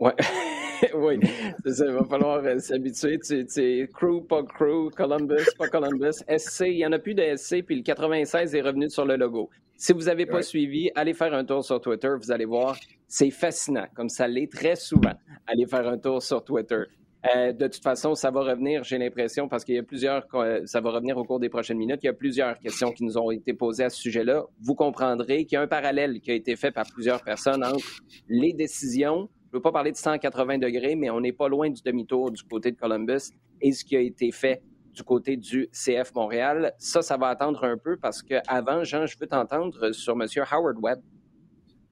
Ouais. 0.00 0.14
oui, 0.94 1.20
ça, 1.66 1.86
il 1.86 1.92
va 1.92 2.04
falloir 2.04 2.44
euh, 2.44 2.58
s'habituer. 2.58 3.18
C'est 3.22 3.88
crew, 3.92 4.26
pas 4.28 4.42
crew, 4.42 4.90
Columbus, 4.94 5.46
pas 5.58 5.68
Columbus, 5.68 6.18
SC. 6.38 6.66
Il 6.66 6.76
n'y 6.76 6.86
en 6.86 6.92
a 6.92 6.98
plus 6.98 7.14
de 7.14 7.22
SC, 7.36 7.62
puis 7.64 7.76
le 7.76 7.82
96 7.82 8.54
est 8.54 8.60
revenu 8.60 8.90
sur 8.90 9.04
le 9.04 9.16
logo. 9.16 9.50
Si 9.76 9.92
vous 9.92 10.02
n'avez 10.02 10.26
pas 10.26 10.42
suivi, 10.42 10.90
allez 10.94 11.14
faire 11.14 11.34
un 11.34 11.44
tour 11.44 11.64
sur 11.64 11.80
Twitter, 11.80 12.08
vous 12.16 12.30
allez 12.30 12.44
voir, 12.44 12.76
c'est 13.08 13.30
fascinant, 13.30 13.86
comme 13.94 14.08
ça 14.08 14.28
l'est 14.28 14.50
très 14.50 14.76
souvent. 14.76 15.14
Allez 15.46 15.66
faire 15.66 15.86
un 15.88 15.98
tour 15.98 16.22
sur 16.22 16.44
Twitter. 16.44 16.84
Euh, 17.24 17.52
de 17.52 17.66
toute 17.68 17.82
façon, 17.82 18.14
ça 18.14 18.30
va 18.30 18.42
revenir, 18.42 18.84
j'ai 18.84 18.98
l'impression, 18.98 19.48
parce 19.48 19.64
qu'il 19.64 19.74
y 19.74 19.78
a 19.78 19.82
plusieurs, 19.82 20.26
ça 20.66 20.80
va 20.80 20.90
revenir 20.90 21.16
au 21.16 21.24
cours 21.24 21.40
des 21.40 21.48
prochaines 21.48 21.78
minutes. 21.78 22.00
Il 22.02 22.06
y 22.06 22.10
a 22.10 22.14
plusieurs 22.14 22.58
questions 22.58 22.92
qui 22.92 23.02
nous 23.04 23.16
ont 23.16 23.30
été 23.30 23.54
posées 23.54 23.84
à 23.84 23.90
ce 23.90 24.00
sujet-là. 24.00 24.44
Vous 24.60 24.74
comprendrez 24.74 25.46
qu'il 25.46 25.56
y 25.56 25.58
a 25.58 25.62
un 25.62 25.66
parallèle 25.66 26.20
qui 26.20 26.30
a 26.30 26.34
été 26.34 26.54
fait 26.56 26.70
par 26.70 26.84
plusieurs 26.92 27.22
personnes 27.22 27.64
entre 27.64 28.00
les 28.28 28.52
décisions. 28.52 29.30
Je 29.46 29.56
ne 29.56 29.58
veux 29.58 29.62
pas 29.62 29.72
parler 29.72 29.92
de 29.92 29.96
180 29.96 30.58
degrés, 30.58 30.96
mais 30.96 31.08
on 31.10 31.20
n'est 31.20 31.32
pas 31.32 31.48
loin 31.48 31.70
du 31.70 31.80
demi-tour 31.82 32.30
du 32.30 32.42
côté 32.42 32.72
de 32.72 32.76
Columbus 32.76 33.30
et 33.60 33.72
ce 33.72 33.84
qui 33.84 33.96
a 33.96 34.00
été 34.00 34.30
fait 34.30 34.60
du 34.92 35.02
côté 35.02 35.36
du 35.36 35.68
CF 35.72 36.14
Montréal. 36.14 36.74
Ça, 36.78 37.00
ça 37.00 37.16
va 37.16 37.28
attendre 37.28 37.64
un 37.64 37.78
peu 37.78 37.96
parce 37.96 38.22
qu'avant, 38.22 38.84
Jean, 38.84 39.06
je 39.06 39.16
veux 39.18 39.26
t'entendre 39.26 39.92
sur 39.92 40.12
M. 40.12 40.26
Howard 40.50 40.76
Webb, 40.82 41.00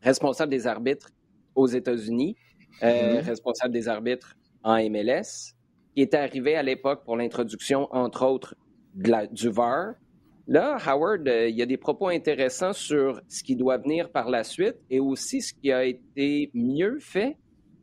responsable 0.03 0.51
des 0.51 0.66
arbitres 0.66 1.09
aux 1.55 1.66
États-Unis, 1.66 2.37
euh, 2.83 2.87
mm-hmm. 3.21 3.25
responsable 3.25 3.73
des 3.73 3.88
arbitres 3.88 4.37
en 4.62 4.77
MLS, 4.90 5.55
qui 5.94 6.03
était 6.03 6.16
arrivé 6.16 6.57
à 6.57 6.62
l'époque 6.62 7.05
pour 7.05 7.16
l'introduction, 7.16 7.88
entre 7.92 8.25
autres, 8.25 8.55
du 8.94 9.48
VAR. 9.48 9.94
Là, 10.48 10.77
Howard, 10.87 11.29
euh, 11.29 11.48
il 11.48 11.57
y 11.57 11.62
a 11.62 11.66
des 11.66 11.77
propos 11.77 12.09
intéressants 12.09 12.72
sur 12.72 13.20
ce 13.29 13.42
qui 13.42 13.55
doit 13.55 13.79
venir 13.79 14.11
par 14.11 14.29
la 14.29 14.42
suite 14.42 14.77
et 14.90 14.98
aussi 14.98 15.40
ce 15.40 15.55
qui 15.55 15.70
a 15.70 15.85
été 15.85 16.51
mieux 16.53 16.98
fait. 17.01 17.37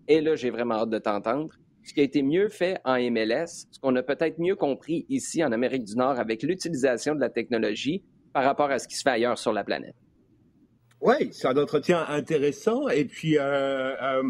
Et 0.08 0.22
là, 0.22 0.36
j'ai 0.36 0.50
vraiment 0.50 0.76
hâte 0.76 0.90
de 0.90 1.00
t'entendre. 1.00 1.54
Ce 1.84 1.94
qui 1.94 2.02
a 2.02 2.04
été 2.04 2.22
mieux 2.22 2.50
fait 2.50 2.80
en 2.84 3.00
MLS, 3.10 3.68
ce 3.72 3.80
qu'on 3.80 3.96
a 3.96 4.04
peut-être 4.04 4.40
mieux 4.40 4.56
compris 4.56 5.06
ici 5.10 5.44
en 5.44 5.52
Amérique 5.52 5.86
du 5.86 5.96
Nord 5.96 6.20
avec 6.20 6.44
l'utilisation 6.44 7.16
de 7.16 7.20
la 7.20 7.30
technologie 7.30 8.04
par 8.34 8.44
rapport 8.44 8.70
à 8.70 8.78
ce 8.78 8.88
qui 8.88 8.96
se 8.96 9.04
fait 9.04 9.10
ailleurs 9.10 9.38
sur 9.38 9.54
la 9.54 9.64
planète. 9.64 9.96
Oui, 11.02 11.30
c'est 11.32 11.48
un 11.48 11.58
entretien 11.58 12.06
intéressant. 12.08 12.90
Et 12.90 13.06
puis, 13.06 13.38
euh, 13.38 13.96
euh, 14.02 14.24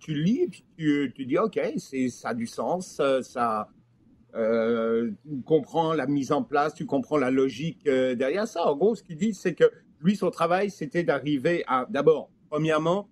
tu, 0.00 0.14
lis, 0.14 0.48
puis 0.48 0.64
tu, 0.76 1.12
tu 1.14 1.26
dis, 1.26 1.38
OK, 1.38 1.60
ça 2.08 2.28
a 2.28 2.34
du 2.34 2.46
sens, 2.46 3.00
ça, 3.22 3.68
euh, 4.34 5.12
tu 5.28 5.42
comprends 5.42 5.94
la 5.94 6.06
mise 6.06 6.32
en 6.32 6.42
place, 6.42 6.74
tu 6.74 6.86
comprends 6.86 7.18
la 7.18 7.30
logique 7.30 7.86
euh, 7.86 8.16
derrière 8.16 8.48
ça. 8.48 8.66
En 8.66 8.76
gros, 8.76 8.94
ce 8.94 9.02
qu'il 9.02 9.16
dit, 9.16 9.32
c'est 9.32 9.54
que 9.54 9.70
lui, 10.00 10.16
son 10.16 10.30
travail, 10.30 10.70
c'était 10.70 11.04
d'arriver 11.04 11.62
à, 11.68 11.86
d'abord, 11.88 12.30
premièrement, 12.50 13.08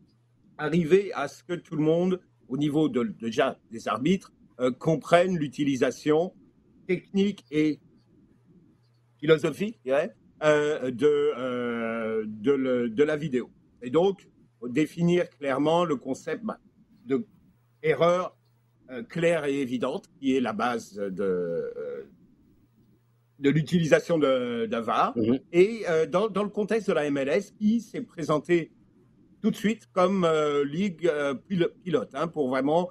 arriver 0.58 1.12
à 1.14 1.28
ce 1.28 1.44
que 1.44 1.54
tout 1.54 1.76
le 1.76 1.82
monde, 1.82 2.20
au 2.48 2.56
niveau 2.56 2.88
de, 2.88 3.04
déjà 3.20 3.56
des 3.70 3.86
arbitres, 3.86 4.32
euh, 4.60 4.72
comprenne 4.72 5.38
l'utilisation 5.38 6.32
technique 6.88 7.44
et 7.50 7.78
philosophique, 9.18 9.78
de, 9.84 10.10
de, 12.24 12.88
de, 12.88 13.02
la 13.04 13.16
vidéo. 13.16 13.48
Et 13.80 13.90
donc, 13.90 14.28
définir 14.68 15.28
clairement 15.30 15.84
le 15.84 15.96
concept 15.96 16.44
bah, 16.44 16.58
de 17.06 17.26
erreur 17.82 18.36
euh, 18.90 19.02
claire 19.02 19.44
et 19.44 19.60
évidente, 19.60 20.08
qui 20.18 20.36
est 20.36 20.40
la 20.40 20.52
base 20.52 20.94
de, 20.94 21.22
euh, 21.22 22.02
de 23.38 23.50
l'utilisation 23.50 24.18
d'un 24.18 24.80
VAR. 24.80 25.16
Mhm. 25.16 25.38
Et 25.52 25.84
euh, 25.88 26.06
dans, 26.06 26.28
dans, 26.28 26.42
le 26.42 26.48
contexte 26.48 26.88
de 26.88 26.92
la 26.92 27.10
MLS, 27.10 27.52
qui 27.58 27.80
s'est 27.80 28.02
présenté 28.02 28.72
tout 29.40 29.50
de 29.50 29.56
suite 29.56 29.88
comme 29.92 30.28
ligue 30.64 31.10
pilote 31.82 32.10
hein, 32.14 32.28
pour 32.28 32.48
vraiment 32.48 32.90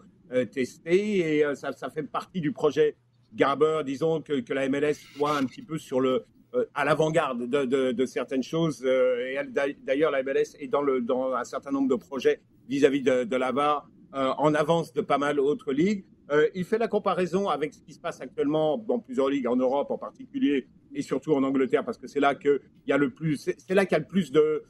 tester. 0.51 1.37
Et 1.37 1.55
ça, 1.55 1.71
ça, 1.71 1.89
fait 1.89 2.03
partie 2.03 2.41
du 2.41 2.51
projet 2.51 2.97
Garber, 3.33 3.83
disons, 3.85 4.21
que, 4.21 4.41
que, 4.41 4.53
la 4.53 4.67
MLS 4.67 4.95
soit 5.15 5.37
un 5.37 5.45
petit 5.45 5.61
peu 5.61 5.77
sur 5.77 6.01
le, 6.01 6.25
à 6.73 6.85
l'avant-garde 6.85 7.49
de, 7.49 8.05
certaines 8.05 8.43
choses. 8.43 8.83
et 8.85 9.37
d'ailleurs, 9.83 10.11
la 10.11 10.23
MLS 10.23 10.55
est 10.59 10.67
dans, 10.67 11.33
un 11.33 11.43
certain 11.43 11.71
nombre 11.71 11.89
de 11.89 11.95
projets 11.95 12.41
vis-à-vis 12.67 13.01
de, 13.01 13.23
de 13.23 13.35
la 13.35 13.51
VAR 13.51 13.87
euh, 14.13 14.33
en 14.37 14.53
avance 14.55 14.91
de 14.91 14.99
pas 14.99 15.17
mal 15.17 15.37
d'autres 15.37 15.71
ligues. 15.71 16.03
Euh, 16.31 16.49
il 16.53 16.65
fait 16.65 16.77
la 16.77 16.89
comparaison 16.89 17.47
avec 17.47 17.73
ce 17.73 17.81
qui 17.81 17.93
se 17.93 17.99
passe 17.99 18.19
actuellement 18.19 18.77
dans 18.77 18.99
plusieurs 18.99 19.29
ligues 19.29 19.47
en 19.47 19.55
Europe 19.55 19.89
en 19.89 19.97
particulier 19.97 20.67
et 20.93 21.01
surtout 21.01 21.33
en 21.33 21.43
Angleterre 21.43 21.85
parce 21.85 21.97
que 21.97 22.07
c'est 22.07 22.19
là 22.19 22.35
qu'il 22.35 22.59
y 22.87 22.91
a 22.91 22.97
le 22.97 23.09
plus, 23.11 23.37
c'est 23.37 23.73
là 23.73 23.85
qu'il 23.85 23.93
y 23.93 23.95
a 23.95 23.99
le 23.99 24.07
plus 24.07 24.33
de, 24.33 24.63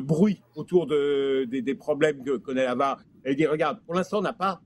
bruit 0.00 0.42
autour 0.54 0.86
de, 0.86 1.44
des, 1.44 1.74
problèmes 1.74 2.24
que 2.24 2.38
connaît 2.38 2.64
la 2.64 2.74
VAR. 2.74 3.02
Et 3.26 3.32
il 3.32 3.36
dit 3.36 3.46
regarde, 3.46 3.80
pour 3.84 3.94
l'instant 3.94 4.20
on 4.20 4.22
n'a 4.22 4.32
pas 4.32 4.62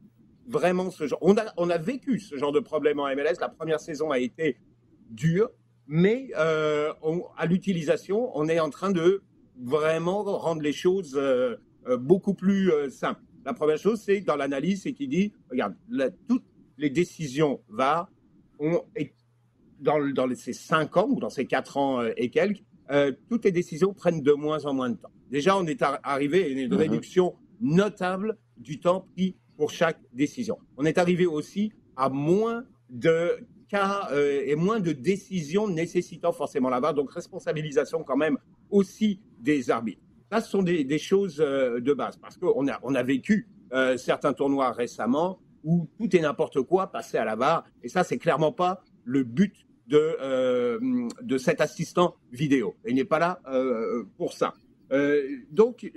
vraiment 0.46 0.90
ce 0.90 1.08
genre. 1.08 1.18
On 1.20 1.36
a, 1.36 1.52
on 1.56 1.68
a 1.68 1.78
vécu 1.78 2.20
ce 2.20 2.36
genre 2.36 2.52
de 2.52 2.60
problème 2.60 3.00
en 3.00 3.08
MLS. 3.16 3.40
La 3.40 3.48
première 3.48 3.80
saison 3.80 4.12
a 4.12 4.20
été 4.20 4.58
dure, 5.10 5.50
mais 5.86 6.30
euh, 6.36 6.92
à 7.36 7.46
l'utilisation, 7.46 8.30
on 8.36 8.48
est 8.48 8.60
en 8.60 8.70
train 8.70 8.90
de 8.90 9.22
vraiment 9.62 10.22
rendre 10.22 10.62
les 10.62 10.72
choses 10.72 11.20
beaucoup 12.00 12.34
plus 12.34 12.72
simples. 12.90 13.20
La 13.44 13.52
première 13.52 13.78
chose, 13.78 14.00
c'est 14.00 14.20
dans 14.20 14.36
l'analyse, 14.36 14.82
c'est 14.82 14.92
qu'il 14.92 15.10
dit, 15.10 15.32
regarde, 15.50 15.74
toutes 16.26 16.44
les 16.78 16.90
décisions 16.90 17.60
VAR 17.68 18.08
ont, 18.58 18.82
dans, 19.80 20.12
dans 20.12 20.34
ces 20.34 20.52
cinq 20.52 20.96
ans 20.96 21.06
ou 21.08 21.20
dans 21.20 21.30
ces 21.30 21.46
quatre 21.46 21.76
ans 21.76 22.00
euh, 22.00 22.10
et 22.16 22.30
quelques, 22.30 22.62
euh, 22.90 23.12
toutes 23.28 23.44
les 23.44 23.52
décisions 23.52 23.92
prennent 23.94 24.22
de 24.22 24.32
moins 24.32 24.64
en 24.64 24.74
moins 24.74 24.90
de 24.90 24.96
temps. 24.96 25.10
Déjà, 25.30 25.56
on 25.56 25.66
est 25.66 25.82
arrivé 26.02 26.44
à 26.44 26.48
une 26.48 26.68
mhm. 26.68 26.74
réduction 26.74 27.34
notable 27.60 28.38
du 28.56 28.80
temps 28.80 29.06
pris 29.14 29.36
pour 29.56 29.70
chaque 29.70 30.00
décision. 30.12 30.58
On 30.76 30.84
est 30.84 30.98
arrivé 30.98 31.26
aussi 31.26 31.72
à 31.96 32.08
moins 32.08 32.64
de 32.90 33.38
euh, 33.74 34.42
et 34.44 34.54
moins 34.56 34.80
de 34.80 34.92
décisions 34.92 35.68
nécessitant 35.68 36.32
forcément 36.32 36.70
la 36.70 36.80
VAR, 36.80 36.94
donc 36.94 37.12
responsabilisation 37.12 38.04
quand 38.04 38.16
même 38.16 38.38
aussi 38.70 39.20
des 39.40 39.70
arbitres. 39.70 40.02
Ça, 40.30 40.40
ce 40.40 40.50
sont 40.50 40.62
des, 40.62 40.98
choses 40.98 41.40
euh, 41.40 41.80
de 41.80 41.92
base, 41.92 42.16
parce 42.16 42.36
qu'on 42.36 42.68
a, 42.68 42.78
on 42.82 42.94
a 42.94 43.02
vécu 43.02 43.48
euh, 43.72 43.96
certains 43.96 44.32
tournois 44.32 44.72
récemment 44.72 45.38
où 45.62 45.88
tout 45.98 46.14
et 46.14 46.20
n'importe 46.20 46.62
quoi 46.62 46.88
passait 46.88 47.18
à 47.18 47.24
la 47.24 47.36
barre, 47.36 47.64
et 47.82 47.88
ça, 47.88 48.04
c'est 48.04 48.18
clairement 48.18 48.52
pas 48.52 48.82
le 49.04 49.22
but 49.22 49.54
de, 49.86 50.78
de 51.22 51.38
cet 51.38 51.60
assistant 51.60 52.16
vidéo. 52.32 52.74
Il 52.86 52.94
n'est 52.94 53.04
pas 53.04 53.18
là 53.18 53.40
pour 54.16 54.32
ça. 54.32 54.54
donc, 55.50 55.90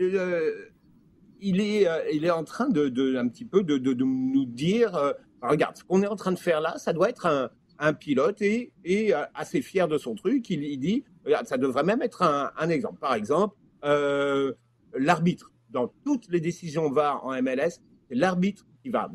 il, 1.39 1.61
est, 1.61 1.87
il 2.13 2.25
est 2.25 2.29
en 2.29 2.43
train 2.43 2.67
de, 2.69 3.15
un 3.15 3.27
petit 3.29 3.45
peu 3.45 3.63
de, 3.63 3.93
nous 3.93 4.45
dire, 4.45 5.13
regarde, 5.41 5.77
ce 5.77 5.83
qu'on 5.85 6.01
est 6.01 6.07
en 6.07 6.17
train 6.17 6.33
de 6.33 6.39
faire 6.39 6.59
là, 6.59 6.77
ça 6.77 6.91
doit 6.91 7.09
être 7.09 7.25
un, 7.27 7.49
un 7.79 7.93
pilote 7.93 8.41
et, 8.41 8.71
et 8.83 9.13
assez 9.33 9.61
fier 9.61 9.87
de 9.87 9.97
son 9.97 10.15
truc. 10.15 10.49
Il, 10.49 10.79
dit, 10.79 11.03
regarde, 11.25 11.47
ça 11.47 11.57
devrait 11.57 11.83
même 11.83 12.01
être 12.01 12.21
un, 12.21 12.69
exemple. 12.69 12.99
Par 12.99 13.13
exemple, 13.13 13.55
euh, 13.83 14.53
l'arbitre 14.97 15.51
dans 15.69 15.87
toutes 16.03 16.27
les 16.29 16.39
décisions 16.39 16.89
VAR 16.89 17.25
en 17.25 17.41
MLS, 17.41 17.81
c'est 18.07 18.15
l'arbitre 18.15 18.65
qui 18.81 18.89
va, 18.89 19.11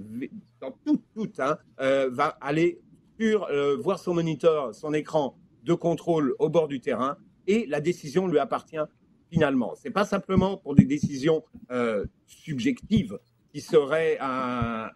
dans 0.60 0.72
tout, 0.84 1.02
tout, 1.14 1.30
hein, 1.38 1.56
euh, 1.80 2.10
va 2.10 2.36
aller 2.40 2.80
sur, 3.18 3.44
euh, 3.44 3.76
voir 3.76 3.98
son 3.98 4.14
moniteur, 4.14 4.74
son 4.74 4.92
écran 4.92 5.36
de 5.64 5.74
contrôle 5.74 6.34
au 6.38 6.48
bord 6.48 6.68
du 6.68 6.80
terrain, 6.80 7.16
et 7.46 7.66
la 7.66 7.80
décision 7.80 8.26
lui 8.26 8.38
appartient 8.38 8.76
finalement. 9.30 9.74
C'est 9.76 9.90
pas 9.90 10.04
simplement 10.04 10.58
pour 10.58 10.74
des 10.74 10.84
décisions 10.84 11.42
subjectives 12.26 13.18
qui 13.52 13.60
seraient 13.60 14.18
un, 14.20 14.90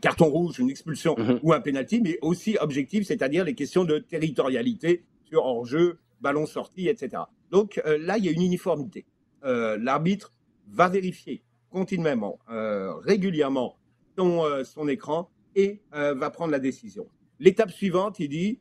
carton 0.00 0.26
rouge, 0.26 0.58
une 0.58 0.70
expulsion 0.70 1.14
mm-hmm. 1.14 1.40
ou 1.42 1.52
un 1.52 1.60
penalty, 1.60 2.00
mais 2.00 2.18
aussi 2.22 2.56
objectives, 2.60 3.04
c'est-à-dire 3.04 3.44
les 3.44 3.54
questions 3.54 3.84
de 3.84 3.98
territorialité 3.98 5.04
sur 5.24 5.44
hors-jeu, 5.44 5.98
ballon 6.20 6.46
sorti, 6.46 6.88
etc. 6.88 7.22
Donc 7.50 7.80
euh, 7.84 7.98
là, 7.98 8.18
il 8.18 8.24
y 8.24 8.28
a 8.28 8.32
une 8.32 8.42
uniformité. 8.42 9.06
Euh, 9.44 9.78
l'arbitre 9.80 10.32
va 10.68 10.88
vérifier 10.88 11.42
continuellement, 11.70 12.38
euh, 12.50 12.94
régulièrement 12.96 13.76
son, 14.16 14.44
son, 14.64 14.88
écran 14.88 15.30
et 15.54 15.80
va 15.92 16.30
prendre 16.30 16.50
la 16.50 16.58
décision. 16.58 17.06
L'étape 17.38 17.70
suivante, 17.70 18.18
il 18.20 18.28
dit, 18.28 18.58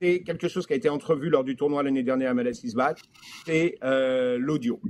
c'est 0.00 0.20
quelque 0.22 0.46
chose 0.46 0.66
qui 0.66 0.74
a 0.74 0.76
été 0.76 0.88
entrevu 0.88 1.30
lors 1.30 1.42
du 1.42 1.56
tournoi 1.56 1.82
l'année 1.82 2.02
dernière 2.02 2.30
à 2.30 2.34
MLS 2.34 2.52
c'est 3.46 3.78
l'audio. 4.38 4.80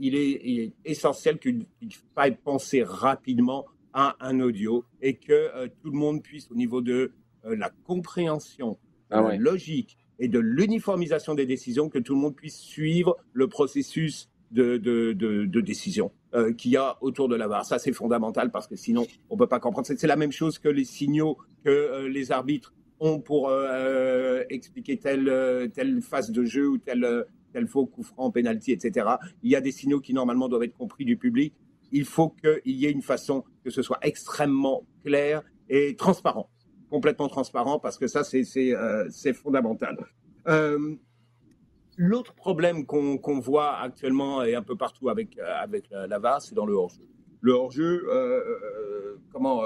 il, 0.00 0.16
est, 0.16 0.72
essentiel 0.84 1.38
qu'il 1.38 1.66
faille 2.14 2.36
penser 2.42 2.82
rapidement 2.82 3.66
à 3.94 4.16
un 4.20 4.40
audio 4.40 4.84
et 5.00 5.14
que 5.14 5.66
tout 5.80 5.90
le 5.90 5.96
monde 5.96 6.22
puisse, 6.22 6.50
au 6.50 6.54
niveau 6.54 6.82
de 6.82 7.12
la 7.44 7.70
compréhension 7.86 8.76
ah 9.10 9.36
logique 9.36 9.96
et 10.18 10.28
de 10.28 10.38
l'uniformisation 10.38 11.34
des 11.34 11.46
décisions, 11.46 11.88
que 11.88 11.98
tout 11.98 12.14
le 12.14 12.20
monde 12.20 12.36
puisse 12.36 12.58
suivre 12.58 13.16
le 13.32 13.48
processus 13.48 14.28
de, 14.50 14.76
de, 14.76 15.12
de, 15.12 15.60
décision 15.60 16.12
euh, 16.34 16.52
qu'il 16.52 16.70
y 16.70 16.76
a 16.76 16.96
autour 17.00 17.28
de 17.28 17.34
la 17.34 17.48
VAR. 17.48 17.64
Ça, 17.64 17.78
c'est 17.78 17.92
fondamental 17.92 18.50
parce 18.50 18.68
que 18.68 18.76
sinon, 18.76 19.06
on 19.30 19.34
ne 19.34 19.38
peut 19.38 19.48
pas 19.48 19.58
comprendre. 19.58 19.86
C'est 19.86 20.06
la 20.06 20.16
même 20.16 20.32
chose 20.32 20.58
que 20.58 20.68
les 20.68 20.84
signaux 20.84 21.38
que 21.64 21.70
euh, 21.70 22.08
les 22.08 22.30
arbitres 22.30 22.72
ont 23.00 23.18
pour 23.18 23.48
euh, 23.48 24.44
expliquer 24.50 24.96
telle, 24.96 25.70
telle 25.74 26.00
phase 26.00 26.30
de 26.30 26.44
jeu 26.44 26.68
ou 26.68 26.78
tel, 26.78 27.26
tel 27.52 27.66
faux 27.66 27.86
coup 27.86 28.04
franc, 28.04 28.30
penalty, 28.30 28.70
etc. 28.70 29.08
Il 29.42 29.50
y 29.50 29.56
a 29.56 29.60
des 29.60 29.72
signaux 29.72 30.00
qui, 30.00 30.14
normalement, 30.14 30.48
doivent 30.48 30.62
être 30.62 30.76
compris 30.76 31.04
du 31.04 31.16
public. 31.16 31.52
Il 31.94 32.04
faut 32.04 32.28
qu'il 32.28 32.76
y 32.76 32.84
ait 32.84 32.90
une 32.90 33.02
façon 33.02 33.44
que 33.64 33.70
ce 33.70 33.80
soit 33.80 33.98
extrêmement 34.02 34.86
clair 35.02 35.42
et 35.70 35.96
transparent 35.96 36.50
complètement 36.94 37.26
transparent 37.26 37.80
parce 37.80 37.98
que 37.98 38.06
ça, 38.06 38.22
c'est 38.22 38.44
euh, 38.72 39.08
fondamental. 39.34 39.96
Euh, 40.46 40.94
l'autre 41.96 42.34
problème 42.34 42.86
qu'on 42.86 43.40
voit 43.40 43.78
actuellement 43.78 44.44
et 44.44 44.54
un 44.54 44.62
peu 44.62 44.76
partout 44.76 45.08
avec, 45.08 45.36
euh, 45.38 45.56
avec 45.60 45.90
la, 45.90 46.38
c'est 46.38 46.54
dans 46.54 46.66
le 46.66 46.74
hors-jeu. 46.74 47.02
Le 47.44 47.52
hors-jeu, 47.52 48.06
comment 49.32 49.62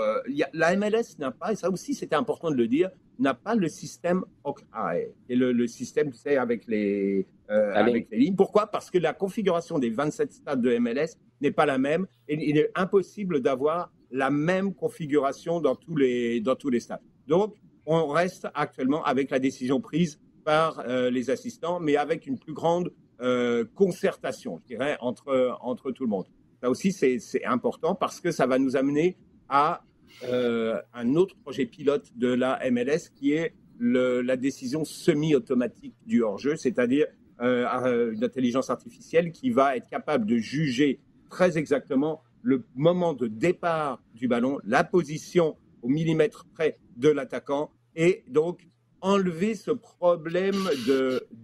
La 0.53 0.77
MLS 0.77 1.17
n'a 1.21 1.31
pas, 1.31 1.53
et 1.53 1.57
ça 1.57 1.71
aussi 1.71 1.95
c'était 1.95 2.17
important 2.17 2.51
de 2.51 2.57
le 2.57 2.67
dire, 2.67 2.91
n'a 3.21 3.35
pas 3.35 3.55
le 3.55 3.69
système 3.69 4.25
Hawkeye 4.43 5.13
et 5.29 5.37
le, 5.37 5.53
le 5.53 5.67
système, 5.69 6.11
tu 6.11 6.19
sais, 6.19 6.37
avec 6.37 6.67
les, 6.67 7.29
avec 7.49 8.09
les 8.11 8.19
lignes. 8.19 8.35
Pourquoi? 8.35 8.67
Parce 8.67 8.91
que 8.91 8.99
la 8.99 9.13
configuration 9.13 9.79
des 9.79 9.91
27 9.91 10.33
stades 10.33 10.61
de 10.61 10.77
MLS 10.79 11.17
n'est 11.41 11.53
pas 11.53 11.67
la 11.67 11.79
même 11.79 12.09
et 12.27 12.35
il 12.35 12.59
est 12.59 12.73
impossible 12.75 13.41
d'avoir 13.41 13.93
la 14.11 14.31
même 14.31 14.75
configuration 14.75 15.61
dans 15.61 15.77
tous 15.77 15.97
les, 15.97 16.41
dans 16.41 16.57
tous 16.57 16.71
les 16.71 16.81
stades. 16.81 17.01
Donc, 17.27 17.55
on 17.87 18.09
reste 18.09 18.49
actuellement 18.55 19.05
avec 19.05 19.31
la 19.31 19.39
décision 19.39 19.81
prise 19.81 20.21
par 20.45 20.81
euh, 20.81 21.11
les 21.11 21.31
assistants, 21.31 21.81
mais 21.81 21.97
avec 21.97 22.27
une 22.27 22.39
plus 22.39 22.53
grande 22.53 22.93
euh, 23.21 23.65
concertation, 23.75 24.59
je 24.63 24.67
dirais, 24.67 24.97
entre, 25.01 25.57
entre 25.61 25.91
tout 25.91 26.05
le 26.05 26.11
monde. 26.11 26.27
Ça 26.63 26.71
aussi, 26.71 26.93
c'est 26.93 27.45
important 27.45 27.95
parce 27.95 28.21
que 28.21 28.31
ça 28.31 28.47
va 28.47 28.59
nous 28.59 28.77
amener 28.77 29.17
à 29.49 29.85
euh, 30.25 30.81
un 30.95 31.15
autre 31.15 31.37
projet 31.37 31.67
pilote 31.67 32.11
de 32.17 32.29
la 32.29 32.59
MLS 32.71 33.11
qui 33.15 33.33
est 33.33 33.55
la 33.81 34.37
décision 34.37 34.85
semi-automatique 34.85 35.95
du 36.05 36.23
hors-jeu, 36.23 36.57
c'est-à-dire 36.57 37.07
euh, 37.41 38.13
une 38.13 38.25
intelligence 38.25 38.71
artificielle 38.71 39.31
qui 39.31 39.51
va 39.51 39.77
être 39.77 39.89
capable 39.89 40.27
de 40.27 40.37
juger 40.37 41.01
très 41.31 41.57
exactement 41.59 42.23
le 42.43 42.65
moment 42.75 43.15
de 43.15 43.29
départ 43.29 44.03
du 44.15 44.27
ballon, 44.27 44.59
la 44.65 44.83
position 44.83 45.57
au 45.83 45.89
millimètre 45.89 46.47
près 46.55 46.79
de 46.97 47.09
l'attaquant 47.09 47.71
et 47.95 48.25
donc 48.29 48.67
enlever 49.01 49.55
ce 49.55 49.71
problème 49.71 50.69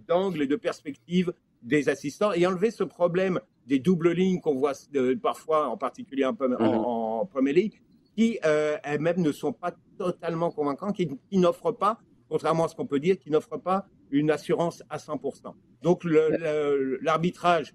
d'angle 0.07 0.41
et 0.41 0.47
de 0.47 0.57
perspective 0.57 1.31
des 1.65 1.89
assistants 1.89 2.31
et 2.31 2.45
enlever 2.45 2.71
ce 2.71 2.83
problème 2.83 3.39
des 3.67 3.79
doubles 3.79 4.11
lignes 4.11 4.39
qu'on 4.39 4.55
voit 4.55 4.73
parfois, 5.21 5.67
en 5.67 5.77
particulier 5.77 6.23
en, 6.23 6.35
en, 6.39 7.23
mhm. 7.23 7.29
Premier 7.29 7.53
League, 7.53 7.81
qui 8.15 8.39
euh, 8.45 8.77
elles-mêmes 8.83 9.21
ne 9.21 9.31
sont 9.31 9.51
pas 9.51 9.75
totalement 9.97 10.51
convaincantes, 10.51 10.95
qui, 10.95 11.37
n'offrent 11.37 11.73
pas, 11.73 11.99
contrairement 12.29 12.65
à 12.65 12.67
ce 12.67 12.75
qu'on 12.75 12.85
peut 12.85 12.99
dire, 12.99 13.17
qui 13.17 13.31
n'offrent 13.31 13.59
pas 13.59 13.87
une 14.11 14.31
assurance 14.31 14.83
à 14.89 14.97
100%. 14.97 15.53
Donc 15.81 16.03
l'arbitrage 16.05 17.73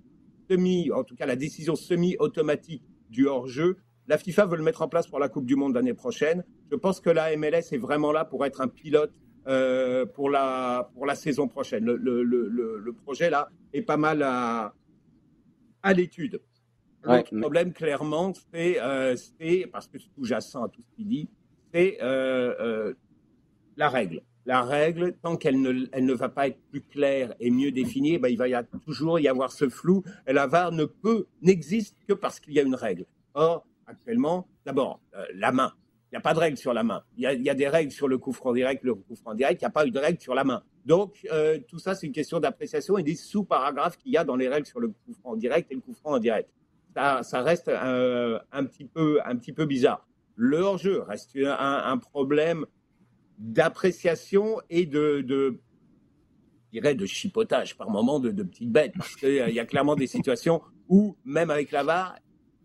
semi, 0.48 0.90
en 0.92 1.04
tout 1.04 1.16
cas 1.16 1.26
la 1.26 1.36
décision 1.36 1.74
semi-automatique 1.74 2.84
du 3.10 3.26
hors-jeu, 3.26 3.78
la 4.06 4.18
FIFA 4.18 4.46
veut 4.46 4.56
le 4.56 4.62
mettre 4.62 4.82
en 4.82 4.88
place 4.88 5.06
pour 5.06 5.18
la 5.18 5.28
Coupe 5.28 5.46
du 5.46 5.56
Monde 5.56 5.74
l'année 5.74 5.94
prochaine. 5.94 6.44
Je 6.70 6.76
pense 6.76 7.00
que 7.00 7.10
la 7.10 7.36
MLS 7.36 7.72
est 7.72 7.78
vraiment 7.78 8.12
là 8.12 8.24
pour 8.24 8.44
être 8.44 8.60
un 8.60 8.68
pilote 8.68 9.12
euh, 9.46 10.06
pour, 10.06 10.30
la, 10.30 10.90
pour 10.94 11.06
la 11.06 11.14
saison 11.14 11.48
prochaine. 11.48 11.84
Le, 11.84 11.96
le, 11.96 12.22
le, 12.22 12.78
le, 12.78 12.92
projet 12.92 13.30
là 13.30 13.48
est 13.72 13.82
pas 13.82 13.96
mal 13.96 14.22
à, 14.22 14.74
à 15.82 15.92
l'étude. 15.92 16.40
Le 17.02 17.40
problème, 17.40 17.72
clairement, 17.72 18.32
euh, 18.54 19.16
c'est, 19.16 19.66
parce 19.72 19.88
que 19.88 19.98
c'est 19.98 20.10
sous-jacent 20.14 20.64
à 20.64 20.68
tout 20.68 20.82
ce 20.82 20.96
qu'il 20.96 21.08
dit, 21.08 21.28
c'est 21.72 21.98
euh, 22.02 22.54
euh, 22.60 22.94
la 23.76 23.88
règle. 23.88 24.22
La 24.46 24.62
règle, 24.62 25.14
tant 25.22 25.36
qu'elle 25.36 25.60
ne, 25.60 25.86
elle 25.92 26.04
ne 26.04 26.12
va 26.12 26.28
pas 26.28 26.48
être 26.48 26.58
plus 26.70 26.82
claire 26.82 27.34
et 27.40 27.50
mieux 27.50 27.72
définie, 27.72 28.18
ben, 28.18 28.28
il 28.28 28.36
va 28.36 28.48
y 28.48 28.54
a 28.54 28.64
toujours 28.64 29.20
y 29.20 29.28
avoir 29.28 29.52
ce 29.52 29.68
flou. 29.68 30.02
La 30.26 30.46
VAR 30.46 30.72
ne 30.72 30.84
peut, 30.84 31.26
n'existe 31.42 31.96
que 32.06 32.14
parce 32.14 32.40
qu'il 32.40 32.54
y 32.54 32.58
a 32.58 32.62
une 32.62 32.74
règle. 32.74 33.06
Or, 33.34 33.66
actuellement, 33.86 34.48
d'abord, 34.64 35.00
la 35.34 35.52
main. 35.52 35.72
Il 36.10 36.16
n'y 36.16 36.18
a 36.18 36.22
pas 36.22 36.34
de 36.34 36.40
règle 36.40 36.56
sur 36.56 36.72
la 36.72 36.82
main. 36.82 37.04
Il 37.16 37.22
y, 37.22 37.50
a, 37.50 37.54
des 37.54 37.68
règles 37.68 37.92
sur 37.92 38.08
le 38.08 38.18
coup 38.18 38.34
direct, 38.52 38.82
le 38.82 38.96
coup 38.96 39.14
franc 39.14 39.32
direct. 39.32 39.62
Il 39.62 39.64
n'y 39.64 39.68
a 39.68 39.70
pas 39.70 39.86
eu 39.86 39.92
de 39.92 39.98
règle 39.98 40.20
sur 40.20 40.34
la 40.34 40.42
main. 40.42 40.64
Donc, 40.84 41.24
euh, 41.30 41.60
tout 41.68 41.78
ça, 41.78 41.94
c'est 41.94 42.08
une 42.08 42.12
question 42.12 42.40
d'appréciation 42.40 42.98
et 42.98 43.04
des 43.04 43.14
sous-paragraphes 43.14 43.96
qu'il 43.96 44.10
y 44.10 44.16
a 44.16 44.24
dans 44.24 44.34
les 44.34 44.48
règles 44.48 44.66
sur 44.66 44.80
le 44.80 44.88
coup 44.88 45.36
direct 45.36 45.70
et 45.70 45.76
le 45.76 45.80
coup 45.80 45.94
franc 45.94 46.14
indirect. 46.14 46.50
Ça, 46.96 47.22
ça 47.22 47.42
reste 47.42 47.68
euh, 47.68 48.40
un, 48.50 48.64
petit 48.64 48.84
peu, 48.84 49.20
un 49.24 49.36
petit 49.36 49.52
peu 49.52 49.66
bizarre. 49.66 50.04
Le 50.34 50.58
hors-jeu 50.58 51.02
reste 51.02 51.38
un, 51.44 51.98
problème 51.98 52.66
d'appréciation 53.38 54.60
et 54.68 54.86
de, 54.86 55.20
de, 55.20 55.60
je 56.72 56.92
de 56.92 57.06
chipotage 57.06 57.76
par 57.76 57.88
moment 57.88 58.18
de, 58.18 58.30
petites 58.42 58.72
bêtes. 58.72 58.94
Parce 58.98 59.14
qu'il 59.14 59.54
y 59.54 59.60
a 59.60 59.64
clairement 59.64 59.94
des 59.94 60.08
situations 60.08 60.60
où, 60.88 61.16
même 61.24 61.50
avec 61.50 61.70
la 61.70 61.84
VAR, 61.84 62.16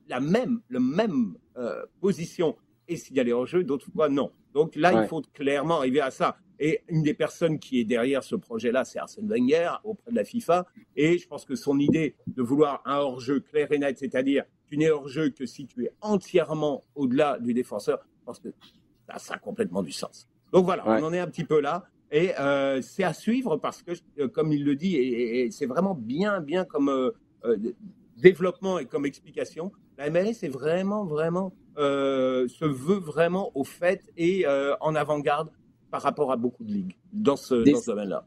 la 0.08 0.20
même, 0.20 0.62
le 0.68 0.80
même 0.80 1.36
euh, 1.58 1.86
position 2.02 2.56
et 2.88 2.98
s'il 2.98 3.16
y 3.16 3.20
a 3.20 3.24
les 3.24 3.34
hors-jeux, 3.34 3.64
d'autres 3.64 3.90
fois 3.92 4.10
non. 4.10 4.32
Donc 4.54 4.76
là, 4.76 5.02
il 5.02 5.08
faut 5.08 5.22
clairement 5.34 5.78
arriver 5.78 6.02
à 6.02 6.12
ça. 6.12 6.38
Et 6.60 6.82
une 6.88 7.04
des 7.04 7.14
personnes 7.14 7.60
qui 7.60 7.80
est 7.80 7.84
derrière 7.84 8.24
ce 8.24 8.36
projet-là, 8.36 8.86
c'est 8.86 9.00
Arsène 9.00 9.28
Wenger 9.28 9.72
auprès 9.84 10.12
de 10.12 10.16
la 10.16 10.24
FIFA. 10.24 10.66
Et 10.96 11.18
je 11.18 11.28
pense 11.28 11.44
que 11.46 11.56
son 11.56 11.80
idée 11.80 12.16
de 12.28 12.42
vouloir 12.42 12.82
un 12.86 12.98
hors-jeu 12.98 13.42
clair 13.42 13.72
et 13.72 13.78
net, 13.78 13.98
c'est-à-dire 13.98 14.46
tu 14.68 14.78
n'es 14.78 14.90
hors-jeu 14.90 15.30
que 15.30 15.46
si 15.46 15.66
tu 15.66 15.84
es 15.84 15.92
entièrement 16.02 16.84
au-delà 16.96 17.38
du 17.40 17.54
défenseur, 17.54 18.00
je 18.20 18.26
pense 18.26 18.40
que 18.40 18.50
ça, 19.18 19.36
a 19.36 19.38
complètement 19.38 19.84
du 19.84 19.92
sens. 19.92 20.28
Donc 20.54 20.66
voilà, 20.66 20.84
on 20.88 21.04
en 21.04 21.14
est 21.14 21.20
un 21.20 21.28
petit 21.28 21.44
peu 21.44 21.60
là. 21.60 21.86
Et 22.12 22.32
euh, 22.40 22.82
c'est 22.82 23.04
à 23.04 23.14
suivre 23.14 23.58
parce 23.58 23.82
que, 23.82 23.92
euh, 24.20 24.28
comme 24.28 24.54
il 24.54 24.64
le 24.64 24.76
dit, 24.76 24.96
et, 24.96 25.52
c'est 25.52 25.66
vraiment 25.66 25.96
bien, 25.96 26.40
bien 26.40 26.64
comme 26.64 26.90
euh, 26.90 27.12
développement 28.18 28.80
et 28.80 28.86
comme 28.86 29.06
explication, 29.06 29.72
la 29.98 30.10
MLS 30.10 30.44
est 30.44 30.50
vraiment, 30.50 31.04
vraiment, 31.06 31.54
se 31.78 32.66
veut 32.66 33.00
vraiment 33.00 33.52
au 33.56 33.64
fait 33.64 34.02
et 34.18 34.46
euh, 34.48 34.76
en 34.82 34.96
avant-garde 34.96 35.50
par 35.92 36.02
rapport 36.02 36.32
à 36.32 36.38
beaucoup 36.38 36.64
de 36.64 36.72
ligues 36.72 36.98
dans 37.14 37.36
ce, 37.36 37.56
domaine-là. 37.88 38.26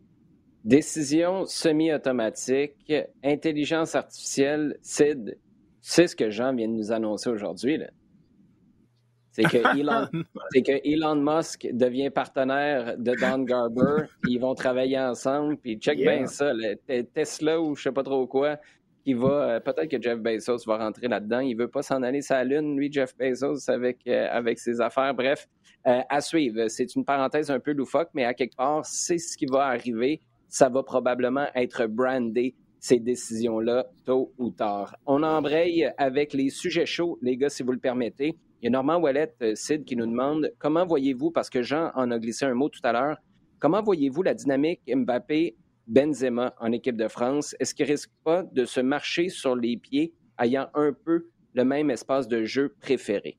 Décision 0.65 1.45
semi-automatique, 1.47 2.93
intelligence 3.23 3.95
artificielle, 3.95 4.77
Sid, 4.83 5.39
c'est 5.81 6.07
ce 6.07 6.17
que 6.17 6.31
Jean 6.31 6.55
vient 6.55 6.69
de 6.69 6.73
nous 6.73 6.93
annoncer 6.93 7.31
aujourd'hui. 7.31 7.79
C'est 9.33 9.45
que, 9.45 9.57
Elon, 9.79 10.09
que 10.53 10.81
Elon 10.85 11.15
Musk 11.17 11.69
devient 11.73 12.11
partenaire 12.11 12.99
de 12.99 13.15
Don 13.15 13.45
Garber, 13.45 14.07
ils 14.29 14.39
vont 14.39 14.55
travailler 14.55 14.99
ensemble, 14.99 15.57
puis 15.57 15.77
check 15.77 15.99
bien 15.99 16.27
ça, 16.27 16.53
Tesla 17.15 17.61
ou 17.61 17.77
je 17.77 17.85
sais 17.85 17.93
pas 17.93 18.03
trop 18.03 18.27
quoi, 18.27 18.59
va. 19.17 19.29
Euh, 19.29 19.61
peut-être 19.61 19.89
que 19.89 20.01
Jeff 20.01 20.19
Bezos 20.19 20.65
va 20.67 20.79
rentrer 20.79 21.09
là-dedans. 21.09 21.41
Il 21.41 21.57
veut 21.57 21.69
pas 21.69 21.83
s'en 21.83 22.03
aller 22.03 22.23
sa 22.23 22.45
lune, 22.45 22.77
lui, 22.77 22.93
Jeff 22.93 23.17
Bezos, 23.17 23.71
avec, 23.71 23.99
euh, 24.07 24.29
avec 24.31 24.59
ses 24.59 24.81
affaires. 24.81 25.15
Bref, 25.15 25.49
euh, 25.87 26.01
à 26.09 26.21
suivre. 26.21 26.69
C'est 26.69 26.95
une 26.95 27.05
parenthèse 27.05 27.51
un 27.51 27.61
peu 27.61 27.73
loufoque, 27.73 28.11
mais 28.15 28.25
à 28.25 28.35
quelque 28.35 28.57
part, 28.57 28.85
c'est 28.85 29.19
ce 29.19 29.37
qui 29.37 29.47
va 29.47 29.67
arriver. 29.67 30.21
Ça 30.49 30.69
va 30.69 30.83
probablement 30.83 31.47
être 31.55 31.87
brandé 31.87 32.55
ces 32.81 32.99
décisions-là, 32.99 33.87
tôt 34.05 34.33
ou 34.39 34.51
tard. 34.51 34.97
On 35.07 35.23
embraye 35.23 35.91
avec 35.99 36.33
les 36.33 36.49
sujets 36.49 36.87
chauds, 36.87 37.19
les 37.23 37.37
gars, 37.37 37.49
si 37.49 37.63
vous 37.63 37.73
le 37.73 37.79
permettez. 37.79 38.37
Il 38.61 38.65
y 38.65 38.69
a 38.69 38.71
Normand 38.71 38.99
Wallet, 38.99 39.35
Sid, 39.55 39.85
qui 39.85 39.97
nous 39.97 40.07
demande 40.07 40.53
comment 40.59 40.87
voyez-vous, 40.87 41.31
parce 41.31 41.51
que 41.51 41.63
Jean 41.63 41.91
en 41.95 42.11
a 42.11 42.19
glissé 42.19 42.45
un 42.45 42.55
mot 42.55 42.69
tout 42.69 42.81
à 42.85 42.93
l'heure, 42.93 43.19
comment 43.59 43.83
voyez-vous 43.83 44.23
la 44.23 44.35
dynamique 44.35 44.81
Mbappé 44.89 45.57
Benzema 45.89 46.55
en 46.61 46.73
équipe 46.73 46.97
de 46.97 47.09
France, 47.09 47.57
est-ce 47.59 47.75
qu'il 47.75 47.87
risque 47.87 48.11
pas 48.25 48.43
de 48.43 48.65
se 48.65 48.81
marcher 48.81 49.29
sur 49.29 49.57
les 49.57 49.77
pieds 49.77 50.15
ayant 50.39 50.69
un 50.75 50.93
peu 50.93 51.29
le 51.55 51.65
même 51.65 51.91
espace 51.91 52.29
de 52.29 52.45
jeu 52.45 52.75
préféré? 52.81 53.39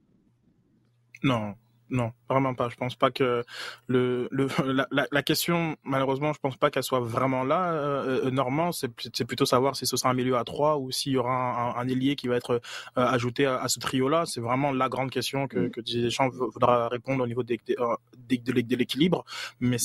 Non, 1.24 1.56
non, 1.90 2.12
vraiment 2.30 2.54
pas. 2.54 2.70
Je 2.70 2.76
pense 2.76 2.96
pas 2.96 3.10
que 3.10 3.44
le, 3.88 4.28
le 4.32 4.48
la, 4.92 5.24
question, 5.24 5.76
malheureusement, 5.84 6.34
je 6.34 6.40
pense 6.40 6.56
pas 6.56 6.70
qu'elle 6.70 6.84
soit 6.84 7.00
vraiment 7.00 7.44
là. 7.44 7.72
Euh, 7.74 8.26
euh 8.26 8.32
Normand, 8.32 8.72
c'est 8.72 9.26
plutôt 9.26 9.46
savoir 9.46 9.76
si 9.76 9.88
ce 9.88 9.98
sera 9.98 10.12
un 10.12 10.14
milieu 10.14 10.38
à 10.38 10.44
trois 10.44 10.78
ou 10.78 10.92
s'il 10.92 11.14
y 11.14 11.18
aura 11.18 11.34
un, 11.34 11.82
un, 11.82 11.88
ailier 11.88 12.16
qui 12.16 12.28
va 12.28 12.36
être 12.36 12.52
euh, 12.52 12.60
ajouté 12.96 13.46
à, 13.46 13.68
ce 13.68 13.80
trio-là. 13.80 14.26
C'est 14.26 14.42
vraiment 14.42 14.72
la 14.72 14.88
grande 14.88 15.10
question 15.10 15.48
que, 15.48 15.58
mm. 15.60 15.72
que 15.72 15.82
Deschamps 15.82 16.30
voudra 16.30 16.90
répondre 16.90 17.24
au 17.24 17.28
niveau 17.28 17.44
de, 17.44 17.58
de, 17.58 18.76
l'équilibre. 18.76 19.26
Mais, 19.60 19.78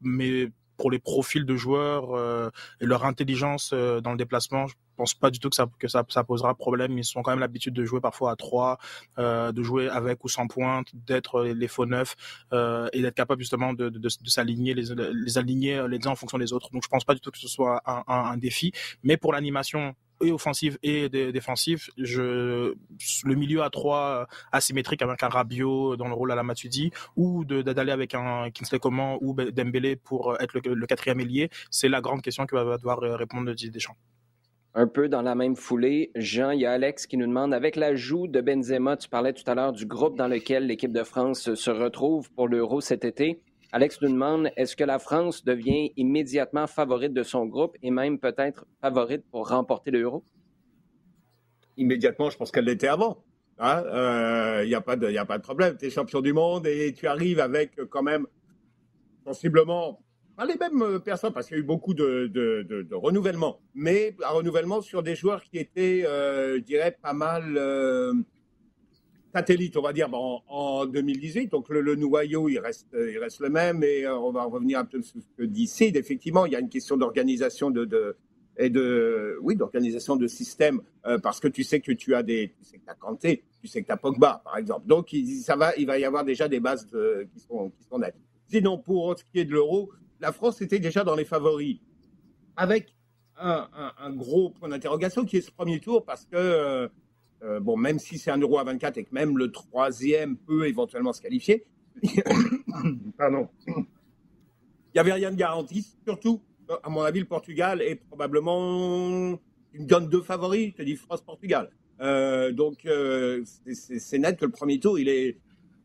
mais 0.00 0.48
pour 0.82 0.90
les 0.90 0.98
profils 0.98 1.46
de 1.46 1.54
joueurs 1.54 2.10
euh, 2.16 2.50
et 2.80 2.86
leur 2.86 3.04
intelligence 3.04 3.70
euh, 3.72 4.00
dans 4.00 4.10
le 4.10 4.16
déplacement, 4.16 4.66
je 4.66 4.74
pense 4.96 5.14
pas 5.14 5.30
du 5.30 5.38
tout 5.38 5.48
que 5.48 5.54
ça 5.54 5.68
que 5.78 5.86
ça, 5.86 6.04
ça 6.08 6.24
posera 6.24 6.56
problème. 6.56 6.98
Ils 6.98 7.06
ont 7.16 7.22
quand 7.22 7.30
même 7.30 7.38
l'habitude 7.38 7.72
de 7.72 7.84
jouer 7.84 8.00
parfois 8.00 8.32
à 8.32 8.36
trois, 8.36 8.78
euh, 9.16 9.52
de 9.52 9.62
jouer 9.62 9.88
avec 9.88 10.24
ou 10.24 10.28
sans 10.28 10.48
pointe, 10.48 10.88
d'être 11.06 11.44
les, 11.44 11.68
faux 11.68 11.86
neufs 11.86 12.16
et 12.52 13.00
d'être 13.00 13.14
capable 13.14 13.40
justement 13.42 13.74
de, 13.74 13.90
de, 13.90 13.98
de, 14.00 14.28
s'aligner, 14.28 14.74
les, 14.74 14.86
les 15.12 15.38
aligner 15.38 15.86
les 15.88 16.04
uns 16.08 16.10
en 16.10 16.16
fonction 16.16 16.38
des 16.38 16.52
autres. 16.52 16.68
Donc 16.72 16.82
je 16.82 16.88
pense 16.88 17.04
pas 17.04 17.14
du 17.14 17.20
tout 17.20 17.30
que 17.30 17.38
ce 17.38 17.48
soit 17.48 17.80
un, 17.86 18.02
un 18.08 18.36
défi. 18.36 18.72
Mais 19.04 19.16
pour 19.16 19.32
l'animation 19.32 19.94
et 20.22 20.32
offensive 20.32 20.78
et 20.82 21.08
défensive. 21.08 21.88
Je, 21.98 22.74
le 23.24 23.34
milieu 23.34 23.62
à 23.62 23.70
trois 23.70 24.26
asymétrique 24.52 25.02
avec 25.02 25.22
un 25.22 25.28
Rabiot 25.28 25.96
dans 25.96 26.08
le 26.08 26.14
rôle 26.14 26.32
à 26.32 26.34
la 26.34 26.42
Matuidi 26.42 26.90
ou 27.16 27.44
d'aller 27.44 27.92
avec 27.92 28.14
un 28.14 28.50
Kingsley 28.50 28.78
Coman 28.78 29.18
ou 29.20 29.34
Dembélé 29.34 29.96
pour 29.96 30.40
être 30.40 30.60
le, 30.64 30.86
quatrième 30.86 31.20
ailier, 31.20 31.50
c'est 31.70 31.88
la 31.88 32.00
grande 32.00 32.22
question 32.22 32.46
que 32.46 32.54
va 32.54 32.76
devoir 32.76 33.00
répondre 33.00 33.50
Didier 33.52 33.70
Deschamps. 33.70 33.96
Un 34.74 34.86
peu 34.86 35.08
dans 35.08 35.20
la 35.20 35.34
même 35.34 35.54
foulée, 35.54 36.10
Jean, 36.14 36.50
il 36.50 36.60
y 36.60 36.66
a 36.66 36.72
Alex 36.72 37.06
qui 37.06 37.18
nous 37.18 37.26
demande, 37.26 37.52
avec 37.52 37.76
l'ajout 37.76 38.26
de 38.26 38.40
Benzema, 38.40 38.96
tu 38.96 39.06
parlais 39.10 39.34
tout 39.34 39.48
à 39.50 39.54
l'heure 39.54 39.72
du 39.72 39.84
groupe 39.84 40.16
dans 40.16 40.28
lequel 40.28 40.66
l'équipe 40.66 40.92
de 40.92 41.02
France 41.02 41.52
se 41.54 41.70
retrouve 41.70 42.30
pour 42.32 42.48
l'Euro 42.48 42.80
cet 42.80 43.04
été. 43.04 43.42
Alex 43.74 44.02
nous 44.02 44.10
demande 44.10 44.50
est-ce 44.56 44.76
que 44.76 44.84
la 44.84 44.98
France 44.98 45.44
devient 45.44 45.92
immédiatement 45.96 46.66
favorite 46.66 47.14
de 47.14 47.22
son 47.22 47.46
groupe 47.46 47.74
et 47.82 47.90
même 47.90 48.18
peut-être 48.18 48.66
favorite 48.82 49.24
pour 49.30 49.48
remporter 49.48 49.90
l'Euro? 49.90 50.22
Immédiatement, 51.78 52.28
je 52.28 52.36
pense 52.36 52.50
qu'elle 52.50 52.66
l'était 52.66 52.88
avant. 52.88 53.24
Il 53.58 53.64
hein? 53.64 53.82
n'y 54.64 54.74
euh, 54.74 54.78
a, 54.78 54.80
pas 54.82 54.96
de, 54.96 55.42
problème. 55.42 55.78
Tu 55.78 55.86
es 55.86 55.90
champion 55.90 56.20
du 56.20 56.34
monde 56.34 56.66
et 56.66 56.92
tu 56.92 57.06
arrives 57.06 57.40
avec 57.40 57.78
euh, 57.78 57.86
quand 57.86 58.02
même 58.02 58.26
sensiblement 59.24 60.02
pas 60.36 60.44
les 60.44 60.56
mêmes 60.56 60.82
euh, 60.82 60.98
personnes 60.98 61.32
parce 61.32 61.46
qu'il 61.46 61.56
y 61.56 61.60
a 61.60 61.62
eu 61.62 61.66
beaucoup 61.66 61.94
de, 61.94 62.26
de, 62.26 62.94
renouvellement, 62.94 63.60
mais 63.74 64.14
un 64.22 64.32
renouvellement 64.32 64.82
sur 64.82 65.02
des 65.02 65.14
joueurs 65.14 65.42
qui 65.44 65.56
étaient, 65.56 66.02
je 66.02 66.58
dirais, 66.58 66.94
pas 67.00 67.14
mal 67.14 67.56
satellite, 69.34 69.76
on 69.76 69.82
va 69.82 69.92
dire, 69.92 70.08
en 70.12 70.86
2018. 70.86 71.50
Donc 71.50 71.68
le, 71.68 71.94
noyau, 71.94 72.48
il 72.48 72.58
reste, 72.58 72.88
il 72.92 73.18
reste 73.18 73.40
le 73.40 73.48
même. 73.48 73.82
Et 73.82 74.06
on 74.08 74.32
va 74.32 74.44
revenir 74.44 74.78
un 74.78 74.84
peu 74.84 75.02
sur 75.02 75.20
ce 75.20 75.28
que 75.36 75.44
dit 75.44 75.66
Sid. 75.66 75.96
Effectivement, 75.96 76.46
il 76.46 76.52
y 76.52 76.56
a 76.56 76.60
une 76.60 76.68
question 76.68 76.96
d'organisation 76.96 77.70
de, 77.70 77.84
de, 77.84 78.16
et 78.56 78.70
de, 78.70 79.38
oui, 79.40 79.56
d'organisation 79.56 80.16
de 80.16 80.26
système, 80.26 80.82
parce 81.22 81.40
que 81.40 81.48
tu 81.48 81.64
sais 81.64 81.80
que 81.80 81.92
tu 81.92 82.14
as 82.14 82.22
des, 82.22 82.54
tu 82.58 82.64
sais 82.64 82.78
que 82.78 82.90
as 82.90 82.94
Kanté, 82.94 83.44
tu 83.60 83.68
sais 83.68 83.82
que 83.82 83.86
tu 83.86 83.92
as 83.92 83.96
Pogba, 83.96 84.42
par 84.44 84.58
exemple. 84.58 84.86
Donc 84.86 85.12
il, 85.12 85.40
ça 85.40 85.56
va, 85.56 85.74
il 85.76 85.86
va 85.86 85.98
y 85.98 86.04
avoir 86.04 86.24
déjà 86.24 86.48
des 86.48 86.60
bases 86.60 86.86
qui 86.86 87.40
sont, 87.40 87.70
qui 87.70 87.84
sont 87.84 87.98
nettes. 87.98 88.16
Sinon, 88.48 88.78
pour 88.78 89.18
ce 89.18 89.24
qui 89.24 89.38
est 89.40 89.44
de 89.46 89.52
l'euro, 89.52 89.90
la 90.20 90.32
France 90.32 90.60
était 90.60 90.78
déjà 90.78 91.04
dans 91.04 91.14
les 91.14 91.24
favoris, 91.24 91.78
avec 92.56 92.94
un, 93.36 94.12
gros 94.12 94.50
point 94.50 94.68
d'interrogation 94.68 95.24
qui 95.24 95.38
est 95.38 95.40
ce 95.40 95.50
premier 95.50 95.80
tour, 95.80 96.04
parce 96.04 96.26
que, 96.26 96.90
euh, 97.42 97.56
euh, 97.56 97.60
bon, 97.60 97.76
même 97.76 97.98
si 97.98 98.18
c'est 98.18 98.30
un 98.30 98.38
euro 98.38 98.58
à 98.58 98.64
24 98.64 98.98
et 98.98 99.04
que 99.04 99.14
même 99.14 99.36
le 99.36 99.50
troisième 99.50 100.36
peut 100.36 100.66
éventuellement 100.66 101.12
se 101.12 101.20
qualifier, 101.20 101.64
pardon, 103.18 103.48
il 103.66 103.84
n'y 104.94 105.00
avait 105.00 105.12
rien 105.12 105.30
de 105.30 105.36
garanti, 105.36 105.86
surtout, 106.04 106.40
à 106.82 106.88
mon 106.88 107.02
avis, 107.02 107.20
le 107.20 107.26
Portugal 107.26 107.82
est 107.82 107.96
probablement 107.96 109.38
une 109.74 109.86
donne 109.86 110.08
de 110.08 110.20
favoris, 110.20 110.70
je 110.72 110.76
te 110.76 110.82
dis 110.82 110.96
France-Portugal. 110.96 111.70
Euh, 112.00 112.52
donc, 112.52 112.86
c'est 113.74 114.18
net 114.18 114.38
que 114.38 114.44
le 114.44 114.50
premier 114.50 114.80
tour, 114.80 114.98
il 114.98 115.08
est, 115.08 115.38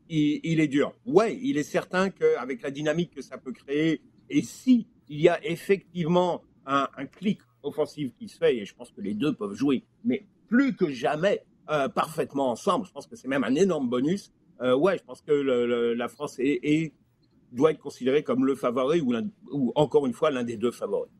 il, 0.09 0.59
est 0.59 0.67
dur. 0.67 0.93
Ouais, 1.05 1.37
il 1.41 1.57
est 1.57 1.63
certain 1.63 2.09
qu'avec 2.09 2.61
la 2.61 2.71
dynamique 2.71 3.13
que 3.15 3.21
ça 3.21 3.37
peut 3.37 3.51
créer, 3.51 4.01
et 4.29 4.41
si 4.41 4.87
il 5.09 5.21
y 5.21 5.29
a 5.29 5.43
effectivement 5.45 6.43
un, 6.65 6.87
clic 7.05 7.39
offensif 7.63 8.13
qui 8.17 8.27
se 8.27 8.37
fait, 8.37 8.57
et 8.57 8.65
je 8.65 8.75
pense 8.75 8.91
que 8.91 9.01
les 9.01 9.13
deux 9.13 9.33
peuvent 9.33 9.53
jouer, 9.53 9.83
mais 10.03 10.25
plus 10.47 10.75
que 10.75 10.89
jamais 10.89 11.43
euh, 11.69 11.87
parfaitement 11.89 12.51
ensemble, 12.51 12.85
je 12.85 12.91
pense 12.91 13.07
que 13.07 13.15
c'est 13.15 13.27
même 13.27 13.43
un 13.43 13.55
énorme 13.55 13.89
bonus. 13.89 14.31
Euh, 14.61 14.75
ouais, 14.75 14.97
je 14.97 15.03
pense 15.03 15.21
que 15.21 15.31
la 15.31 16.07
France 16.07 16.39
doit 17.51 17.71
être 17.71 17.79
considérée 17.79 18.23
comme 18.23 18.45
le 18.45 18.55
favori 18.55 19.01
ou, 19.01 19.71
encore 19.75 20.05
une 20.05 20.13
fois 20.13 20.31
l'un 20.31 20.43
des 20.43 20.57
deux 20.57 20.71
favoris. 20.71 21.11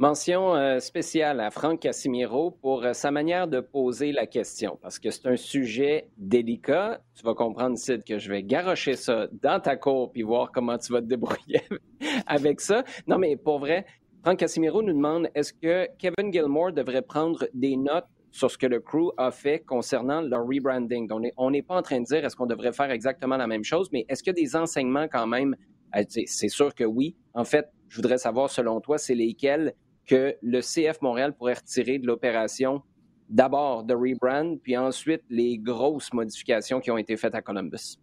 Mention 0.00 0.54
euh, 0.54 0.78
spéciale 0.78 1.40
à 1.40 1.50
Franck 1.50 1.80
Casimiro 1.80 2.52
pour 2.52 2.84
euh, 2.84 2.94
sa 2.94 3.10
manière 3.10 3.46
de 3.46 3.60
poser 3.60 4.12
la 4.12 4.26
question, 4.26 4.78
parce 4.80 4.98
que 4.98 5.10
c'est 5.10 5.26
un 5.26 5.36
sujet 5.36 6.08
délicat. 6.16 7.02
Tu 7.14 7.22
vas 7.22 7.34
comprendre, 7.34 7.76
Sid, 7.76 8.02
que 8.04 8.18
je 8.18 8.30
vais 8.30 8.42
garrocher 8.42 8.96
ça 8.96 9.28
dans 9.42 9.60
ta 9.60 9.76
cour 9.76 10.10
puis 10.10 10.22
voir 10.22 10.52
comment 10.52 10.78
tu 10.78 10.90
vas 10.94 11.02
te 11.02 11.06
débrouiller 11.06 11.60
avec 12.26 12.62
ça. 12.62 12.82
Non, 13.06 13.18
mais 13.18 13.36
pour 13.36 13.58
vrai, 13.58 13.84
Franck 14.22 14.38
Casimiro 14.38 14.80
nous 14.82 14.94
demande 14.94 15.28
est-ce 15.34 15.52
que 15.52 15.86
Kevin 15.98 16.32
Gilmore 16.32 16.72
devrait 16.72 17.02
prendre 17.02 17.46
des 17.52 17.76
notes 17.76 18.08
sur 18.30 18.50
ce 18.50 18.56
que 18.56 18.66
le 18.66 18.80
crew 18.80 19.12
a 19.16 19.30
fait 19.30 19.60
concernant 19.60 20.20
leur 20.20 20.46
rebranding. 20.46 21.08
On 21.36 21.50
n'est 21.50 21.62
pas 21.62 21.76
en 21.76 21.82
train 21.82 22.00
de 22.00 22.04
dire 22.04 22.24
est-ce 22.24 22.36
qu'on 22.36 22.46
devrait 22.46 22.72
faire 22.72 22.90
exactement 22.90 23.36
la 23.36 23.46
même 23.46 23.64
chose, 23.64 23.88
mais 23.92 24.04
est-ce 24.08 24.22
qu'il 24.22 24.36
y 24.36 24.40
a 24.40 24.42
des 24.42 24.56
enseignements 24.56 25.08
quand 25.08 25.26
même? 25.26 25.56
Euh, 25.96 26.04
c'est 26.08 26.48
sûr 26.48 26.74
que 26.74 26.84
oui. 26.84 27.16
En 27.34 27.44
fait, 27.44 27.66
je 27.88 27.96
voudrais 27.96 28.18
savoir, 28.18 28.50
selon 28.50 28.80
toi, 28.80 28.98
c'est 28.98 29.14
lesquels 29.14 29.74
que 30.06 30.36
le 30.42 30.60
CF 30.60 31.00
Montréal 31.02 31.34
pourrait 31.36 31.54
retirer 31.54 31.98
de 31.98 32.06
l'opération 32.06 32.82
d'abord 33.28 33.84
de 33.84 33.94
rebrand, 33.94 34.56
puis 34.62 34.76
ensuite 34.76 35.22
les 35.30 35.58
grosses 35.58 36.12
modifications 36.12 36.80
qui 36.80 36.90
ont 36.90 36.98
été 36.98 37.16
faites 37.16 37.34
à 37.34 37.42
Columbus. 37.42 37.96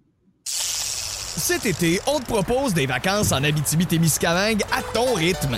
Cet 0.45 1.65
été, 1.65 1.99
on 2.07 2.19
te 2.19 2.25
propose 2.25 2.73
des 2.73 2.87
vacances 2.87 3.31
en 3.31 3.43
Abitibi-Témiscamingue 3.43 4.63
à 4.71 4.81
ton 4.93 5.13
rythme. 5.13 5.57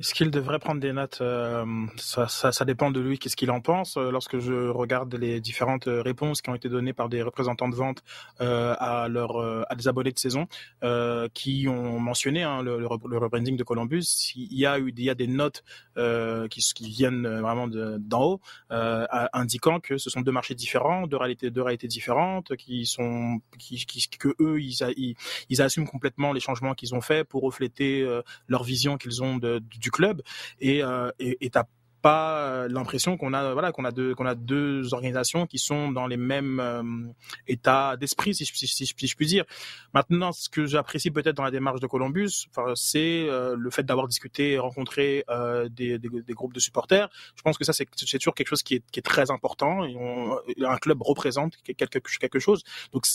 Est-ce 0.00 0.14
qu'il 0.14 0.30
devrait 0.30 0.60
prendre 0.60 0.80
des 0.80 0.92
notes 0.92 1.18
euh, 1.22 1.64
ça, 1.96 2.28
ça, 2.28 2.52
ça, 2.52 2.64
dépend 2.64 2.92
de 2.92 3.00
lui, 3.00 3.18
qu'est-ce 3.18 3.34
qu'il 3.34 3.50
en 3.50 3.60
pense. 3.60 3.96
Euh, 3.96 4.12
lorsque 4.12 4.38
je 4.38 4.68
regarde 4.68 5.12
les 5.16 5.40
différentes 5.40 5.88
euh, 5.88 6.02
réponses 6.02 6.40
qui 6.40 6.50
ont 6.50 6.54
été 6.54 6.68
données 6.68 6.92
par 6.92 7.08
des 7.08 7.20
représentants 7.20 7.68
de 7.68 7.74
vente 7.74 8.04
euh, 8.40 8.76
à, 8.78 9.08
leur, 9.08 9.36
à 9.68 9.74
des 9.74 9.88
abonnés 9.88 10.12
de 10.12 10.18
saison, 10.18 10.46
euh, 10.84 11.28
qui 11.34 11.66
ont 11.66 11.98
mentionné 11.98 12.44
hein, 12.44 12.62
le, 12.62 12.78
le, 12.78 12.86
rebranding 13.18 13.56
de 13.56 13.64
Columbus, 13.64 14.04
il 14.36 14.56
y 14.56 14.66
a 14.66 14.78
eu 14.78 14.94
il 14.96 15.02
y 15.02 15.10
a 15.10 15.16
des 15.16 15.26
notes 15.26 15.64
qui, 16.48 16.60
qui, 16.60 16.88
viennent 16.90 17.26
vraiment 17.40 17.66
d'en 17.66 18.22
haut, 18.22 18.40
indiquant 18.70 19.80
que 19.80 19.98
ce 19.98 20.10
sont 20.10 20.20
deux 20.20 20.30
marchés 20.30 20.54
différents, 20.54 21.08
deux 21.08 21.16
réalités, 21.16 21.50
deux 21.50 21.62
réalités 21.62 21.88
différentes, 21.88 22.54
qui 22.56 22.86
sont 22.86 23.40
qui, 23.58 23.84
qui 23.84 24.08
que 24.08 24.28
eux 24.40 24.60
ils, 24.60 24.76
ils, 24.96 25.16
ils, 25.48 25.62
assument 25.62 25.88
complètement 25.88 26.32
les 26.32 26.40
changements 26.40 26.74
qu'ils 26.74 26.94
ont 26.94 27.00
faits 27.00 27.26
pour 27.26 27.42
refléter 27.42 28.06
leur 28.46 28.62
vision 28.62 28.96
qu'ils 28.96 29.22
ont 29.22 29.36
de, 29.38 29.58
du 29.58 29.87
club 29.90 30.22
et 30.60 30.82
euh, 30.82 31.10
et 31.18 31.50
t'as 31.50 31.64
pas 32.02 32.68
l'impression 32.68 33.16
qu'on 33.16 33.32
a 33.32 33.52
voilà 33.52 33.72
qu'on 33.72 33.84
a 33.84 33.90
deux 33.90 34.14
qu'on 34.14 34.26
a 34.26 34.34
deux 34.34 34.94
organisations 34.94 35.46
qui 35.46 35.58
sont 35.58 35.90
dans 35.90 36.06
les 36.06 36.16
mêmes 36.16 36.60
euh, 36.60 36.82
états 37.46 37.96
d'esprit 37.96 38.34
si, 38.34 38.46
si, 38.46 38.66
si, 38.66 38.86
je 38.86 39.16
puis 39.16 39.26
dire. 39.26 39.44
Maintenant, 39.94 40.32
ce 40.32 40.48
que 40.48 40.66
j'apprécie 40.66 41.10
peut-être 41.10 41.36
dans 41.36 41.42
la 41.42 41.50
démarche 41.50 41.80
de 41.80 41.86
Columbus, 41.86 42.46
c'est 42.74 43.28
euh, 43.28 43.56
le 43.58 43.70
fait 43.70 43.82
d'avoir 43.82 44.06
discuté, 44.06 44.58
rencontré 44.58 45.24
euh, 45.28 45.68
des, 45.68 45.98
des, 45.98 46.34
groupes 46.34 46.54
de 46.54 46.60
supporters. 46.60 47.08
Je 47.34 47.42
pense 47.42 47.58
que 47.58 47.64
ça 47.64 47.72
c'est 47.72 47.86
toujours 48.18 48.34
quelque 48.34 48.48
chose 48.48 48.62
qui 48.62 48.76
est, 48.76 48.84
qui 48.90 49.00
est 49.00 49.02
très 49.02 49.30
important. 49.30 49.84
Et 49.84 49.96
un 50.64 50.78
club 50.78 51.02
représente 51.02 51.56
quelque 51.62 51.98
quelque 51.98 52.38
chose. 52.38 52.62
Donc 52.92 53.06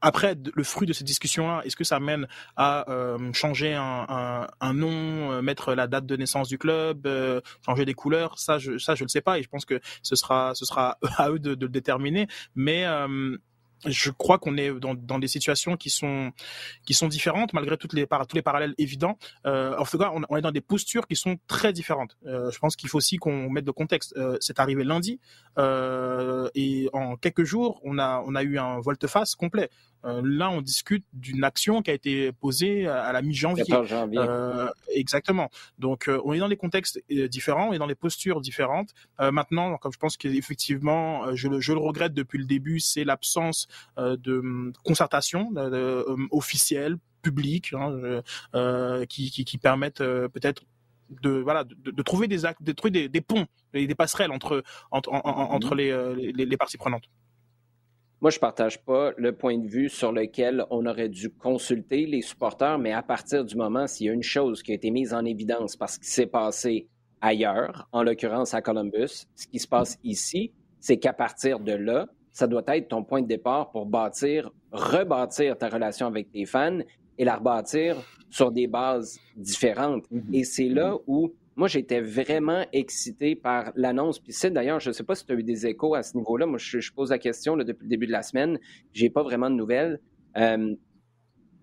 après, 0.00 0.36
le 0.54 0.62
fruit 0.62 0.86
de 0.86 0.92
cette 0.92 1.06
discussion-là, 1.06 1.62
est-ce 1.64 1.76
que 1.76 1.84
ça 1.84 2.00
mène 2.00 2.26
à 2.56 2.90
euh, 2.90 3.32
changer 3.32 3.74
un, 3.74 4.46
nom, 4.74 5.32
euh, 5.32 5.42
mettre 5.42 5.74
la 5.74 5.86
date 5.86 6.06
de 6.06 6.16
naissance 6.16 6.48
du 6.48 6.58
club, 6.58 7.06
euh, 7.06 7.40
changer 7.64 7.84
des 7.84 7.94
couleurs? 7.94 8.38
Ça, 8.38 8.58
je, 8.58 8.78
ça, 8.78 8.94
je 8.94 9.04
ne 9.04 9.08
sais 9.08 9.20
pas. 9.20 9.38
Et 9.38 9.42
je 9.42 9.48
pense 9.48 9.64
que 9.64 9.80
ce 10.02 10.16
sera, 10.16 10.54
ce 10.54 10.64
sera 10.64 10.98
à 11.16 11.30
eux 11.30 11.38
de, 11.38 11.54
de 11.54 11.66
le 11.66 11.72
déterminer. 11.72 12.26
Mais 12.54 12.84
je 13.84 14.10
crois 14.10 14.38
qu'on 14.38 14.56
est 14.56 14.72
dans, 14.72 15.18
des 15.18 15.28
situations 15.28 15.76
qui 15.76 15.90
sont 15.90 16.32
qui 16.84 16.94
sont 16.94 17.08
différentes 17.08 17.52
malgré 17.52 17.76
les 17.92 18.06
tous 18.06 18.34
les 18.34 18.42
parallèles 18.42 18.74
évidents. 18.78 19.18
Euh, 19.46 19.76
en 19.76 19.84
tout 19.84 19.98
cas, 19.98 20.12
on, 20.14 20.36
est 20.36 20.40
dans 20.40 20.50
des 20.50 20.60
postures 20.60 21.06
qui 21.06 21.16
sont 21.16 21.36
très 21.46 21.72
différentes. 21.72 22.16
Euh, 22.26 22.50
je 22.50 22.58
pense 22.58 22.76
qu'il 22.76 22.88
faut 22.88 22.98
aussi 22.98 23.16
qu'on 23.18 23.50
mette 23.50 23.66
le 23.66 23.72
contexte. 23.72 24.14
Euh, 24.16 24.36
c'est 24.40 24.60
arrivé 24.60 24.84
lundi 24.84 25.20
et 26.54 26.88
en 26.92 27.16
quelques 27.16 27.44
jours, 27.44 27.80
on 27.82 27.98
a 27.98 28.22
on 28.26 28.34
a 28.34 28.42
eu 28.42 28.58
un 28.58 28.80
volte-face 28.80 29.34
complet. 29.34 29.70
Euh, 30.06 30.22
là, 30.24 30.50
on 30.50 30.62
discute 30.62 31.04
d'une 31.12 31.44
action 31.44 31.82
qui 31.82 31.90
a 31.90 31.94
été 31.94 32.32
posée 32.32 32.86
à, 32.86 33.12
la 33.12 33.22
mi-janvier. 33.22 33.64
Euh, 33.72 34.68
exactement. 34.94 35.50
Donc, 35.78 36.08
on 36.24 36.32
est 36.32 36.38
dans 36.38 36.48
des 36.48 36.56
contextes 36.56 37.02
différents 37.08 37.72
et 37.72 37.78
dans 37.78 37.86
des 37.86 37.94
postures 37.94 38.40
différentes. 38.40 38.90
maintenant, 39.18 39.76
comme 39.76 39.92
je 39.92 39.98
pense 39.98 40.16
qu'effectivement, 40.16 41.34
je, 41.34 41.60
je 41.60 41.72
le 41.72 41.78
regrette 41.78 42.14
depuis 42.14 42.38
le 42.38 42.44
début, 42.44 42.80
c'est 42.80 43.04
l'absence 43.04 43.66
euh, 43.98 44.16
de 44.16 44.38
hum, 44.38 44.72
concertation 44.84 45.50
hum, 45.56 46.28
officielle, 46.30 46.96
publique, 47.22 47.72
hein, 47.72 48.22
euh, 48.54 49.04
qui, 49.06 49.30
qui, 49.30 49.58
permettent 49.58 50.00
euh, 50.00 50.28
peut-être 50.28 50.62
de 51.22 51.30
voilà 51.30 51.64
de, 51.64 52.02
trouver 52.02 52.28
des 52.28 52.44
actes, 52.44 52.62
de 52.62 52.72
trouver 52.72 53.08
des, 53.08 53.20
ponts 53.20 53.46
et 53.74 53.86
des 53.86 53.94
passerelles 53.94 54.30
entre 54.30 54.62
entre, 54.90 55.10
entre 55.12 55.74
les, 55.74 55.92
les, 56.32 56.56
parties 56.56 56.78
prenantes. 56.78 57.08
Moi, 58.26 58.32
je 58.32 58.40
partage 58.40 58.82
pas 58.82 59.12
le 59.16 59.30
point 59.30 59.56
de 59.56 59.68
vue 59.68 59.88
sur 59.88 60.10
lequel 60.10 60.64
on 60.70 60.84
aurait 60.84 61.08
dû 61.08 61.30
consulter 61.30 62.06
les 62.06 62.22
supporters, 62.22 62.76
mais 62.76 62.90
à 62.90 63.00
partir 63.00 63.44
du 63.44 63.54
moment 63.54 63.86
s'il 63.86 64.08
y 64.08 64.10
a 64.10 64.12
une 64.12 64.24
chose 64.24 64.64
qui 64.64 64.72
a 64.72 64.74
été 64.74 64.90
mise 64.90 65.14
en 65.14 65.24
évidence 65.24 65.76
parce 65.76 65.96
qu'il 65.96 66.08
s'est 66.08 66.26
passé 66.26 66.88
ailleurs, 67.20 67.88
en 67.92 68.02
l'occurrence 68.02 68.52
à 68.52 68.62
Columbus, 68.62 69.28
ce 69.36 69.46
qui 69.46 69.60
se 69.60 69.68
passe 69.68 69.96
ici, 70.02 70.50
c'est 70.80 70.96
qu'à 70.96 71.12
partir 71.12 71.60
de 71.60 71.70
là, 71.70 72.08
ça 72.32 72.48
doit 72.48 72.64
être 72.66 72.88
ton 72.88 73.04
point 73.04 73.22
de 73.22 73.28
départ 73.28 73.70
pour 73.70 73.86
bâtir, 73.86 74.50
rebâtir 74.72 75.56
ta 75.56 75.68
relation 75.68 76.08
avec 76.08 76.32
tes 76.32 76.46
fans 76.46 76.80
et 77.18 77.24
la 77.24 77.36
rebâtir 77.36 77.94
sur 78.28 78.50
des 78.50 78.66
bases 78.66 79.20
différentes. 79.36 80.02
Mm-hmm. 80.10 80.34
Et 80.34 80.42
c'est 80.42 80.68
là 80.68 80.94
mm-hmm. 80.94 81.02
où 81.06 81.32
moi, 81.56 81.68
j'étais 81.68 82.02
vraiment 82.02 82.66
excité 82.72 83.34
par 83.34 83.72
l'annonce. 83.76 84.18
Puis 84.20 84.34
c'est 84.34 84.50
d'ailleurs, 84.50 84.78
je 84.78 84.90
ne 84.90 84.92
sais 84.92 85.04
pas 85.04 85.14
si 85.14 85.24
tu 85.24 85.32
as 85.32 85.36
eu 85.36 85.42
des 85.42 85.66
échos 85.66 85.94
à 85.94 86.02
ce 86.02 86.14
niveau-là. 86.16 86.44
Moi, 86.44 86.58
je, 86.58 86.92
pose 86.92 87.10
la 87.10 87.18
question 87.18 87.56
depuis 87.56 87.84
le 87.84 87.88
début 87.88 88.06
de 88.06 88.12
la 88.12 88.22
semaine. 88.22 88.58
J'ai 88.92 89.08
pas 89.08 89.22
vraiment 89.22 89.48
de 89.48 89.54
nouvelles. 89.54 89.98
Euh, 90.36 90.74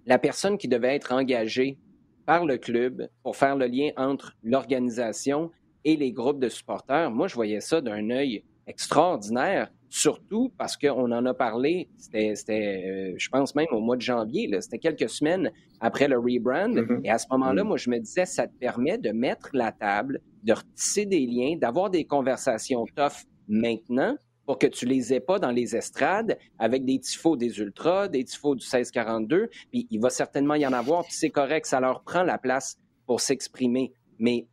la 0.07 0.17
personne 0.17 0.57
qui 0.57 0.67
devait 0.67 0.95
être 0.95 1.13
engagée 1.13 1.77
par 2.25 2.45
le 2.45 2.57
club 2.57 3.07
pour 3.21 3.35
faire 3.35 3.55
le 3.55 3.67
lien 3.67 3.91
entre 3.95 4.35
l'organisation 4.41 5.51
et 5.85 5.95
les 5.95 6.11
groupes 6.11 6.39
de 6.39 6.49
supporters, 6.49 7.11
moi, 7.11 7.27
je 7.27 7.35
voyais 7.35 7.59
ça 7.59 7.79
d'un 7.79 8.09
œil 8.09 8.43
extraordinaire 8.65 9.71
surtout 9.93 10.51
parce 10.57 10.75
qu'on 10.75 11.11
en 11.11 11.23
a 11.27 11.35
parlé, 11.35 11.87
c'était, 11.97 12.33
euh, 12.33 13.13
je 13.15 13.29
pense 13.29 13.53
même 13.53 13.67
au 13.69 13.79
mois 13.79 13.95
de 13.95 14.01
janvier, 14.01 14.49
c'était 14.59 14.79
quelques 14.79 15.07
semaines 15.07 15.51
après 15.81 16.07
le 16.07 16.17
rebrand. 16.17 16.73
Mm-hmm. 16.73 17.01
Et 17.03 17.11
à 17.11 17.19
ce 17.19 17.27
moment-là, 17.29 17.61
mm-hmm. 17.61 17.67
moi, 17.67 17.77
je 17.77 17.91
me 17.91 17.99
disais, 17.99 18.25
ça 18.25 18.47
te 18.47 18.57
permet 18.57 18.97
de 18.97 19.11
mettre 19.11 19.51
la 19.53 19.71
table, 19.71 20.19
de 20.43 20.53
retisser 20.53 21.05
des 21.05 21.27
liens, 21.27 21.57
d'avoir 21.57 21.91
des 21.91 22.05
conversations 22.05 22.85
tough 22.95 23.27
maintenant 23.47 24.17
pour 24.47 24.57
que 24.57 24.65
tu 24.65 24.87
les 24.87 25.13
aies 25.13 25.19
pas 25.19 25.37
dans 25.37 25.51
les 25.51 25.75
estrades 25.75 26.39
avec 26.57 26.85
des 26.85 26.97
tifos 26.97 27.37
des 27.37 27.59
ultras, 27.59 28.07
des 28.07 28.23
tifos 28.23 28.55
du 28.55 28.65
1642, 28.65 29.49
puis 29.69 29.87
il 29.91 30.01
va 30.01 30.09
certainement 30.09 30.55
y 30.55 30.65
en 30.65 30.73
avoir, 30.73 31.03
puis 31.03 31.13
c'est 31.13 31.29
correct, 31.29 31.67
ça 31.67 31.79
leur 31.79 32.01
prend 32.01 32.23
la 32.23 32.39
place 32.39 32.79
pour 33.05 33.21
s'exprimer. 33.21 33.93
Mais 34.17 34.47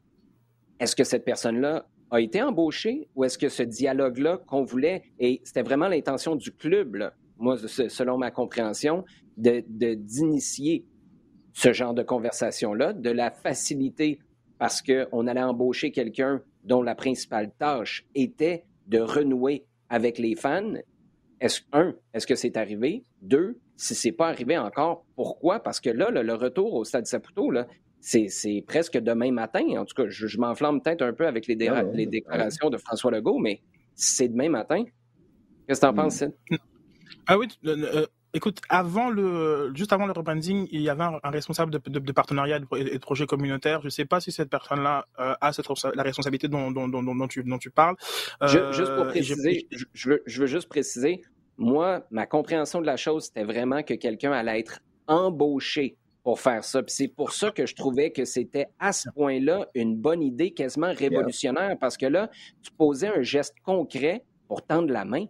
est-ce 0.80 0.94
que 0.94 1.04
cette 1.04 1.24
personne-là 1.24 1.86
a 2.10 2.20
été 2.20 2.42
embauchée 2.42 3.08
ou 3.14 3.24
est-ce 3.24 3.38
que 3.38 3.48
ce 3.48 3.62
dialogue-là 3.62 4.38
qu'on 4.46 4.64
voulait, 4.64 5.02
et 5.18 5.40
c'était 5.44 5.62
vraiment 5.62 5.88
l'intention 5.88 6.36
du 6.36 6.52
club, 6.52 7.10
moi, 7.38 7.56
selon 7.56 8.18
ma 8.18 8.30
compréhension, 8.30 9.04
de, 9.36 9.62
d'initier 9.94 10.84
ce 11.52 11.72
genre 11.72 11.94
de 11.94 12.02
conversation-là, 12.02 12.92
de 12.92 13.10
la 13.10 13.30
faciliter 13.30 14.18
parce 14.58 14.82
qu'on 14.82 15.26
allait 15.26 15.42
embaucher 15.42 15.90
quelqu'un 15.90 16.42
dont 16.64 16.82
la 16.82 16.94
principale 16.94 17.50
tâche 17.58 18.06
était 18.14 18.64
de 18.86 18.98
renouer 18.98 19.64
avec 19.88 20.18
les 20.18 20.36
fans. 20.36 20.74
Est-ce, 21.40 21.62
un, 21.72 21.94
est-ce 22.12 22.26
que 22.26 22.34
c'est 22.34 22.58
arrivé? 22.58 23.02
Deux, 23.22 23.58
si 23.76 23.94
c'est 23.94 24.12
pas 24.12 24.28
arrivé 24.28 24.58
encore, 24.58 25.06
pourquoi? 25.16 25.60
Parce 25.60 25.80
que 25.80 25.88
là, 25.88 26.10
le 26.10 26.34
retour 26.34 26.74
au 26.74 26.84
Stade 26.84 27.06
Saputo, 27.06 27.50
là, 27.50 27.66
c'est 28.00 28.64
presque 28.66 28.98
demain 28.98 29.32
matin. 29.32 29.64
En 29.76 29.84
tout 29.84 29.94
cas, 29.94 30.08
je, 30.08 30.38
m'enflamme 30.38 30.80
peut-être 30.80 31.02
un 31.02 31.12
peu 31.12 31.26
avec 31.26 31.46
les, 31.46 31.68
ah 31.68 31.82
les 31.82 32.06
déclarations 32.06 32.70
de 32.70 32.78
François 32.78 33.10
Legault, 33.10 33.38
mais 33.38 33.60
c'est 33.94 34.28
demain 34.28 34.48
matin. 34.48 34.84
Qu'est-ce 35.66 35.80
que 35.80 35.86
tu 35.86 35.90
en 35.90 35.94
penses, 35.94 36.16
Sid? 36.16 36.34
Ah 37.26 37.38
oui, 37.38 37.46
euh, 37.66 38.06
écoute, 38.34 38.60
avant 38.68 39.10
le, 39.10 39.72
juste 39.74 39.92
avant 39.92 40.06
le 40.06 40.12
rebranding, 40.12 40.66
il 40.70 40.80
y 40.80 40.88
avait 40.88 41.04
un, 41.04 41.30
responsable 41.30 41.70
de, 41.72 41.78
de, 41.78 42.12
partenariat 42.12 42.56
et 42.56 42.60
de, 42.60 42.98
projet 42.98 43.26
communautaire. 43.26 43.80
Je 43.80 43.86
ne 43.86 43.90
sais 43.90 44.04
pas 44.04 44.20
si 44.20 44.32
cette 44.32 44.48
personne-là 44.50 45.06
euh, 45.18 45.34
a 45.40 45.52
cette, 45.52 45.66
la 45.94 46.02
responsabilité 46.02 46.48
dont, 46.48 46.70
dont, 46.70 46.88
dont, 46.88 47.02
dont, 47.02 47.28
tu, 47.28 47.44
dont 47.44 47.58
tu 47.58 47.70
parles. 47.70 47.96
juste 48.42 48.94
pour 48.94 49.04
euh, 49.04 49.08
préciser, 49.08 49.68
je, 49.70 50.10
veux, 50.10 50.22
je 50.26 50.40
veux 50.40 50.46
juste 50.46 50.68
préciser, 50.68 51.22
moi, 51.56 52.06
ma 52.10 52.26
compréhension 52.26 52.80
de 52.80 52.86
la 52.86 52.96
chose, 52.96 53.26
c'était 53.26 53.44
vraiment 53.44 53.82
que 53.82 53.94
quelqu'un 53.94 54.32
allait 54.32 54.60
être 54.60 54.80
embauché 55.06 55.96
pour 56.22 56.40
faire 56.40 56.64
ça. 56.64 56.82
c'est 56.86 57.08
pour 57.08 57.32
ça 57.32 57.50
que 57.50 57.66
je 57.66 57.74
trouvais 57.74 58.10
que 58.10 58.24
c'était 58.24 58.66
à 58.78 58.92
ce 58.92 59.08
point-là 59.10 59.66
une 59.74 59.96
bonne 59.96 60.22
idée, 60.22 60.52
quasiment 60.52 60.92
révolutionnaire, 60.92 61.76
parce 61.78 61.96
que 61.96 62.06
là, 62.06 62.30
tu 62.62 62.70
posais 62.72 63.08
un 63.08 63.22
geste 63.22 63.54
concret 63.64 64.24
pour 64.48 64.64
tendre 64.64 64.92
la 64.92 65.04
main. 65.04 65.26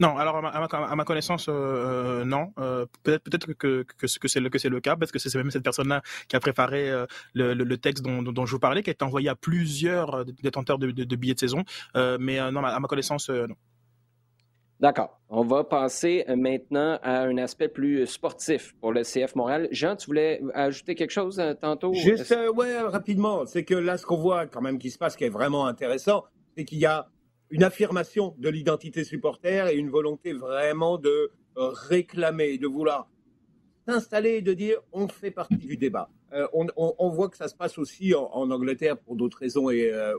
Non, 0.00 0.16
alors 0.18 0.44
à 0.44 0.96
ma, 0.96 1.04
connaissance, 1.04 1.48
euh, 1.48 1.52
euh, 1.52 2.24
non. 2.24 2.52
Euh, 2.58 2.84
peut-être 3.04 3.22
peut-être 3.22 3.52
que, 3.52 3.84
que, 3.84 4.06
que 4.18 4.28
c'est 4.28 4.40
le, 4.40 4.48
que 4.48 4.58
c'est 4.58 4.68
le 4.68 4.80
cas, 4.80 4.96
parce 4.96 5.12
que 5.12 5.20
c'est 5.20 5.32
même 5.36 5.52
cette 5.52 5.62
personne-là 5.62 6.02
qui 6.28 6.34
a 6.34 6.40
préparé 6.40 6.90
le, 7.32 7.54
le, 7.54 7.78
texte 7.78 8.04
dont, 8.04 8.22
dont, 8.22 8.46
je 8.46 8.52
vous 8.52 8.58
parlais, 8.58 8.82
qui 8.82 8.90
a 8.90 8.92
été 8.92 9.04
envoyé 9.04 9.28
à 9.28 9.36
plusieurs 9.36 10.24
détenteurs 10.24 10.78
de, 10.78 10.90
de, 10.90 11.16
billets 11.16 11.34
de 11.34 11.38
saison. 11.38 11.62
mais 11.94 12.38
non, 12.50 12.64
à 12.64 12.80
ma 12.80 12.88
connaissance, 12.88 13.28
non. 13.30 13.54
D'accord. 14.84 15.18
On 15.30 15.46
va 15.46 15.64
passer 15.64 16.26
euh, 16.28 16.36
maintenant 16.36 16.98
à 17.02 17.22
un 17.22 17.38
aspect 17.38 17.68
plus 17.68 18.06
sportif 18.06 18.74
pour 18.82 18.92
le 18.92 19.00
CF 19.00 19.34
Montréal. 19.34 19.66
Jean, 19.70 19.96
tu 19.96 20.04
voulais 20.04 20.42
ajouter 20.52 20.94
quelque 20.94 21.10
chose 21.10 21.40
euh, 21.40 21.54
tantôt? 21.54 21.94
Juste, 21.94 22.30
euh, 22.32 22.52
ouais, 22.52 22.78
rapidement. 22.80 23.46
C'est 23.46 23.64
que 23.64 23.72
là, 23.72 23.96
ce 23.96 24.04
qu'on 24.04 24.18
voit 24.18 24.46
quand 24.46 24.60
même 24.60 24.78
qui 24.78 24.90
se 24.90 24.98
passe, 24.98 25.16
qui 25.16 25.24
est 25.24 25.30
vraiment 25.30 25.64
intéressant, 25.66 26.24
c'est 26.54 26.66
qu'il 26.66 26.80
y 26.80 26.84
a 26.84 27.08
une 27.48 27.64
affirmation 27.64 28.34
de 28.36 28.50
l'identité 28.50 29.04
supporter 29.04 29.72
et 29.72 29.74
une 29.74 29.88
volonté 29.88 30.34
vraiment 30.34 30.98
de 30.98 31.30
réclamer, 31.56 32.58
de 32.58 32.66
vouloir 32.66 33.08
s'installer 33.88 34.32
et 34.32 34.42
de 34.42 34.52
dire 34.52 34.80
on 34.92 35.08
fait 35.08 35.30
partie 35.30 35.56
du 35.56 35.78
débat. 35.78 36.10
Euh, 36.34 36.48
on, 36.52 37.08
voit 37.10 37.28
que 37.28 37.36
ça 37.36 37.46
se 37.46 37.54
passe 37.54 37.78
aussi 37.78 38.12
en, 38.12 38.50
Angleterre 38.50 38.96
pour 38.98 39.14
d'autres 39.14 39.38
raisons 39.38 39.70
et 39.70 39.92
euh, 39.92 40.14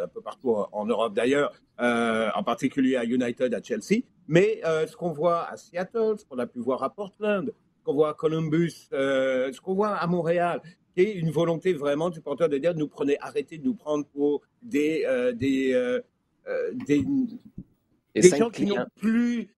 un 0.00 0.06
peu 0.06 0.20
partout 0.20 0.50
en, 0.50 0.86
Europe 0.86 1.14
d'ailleurs, 1.14 1.52
euh, 1.80 2.28
en 2.36 2.44
particulier 2.44 2.94
à 2.94 3.04
United, 3.04 3.52
à 3.52 3.60
Chelsea. 3.60 4.02
Mais 4.28 4.60
ce 4.62 4.94
qu'on 4.96 5.10
voit 5.10 5.48
à 5.48 5.56
Seattle, 5.56 6.14
ce 6.18 6.24
qu'on 6.24 6.38
a 6.38 6.46
pu 6.46 6.60
voir 6.60 6.84
à 6.84 6.94
Portland, 6.94 7.52
ce 7.78 7.84
qu'on 7.84 7.94
voit 7.94 8.10
à 8.10 8.14
Columbus, 8.14 8.88
ce 8.92 9.60
qu'on 9.60 9.74
voit 9.74 9.96
à 9.96 10.06
Montréal, 10.06 10.60
qui 10.94 11.02
est 11.02 11.14
une 11.14 11.30
volonté 11.30 11.72
vraiment 11.72 12.10
du 12.10 12.20
porteur 12.20 12.48
de 12.48 12.58
dire 12.58 12.74
nous 12.74 12.88
prenez, 12.88 13.16
arrêtez 13.20 13.58
de 13.58 13.64
nous 13.64 13.74
prendre 13.74 14.04
pour 14.06 14.42
des 14.62 15.04
des 15.34 16.00
des, 16.86 17.02
gens 18.36 18.50
qui 18.50 18.66
n'ont 18.66 18.86
plus 18.94 19.48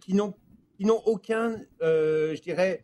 qui 0.00 0.14
n'ont 0.14 0.34
qui 0.76 0.84
n'ont 0.84 1.02
aucun, 1.06 1.60
je 1.80 2.40
dirais, 2.40 2.82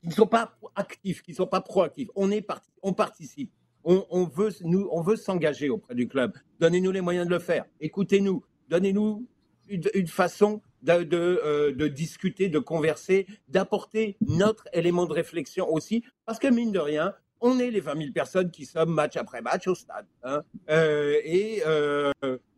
qui 0.00 0.08
ne 0.08 0.12
sont 0.12 0.26
pas 0.26 0.56
actifs, 0.76 1.22
qui 1.22 1.32
ne 1.32 1.36
sont 1.36 1.46
pas 1.46 1.60
proactifs. 1.60 2.08
On, 2.14 2.30
est 2.30 2.46
on 2.82 2.92
participe. 2.92 3.52
On, 3.84 4.24
veut, 4.24 4.50
nous, 4.62 4.88
on 4.92 5.00
veut 5.00 5.16
s'engager 5.16 5.70
auprès 5.70 5.94
du 5.94 6.06
club. 6.06 6.36
Donnez-nous 6.58 6.90
les 6.90 7.00
moyens 7.00 7.26
de 7.26 7.32
le 7.32 7.38
faire. 7.38 7.64
Écoutez-nous. 7.80 8.44
Donnez-nous 8.68 9.26
une, 9.68 10.06
façon 10.06 10.60
de, 10.82 10.92
euh, 11.12 11.72
de, 11.72 11.88
discuter, 11.88 12.48
de 12.48 12.58
converser, 12.58 13.26
d'apporter 13.48 14.16
notre 14.20 14.68
élément 14.72 15.06
de 15.06 15.12
réflexion 15.12 15.72
aussi. 15.72 16.04
Parce 16.26 16.38
que 16.38 16.48
mine 16.48 16.72
de 16.72 16.78
rien, 16.78 17.14
on 17.40 17.58
est 17.58 17.70
les 17.70 17.80
20 17.80 17.96
000 17.96 18.12
personnes 18.12 18.50
qui 18.50 18.66
sommes 18.66 18.92
match 18.92 19.16
après 19.16 19.40
match 19.40 19.66
au 19.66 19.74
stade. 19.74 20.06
Hein. 20.22 20.42
Euh, 20.68 21.18
et, 21.24 21.62
euh, 21.66 22.12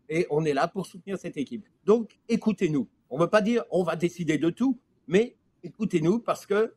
et 0.09 0.27
on 0.31 0.45
est 0.45 0.55
là 0.55 0.69
pour 0.69 0.87
soutenir 0.87 1.19
cette 1.19 1.37
équipe. 1.37 1.67
Donc, 1.85 2.19
écoutez-nous. 2.29 2.89
On 3.11 3.17
ne 3.17 3.23
veut 3.23 3.31
pas 3.31 3.43
dire 3.43 3.65
on 3.71 3.83
va 3.85 3.95
décider 3.95 4.39
de 4.39 4.51
tout, 4.51 4.79
mais 5.07 5.37
écoutez-nous 5.63 6.19
parce 6.19 6.47
que 6.47 6.75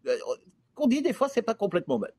qu'on 0.86 0.90
dit 0.90 1.02
des 1.02 1.14
fois, 1.14 1.28
c'est 1.30 1.42
pas 1.42 1.56
complètement 1.56 2.00
bête. 2.00 2.16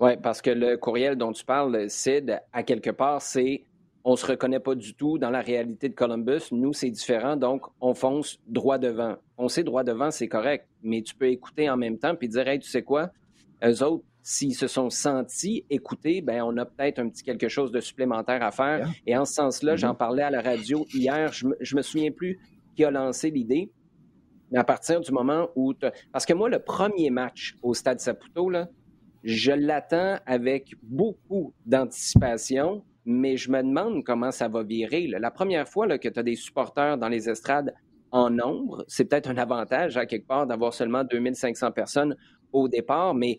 Oui, 0.00 0.16
parce 0.22 0.40
que 0.40 0.50
le 0.50 0.76
courriel 0.76 1.16
dont 1.16 1.32
tu 1.32 1.44
parles, 1.44 1.88
Sid, 1.88 2.40
à 2.52 2.62
quelque 2.62 2.90
part, 2.90 3.22
c'est 3.22 3.64
on 4.04 4.16
se 4.16 4.26
reconnaît 4.26 4.60
pas 4.60 4.74
du 4.74 4.94
tout 4.94 5.18
dans 5.18 5.30
la 5.30 5.40
réalité 5.40 5.88
de 5.88 5.94
Columbus. 5.94 6.50
Nous, 6.50 6.72
c'est 6.72 6.90
différent, 6.90 7.36
donc 7.36 7.66
on 7.80 7.94
fonce 7.94 8.40
droit 8.48 8.78
devant. 8.78 9.16
On 9.38 9.46
sait 9.48 9.62
droit 9.62 9.84
devant, 9.84 10.10
c'est 10.10 10.26
correct, 10.26 10.66
mais 10.82 11.02
tu 11.02 11.14
peux 11.14 11.28
écouter 11.28 11.70
en 11.70 11.76
même 11.76 11.98
temps 11.98 12.16
puis 12.16 12.28
dire, 12.28 12.48
hey, 12.48 12.58
tu 12.58 12.68
sais 12.68 12.82
quoi, 12.82 13.10
eux 13.64 13.82
autres, 13.84 14.04
s'ils 14.24 14.54
se 14.54 14.66
sont 14.66 14.90
sentis 14.90 15.64
écoutés, 15.70 16.20
ben 16.20 16.42
on 16.42 16.56
a 16.56 16.64
peut-être 16.64 16.98
un 16.98 17.08
petit 17.08 17.22
quelque 17.22 17.48
chose 17.48 17.70
de 17.70 17.80
supplémentaire 17.80 18.42
à 18.42 18.50
faire. 18.50 18.88
Et 19.06 19.16
en 19.16 19.24
ce 19.24 19.34
sens-là, 19.34 19.76
j'en 19.76 19.92
mm-hmm. 19.92 19.96
parlais 19.96 20.22
à 20.22 20.30
la 20.30 20.40
radio 20.40 20.84
hier. 20.92 21.32
Je 21.32 21.46
me, 21.46 21.56
je 21.60 21.76
me 21.76 21.82
souviens 21.82 22.10
plus 22.10 22.40
qui 22.74 22.84
a 22.84 22.90
lancé 22.90 23.30
l'idée, 23.30 23.70
à 24.54 24.64
partir 24.64 25.00
du 25.00 25.12
moment 25.12 25.48
où... 25.56 25.72
Parce 26.12 26.26
que 26.26 26.32
moi, 26.32 26.48
le 26.48 26.58
premier 26.58 27.10
match 27.10 27.56
au 27.62 27.74
Stade 27.74 28.00
Saputo, 28.00 28.50
là, 28.50 28.68
je 29.22 29.52
l'attends 29.52 30.18
avec 30.26 30.74
beaucoup 30.82 31.54
d'anticipation, 31.64 32.84
mais 33.04 33.36
je 33.36 33.50
me 33.50 33.62
demande 33.62 34.04
comment 34.04 34.30
ça 34.30 34.48
va 34.48 34.62
virer. 34.62 35.06
La 35.06 35.30
première 35.30 35.68
fois 35.68 35.86
là, 35.86 35.98
que 35.98 36.08
tu 36.08 36.18
as 36.18 36.22
des 36.22 36.36
supporters 36.36 36.98
dans 36.98 37.08
les 37.08 37.28
estrades 37.28 37.72
en 38.10 38.30
nombre, 38.30 38.84
c'est 38.88 39.04
peut-être 39.06 39.30
un 39.30 39.38
avantage 39.38 39.96
à 39.96 40.06
quelque 40.06 40.26
part 40.26 40.46
d'avoir 40.46 40.74
seulement 40.74 41.04
2500 41.04 41.72
personnes 41.72 42.16
au 42.52 42.68
départ, 42.68 43.14
mais 43.14 43.38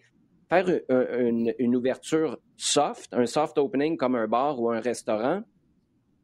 faire 0.50 0.68
une, 0.90 1.54
une, 1.60 1.76
ouverture 1.76 2.40
soft, 2.58 3.14
un 3.14 3.26
soft 3.26 3.58
opening 3.58 3.98
comme 3.98 4.16
un 4.16 4.28
bar 4.28 4.60
ou 4.60 4.72
un 4.72 4.80
restaurant, 4.80 5.42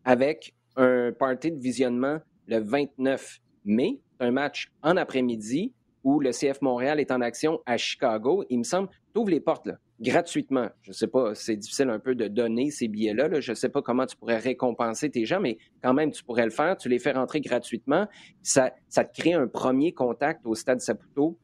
avec 0.04 0.56
un 0.76 1.12
party 1.12 1.52
de 1.52 1.60
visionnement 1.60 2.20
le 2.48 2.60
29 2.60 3.40
mai, 3.66 4.00
un 4.20 4.32
match 4.32 4.72
en 4.82 4.98
après-midi 4.98 5.74
où 6.04 6.20
le 6.20 6.32
CF 6.32 6.62
Montréal 6.62 7.00
est 7.00 7.12
en 7.12 7.22
action 7.22 7.60
à 7.66 7.78
Chicago. 7.78 8.46
Il 8.50 8.60
me 8.60 8.64
semble, 8.64 8.90
tu 9.14 9.20
ouvres 9.20 9.32
les 9.32 9.42
portes 9.42 9.70
gratuitement. 10.00 10.70
Je 10.82 10.92
ne 10.92 10.94
sais 10.94 11.08
pas, 11.08 11.36
c'est 11.36 11.58
difficile 11.58 11.90
un 11.90 12.00
peu 12.00 12.16
de 12.16 12.28
donner 12.28 12.72
ces 12.72 12.88
billets-là. 12.88 13.40
Je 13.42 13.52
ne 13.52 13.56
sais 13.56 13.70
pas 13.70 13.82
comment 13.82 14.06
tu 14.06 14.16
pourrais 14.16 14.38
récompenser 14.38 15.10
tes 15.10 15.26
gens, 15.26 15.42
mais 15.42 15.58
quand 15.84 15.94
même, 15.94 16.12
tu 16.12 16.24
pourrais 16.24 16.46
le 16.46 16.52
faire. 16.52 16.78
Tu 16.78 16.90
les 16.90 17.00
fais 17.00 17.12
rentrer 17.12 17.42
gratuitement. 17.42 18.08
Ça, 18.42 18.74
ça 18.88 19.04
te 19.04 19.20
crée 19.20 19.34
un 19.34 19.48
premier 19.48 19.92
contact 19.92 20.46
au 20.46 20.56
Stade 20.56 20.80
Saputo 20.80 21.38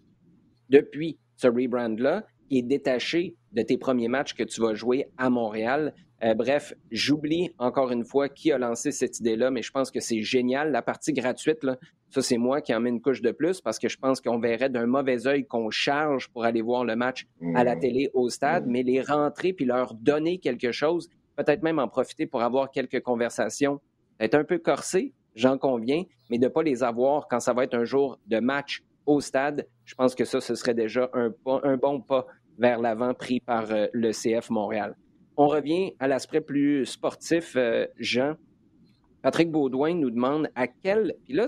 depuis 0.70 1.18
ce 1.36 1.48
rebrand-là 1.48 2.26
qui 2.48 2.60
est 2.60 2.64
détaché 2.64 3.36
de 3.52 3.62
tes 3.62 3.78
premiers 3.78 4.08
matchs 4.08 4.34
que 4.34 4.44
tu 4.44 4.62
vas 4.62 4.74
jouer 4.74 5.08
à 5.18 5.30
Montréal. 5.30 5.94
Euh, 6.24 6.34
bref, 6.34 6.74
j'oublie 6.92 7.50
encore 7.58 7.92
une 7.92 8.06
fois 8.06 8.30
qui 8.30 8.52
a 8.52 8.58
lancé 8.58 8.92
cette 8.92 9.20
idée-là, 9.20 9.52
mais 9.52 9.62
je 9.62 9.72
pense 9.72 9.92
que 9.92 10.00
c'est 10.00 10.22
génial. 10.22 10.72
La 10.72 10.82
partie 10.82 11.12
gratuite, 11.12 11.64
là, 11.64 11.78
ça, 12.16 12.22
c'est 12.22 12.38
moi 12.38 12.62
qui 12.62 12.74
en 12.74 12.80
mets 12.80 12.92
une 12.92 13.02
couche 13.02 13.22
de 13.22 13.32
plus 13.32 13.60
parce 13.60 13.78
que 13.78 13.90
je 13.90 13.98
pense 13.98 14.22
qu'on 14.22 14.40
verrait 14.40 14.70
d'un 14.70 14.86
mauvais 14.86 15.28
œil 15.28 15.46
qu'on 15.46 15.70
charge 15.70 16.30
pour 16.30 16.46
aller 16.46 16.62
voir 16.62 16.86
le 16.86 16.96
match 16.96 17.28
à 17.56 17.66
la 17.66 17.76
mmh. 17.76 17.80
télé 17.82 18.10
au 18.14 18.30
stade, 18.30 18.66
mmh. 18.66 18.72
mais 18.72 18.84
les 18.84 19.02
rentrer 19.02 19.52
puis 19.52 19.66
leur 19.66 19.94
donner 19.94 20.38
quelque 20.38 20.72
chose, 20.72 21.10
peut-être 21.36 21.62
même 21.62 21.78
en 21.78 21.90
profiter 21.90 22.26
pour 22.26 22.42
avoir 22.42 22.72
quelques 22.72 23.02
conversations, 23.02 23.82
être 24.22 24.36
un 24.36 24.46
peu 24.46 24.60
corsé, 24.60 25.12
j'en 25.36 25.58
conviens, 25.58 26.04
mais 26.30 26.38
de 26.38 26.46
ne 26.46 26.50
pas 26.50 26.64
les 26.64 26.84
avoir 26.84 27.28
quand 27.28 27.42
ça 27.42 27.52
va 27.52 27.66
être 27.66 27.76
un 27.76 27.84
jour 27.84 28.18
de 28.28 28.40
match 28.40 28.82
au 29.06 29.20
stade. 29.20 29.68
Je 29.84 29.94
pense 29.96 30.16
que 30.16 30.24
ça, 30.24 30.40
ce 30.40 30.56
serait 30.56 30.74
déjà 30.74 31.10
un, 31.12 31.34
un 31.46 31.76
bon 31.76 32.00
pas 32.00 32.28
vers 32.58 32.80
l'avant 32.80 33.14
pris 33.14 33.42
par 33.42 33.70
euh, 33.72 33.88
le 33.92 34.12
CF 34.12 34.50
Montréal. 34.52 34.96
On 35.36 35.48
revient 35.48 35.96
à 36.00 36.08
l'aspect 36.08 36.40
plus 36.40 36.86
sportif, 36.86 37.58
euh, 37.58 37.88
Jean. 38.00 38.36
Patrick 39.26 39.50
Baudouin 39.50 39.96
nous 39.96 40.12
demande 40.12 40.52
à 40.54 40.68
quel. 40.68 41.16
Puis 41.24 41.34
là, 41.34 41.48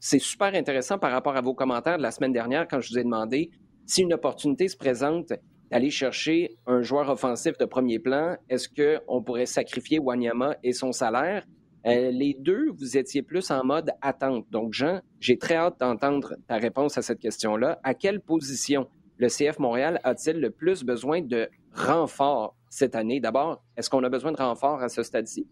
c'est 0.00 0.18
super 0.18 0.52
intéressant 0.52 0.98
par 0.98 1.12
rapport 1.12 1.36
à 1.36 1.40
vos 1.40 1.54
commentaires 1.54 1.96
de 1.96 2.02
la 2.02 2.10
semaine 2.10 2.32
dernière 2.32 2.66
quand 2.66 2.80
je 2.80 2.88
vous 2.90 2.98
ai 2.98 3.04
demandé 3.04 3.52
si 3.84 4.02
une 4.02 4.12
opportunité 4.12 4.66
se 4.66 4.76
présente 4.76 5.32
d'aller 5.70 5.90
chercher 5.90 6.56
un 6.66 6.82
joueur 6.82 7.08
offensif 7.08 7.56
de 7.56 7.66
premier 7.66 8.00
plan, 8.00 8.36
est-ce 8.48 8.68
qu'on 8.68 9.22
pourrait 9.22 9.46
sacrifier 9.46 10.00
Wanyama 10.00 10.56
et 10.64 10.72
son 10.72 10.90
salaire? 10.90 11.46
Euh, 11.86 12.10
les 12.10 12.34
deux, 12.36 12.72
vous 12.76 12.96
étiez 12.96 13.22
plus 13.22 13.48
en 13.52 13.64
mode 13.64 13.92
attente. 14.02 14.46
Donc, 14.50 14.72
Jean, 14.72 15.02
j'ai 15.20 15.38
très 15.38 15.54
hâte 15.54 15.78
d'entendre 15.78 16.34
ta 16.48 16.56
réponse 16.56 16.98
à 16.98 17.02
cette 17.02 17.20
question-là. 17.20 17.78
À 17.84 17.94
quelle 17.94 18.20
position 18.20 18.88
le 19.18 19.28
CF 19.28 19.60
Montréal 19.60 20.00
a-t-il 20.02 20.40
le 20.40 20.50
plus 20.50 20.82
besoin 20.82 21.20
de 21.22 21.48
renfort 21.72 22.56
cette 22.70 22.96
année? 22.96 23.20
D'abord, 23.20 23.62
est-ce 23.76 23.88
qu'on 23.88 24.02
a 24.02 24.08
besoin 24.08 24.32
de 24.32 24.38
renfort 24.38 24.82
à 24.82 24.88
ce 24.88 25.04
stade-ci? 25.04 25.46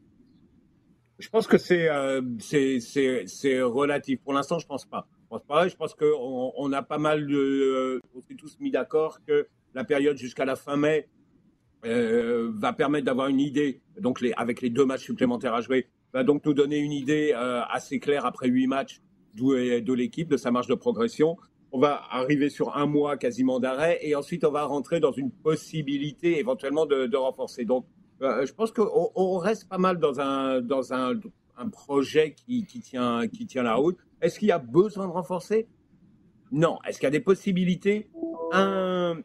Je 1.25 1.31
pense 1.31 1.47
que 1.47 1.57
c'est 1.57 1.89
euh, 1.89 2.21
relatif. 3.67 4.21
Pour 4.21 4.35
l'instant, 4.35 4.59
je 4.59 4.67
pense 4.67 4.85
pas. 4.85 5.09
Je 5.23 5.27
pense 5.31 5.43
pas. 5.45 5.69
Je 5.69 5.75
pense 5.75 5.95
qu'on 5.95 6.53
on 6.55 6.73
a 6.75 6.83
pas 6.83 6.99
mal 6.99 7.27
de. 7.27 7.35
Euh, 7.35 8.01
on 8.15 8.21
s'est 8.21 8.35
tous 8.35 8.59
mis 8.61 8.71
d'accord 8.71 9.21
que 9.27 9.49
la 9.73 9.85
période 9.85 10.19
jusqu'à 10.19 10.45
la 10.45 10.55
fin 10.55 10.77
mai 10.77 11.09
euh, 11.87 12.51
va 12.55 12.75
permettre 12.75 13.07
d'avoir 13.07 13.29
une 13.29 13.41
idée. 13.41 13.81
Donc, 13.99 14.21
les, 14.21 14.35
avec 14.35 14.61
les 14.61 14.69
deux 14.69 14.85
matchs 14.85 15.05
supplémentaires 15.05 15.55
à 15.55 15.63
jouer, 15.63 15.89
va 16.13 16.25
donc 16.25 16.45
nous 16.45 16.53
donner 16.53 16.77
une 16.77 16.93
idée 16.93 17.33
euh, 17.35 17.63
assez 17.71 18.01
claire 18.01 18.27
après 18.27 18.49
huit 18.49 18.67
matchs 18.67 19.01
de 19.35 19.95
l'équipe, 19.95 20.29
de 20.29 20.37
sa 20.37 20.51
marge 20.51 20.67
de 20.67 20.75
progression. 20.75 21.39
On 21.73 21.81
va 21.81 22.03
arriver 22.11 22.51
sur 22.51 22.77
un 22.77 22.85
mois 22.85 23.17
quasiment 23.17 23.61
d'arrêt 23.61 23.99
et 24.03 24.15
ensuite 24.15 24.45
on 24.45 24.53
va 24.53 24.65
rentrer 24.65 25.01
dans 25.01 25.13
une 25.13 25.31
possibilité 25.31 26.39
éventuellement 26.39 26.85
de, 26.85 27.07
de 27.07 27.17
renforcer. 27.17 27.65
Donc, 27.65 27.87
je 28.45 28.53
pense 28.53 28.73
qu'on 28.73 29.11
on 29.15 29.39
reste 29.39 29.69
pas 29.69 29.79
mal 29.79 29.99
dans 29.99 30.21
un, 30.21 30.61
dans 30.61 30.93
un, 30.93 31.19
un 31.57 31.69
projet 31.69 32.35
qui, 32.35 32.67
qui, 32.67 32.81
tient, 32.81 33.29
qui 33.29 33.47
tient 33.47 33.63
la 33.63 33.75
route. 33.75 33.99
Est-ce 34.21 34.39
qu'il 34.39 34.49
y 34.49 34.53
a 34.53 34.59
besoin 34.59 35.07
de 35.07 35.13
renforcer? 35.13 35.69
Non. 36.51 36.79
Est-ce 36.87 36.99
qu'il 36.99 37.07
y 37.07 37.09
a 37.09 37.11
des 37.11 37.21
possibilités? 37.21 38.11
Un, 38.53 39.21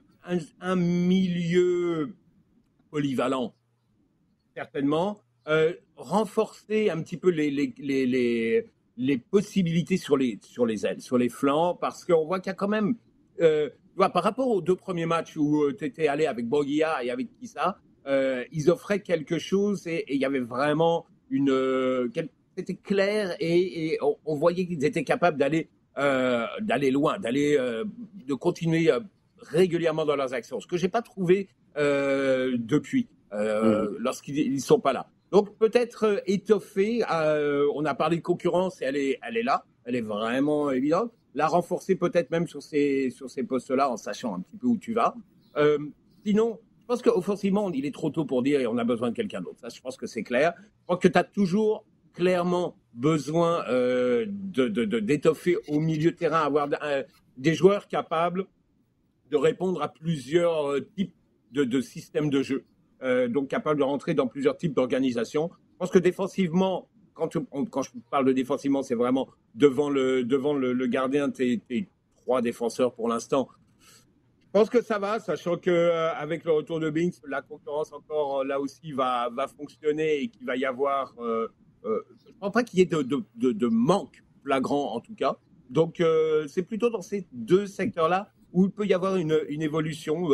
un, 0.60 0.76
milieu 0.76 2.16
polyvalent 2.90 3.54
Certainement. 4.56 5.22
Euh, 5.48 5.74
renforcer 5.96 6.90
un 6.90 7.02
petit 7.02 7.18
peu 7.18 7.30
les, 7.30 7.50
les, 7.50 7.74
les, 7.78 8.66
les, 8.98 9.18
possibilités 9.18 9.98
sur 9.98 10.18
les, 10.18 10.40
sur 10.44 10.66
les 10.66 10.86
ailes, 10.86 11.02
sur 11.02 11.18
les 11.18 11.30
flancs, 11.30 11.76
parce 11.76 12.06
qu'on 12.06 12.26
voit 12.26 12.40
qu'il 12.40 12.50
y 12.50 12.54
a 12.54 12.56
quand 12.56 12.68
même... 12.68 12.96
Euh, 13.42 13.70
par 13.96 14.24
rapport 14.24 14.48
aux 14.48 14.62
deux 14.62 14.76
premiers 14.76 15.06
matchs 15.06 15.36
où 15.36 15.64
euh, 15.64 15.76
tu 15.78 15.86
étais 15.86 16.08
allé 16.08 16.26
avec 16.26 16.48
Boguia 16.48 17.04
et 17.04 17.10
avec 17.10 17.30
Kissa, 17.40 17.80
euh, 18.08 18.44
ils 18.52 18.70
offraient 18.70 19.02
quelque 19.02 19.38
chose 19.38 19.88
et 19.88 20.06
il 20.14 20.20
y 20.20 20.26
avait 20.26 20.40
vraiment 20.40 21.06
une. 21.30 21.52
Euh, 21.52 22.10
c'était 22.58 22.76
clair 22.76 23.36
et, 23.40 23.94
et 23.94 24.00
on, 24.02 24.36
voyait 24.36 24.66
qu'ils 24.66 24.84
étaient 24.84 25.04
capables 25.04 25.38
d'aller 25.38 25.70
euh, 25.98 26.46
d'aller 26.62 26.92
loin, 26.92 27.20
d'aller 27.20 27.58
de 27.58 28.34
continuer 28.34 28.92
régulièrement 29.38 30.06
dans 30.06 30.18
leurs 30.18 30.34
actions. 30.34 30.60
Ce 30.60 30.68
que 30.68 30.76
j'ai 30.76 30.90
pas 30.90 31.02
trouvé 31.02 31.48
depuis 31.78 33.08
mmh. 33.32 33.98
lorsqu'ils 34.00 34.54
ne 34.54 34.60
sont 34.60 34.80
pas 34.80 34.92
là. 34.92 35.08
Donc 35.32 35.58
peut-être 35.58 36.22
étoffer. 36.26 37.04
on 37.74 37.86
a 37.86 37.94
parlé 37.96 38.18
de 38.18 38.22
concurrence 38.22 38.82
et 38.82 38.86
elle 38.86 38.98
est 38.98 39.20
elle 39.22 39.38
est 39.38 39.44
là, 39.44 39.64
elle 39.86 39.96
est 39.96 40.02
vraiment 40.02 40.70
évidente. 40.70 41.14
La 41.36 41.48
renforcer 41.48 41.96
peut-être 41.96 42.32
même 42.32 42.48
sur 42.48 42.62
ces 42.62 43.10
sur 43.10 43.30
ces 43.30 43.44
postes-là 43.44 43.90
en 43.90 43.96
sachant 43.96 44.36
un 44.36 44.42
petit 44.42 44.58
peu 44.58 44.68
où 44.68 44.78
tu 44.78 44.94
vas. 44.94 45.16
sinon, 46.26 46.60
pense 46.90 47.04
qu'offensivement, 47.04 47.70
il 47.72 47.86
est 47.86 47.94
trop 47.94 48.10
tôt 48.10 48.26
pour 48.26 48.42
dire 48.42 48.60
et 48.60 48.66
on 48.66 48.78
a 48.80 48.84
besoin 48.84 49.12
de 49.12 49.16
quelqu'un 49.16 49.42
d'autre. 49.42 49.60
Ça, 49.60 49.70
je 49.70 49.80
pense 49.80 49.96
que 49.96 50.08
c'est 50.08 50.24
clair. 50.24 50.54
Je 50.58 50.84
crois 50.86 50.98
que 50.98 51.08
tu 51.08 51.18
as 51.18 51.24
toujours 51.24 51.86
clairement 52.14 52.76
besoin 52.96 53.64
euh, 53.70 54.26
d'étoffer 54.28 55.58
au 55.68 55.80
milieu 55.80 56.12
de 56.12 56.16
terrain, 56.16 56.40
avoir 56.40 56.68
euh, 56.82 57.04
des 57.38 57.54
joueurs 57.54 57.88
capables 57.88 58.48
de 59.30 59.38
répondre 59.38 59.84
à 59.84 59.88
plusieurs 59.88 60.72
euh, 60.72 60.82
types 60.96 61.14
de, 61.52 61.80
systèmes 61.80 62.32
de 62.32 62.42
jeu, 62.44 62.64
donc 63.30 63.50
capables 63.50 63.80
de 63.80 63.84
rentrer 63.84 64.14
dans 64.14 64.28
plusieurs 64.28 64.56
types 64.58 64.74
d'organisations. 64.76 65.50
Je 65.74 65.78
pense 65.78 65.90
que 65.90 65.98
défensivement, 65.98 66.88
quand, 67.14 67.38
quand 67.70 67.82
je 67.82 67.90
parle 68.12 68.26
de 68.26 68.34
défensivement, 68.34 68.84
c'est 68.84 68.94
vraiment 68.94 69.28
devant 69.56 69.90
le, 69.90 70.24
devant 70.24 70.54
le, 70.54 70.74
le 70.74 70.88
gardien, 70.88 71.32
tes 71.32 71.62
trois 72.24 72.44
défenseurs 72.44 72.94
pour 72.94 73.10
l'instant 73.10 73.48
je 74.50 74.60
pense 74.60 74.70
que 74.72 74.82
ça 74.82 74.98
va, 74.98 75.20
sachant 75.20 75.58
que 75.58 75.70
euh, 75.70 76.12
avec 76.16 76.44
le 76.44 76.52
retour 76.52 76.80
de 76.80 76.90
Binks, 76.90 77.18
la 77.28 77.44
concurrence 77.44 77.94
encore 77.94 78.40
euh, 78.40 78.44
là 78.44 78.60
aussi 78.60 78.92
va, 78.94 79.30
va 79.30 79.48
fonctionner 79.48 80.24
et 80.24 80.28
qu'il 80.28 80.44
va 80.44 80.58
y 80.58 80.66
avoir. 80.66 81.14
Euh, 81.20 81.48
euh, 81.86 82.02
je 82.26 82.30
ne 82.30 82.34
pense 82.40 82.52
pas 82.52 82.64
qu'il 82.64 82.80
y 82.80 82.82
ait 82.82 82.86
de, 82.86 83.04
de, 83.04 83.52
de, 83.52 83.68
manque 83.68 84.24
flagrant 84.42 84.96
en 84.96 85.02
tout 85.02 85.14
cas. 85.14 85.38
Donc 85.70 86.02
c'est 86.48 86.64
plutôt 86.64 86.90
dans 86.90 87.04
ces 87.04 87.28
deux 87.32 87.68
secteurs-là 87.68 88.32
où 88.52 88.66
il 88.66 88.72
peut 88.72 88.88
y 88.88 88.94
avoir 88.96 89.18
une, 89.18 89.40
une 89.50 89.62
évolution 89.62 90.28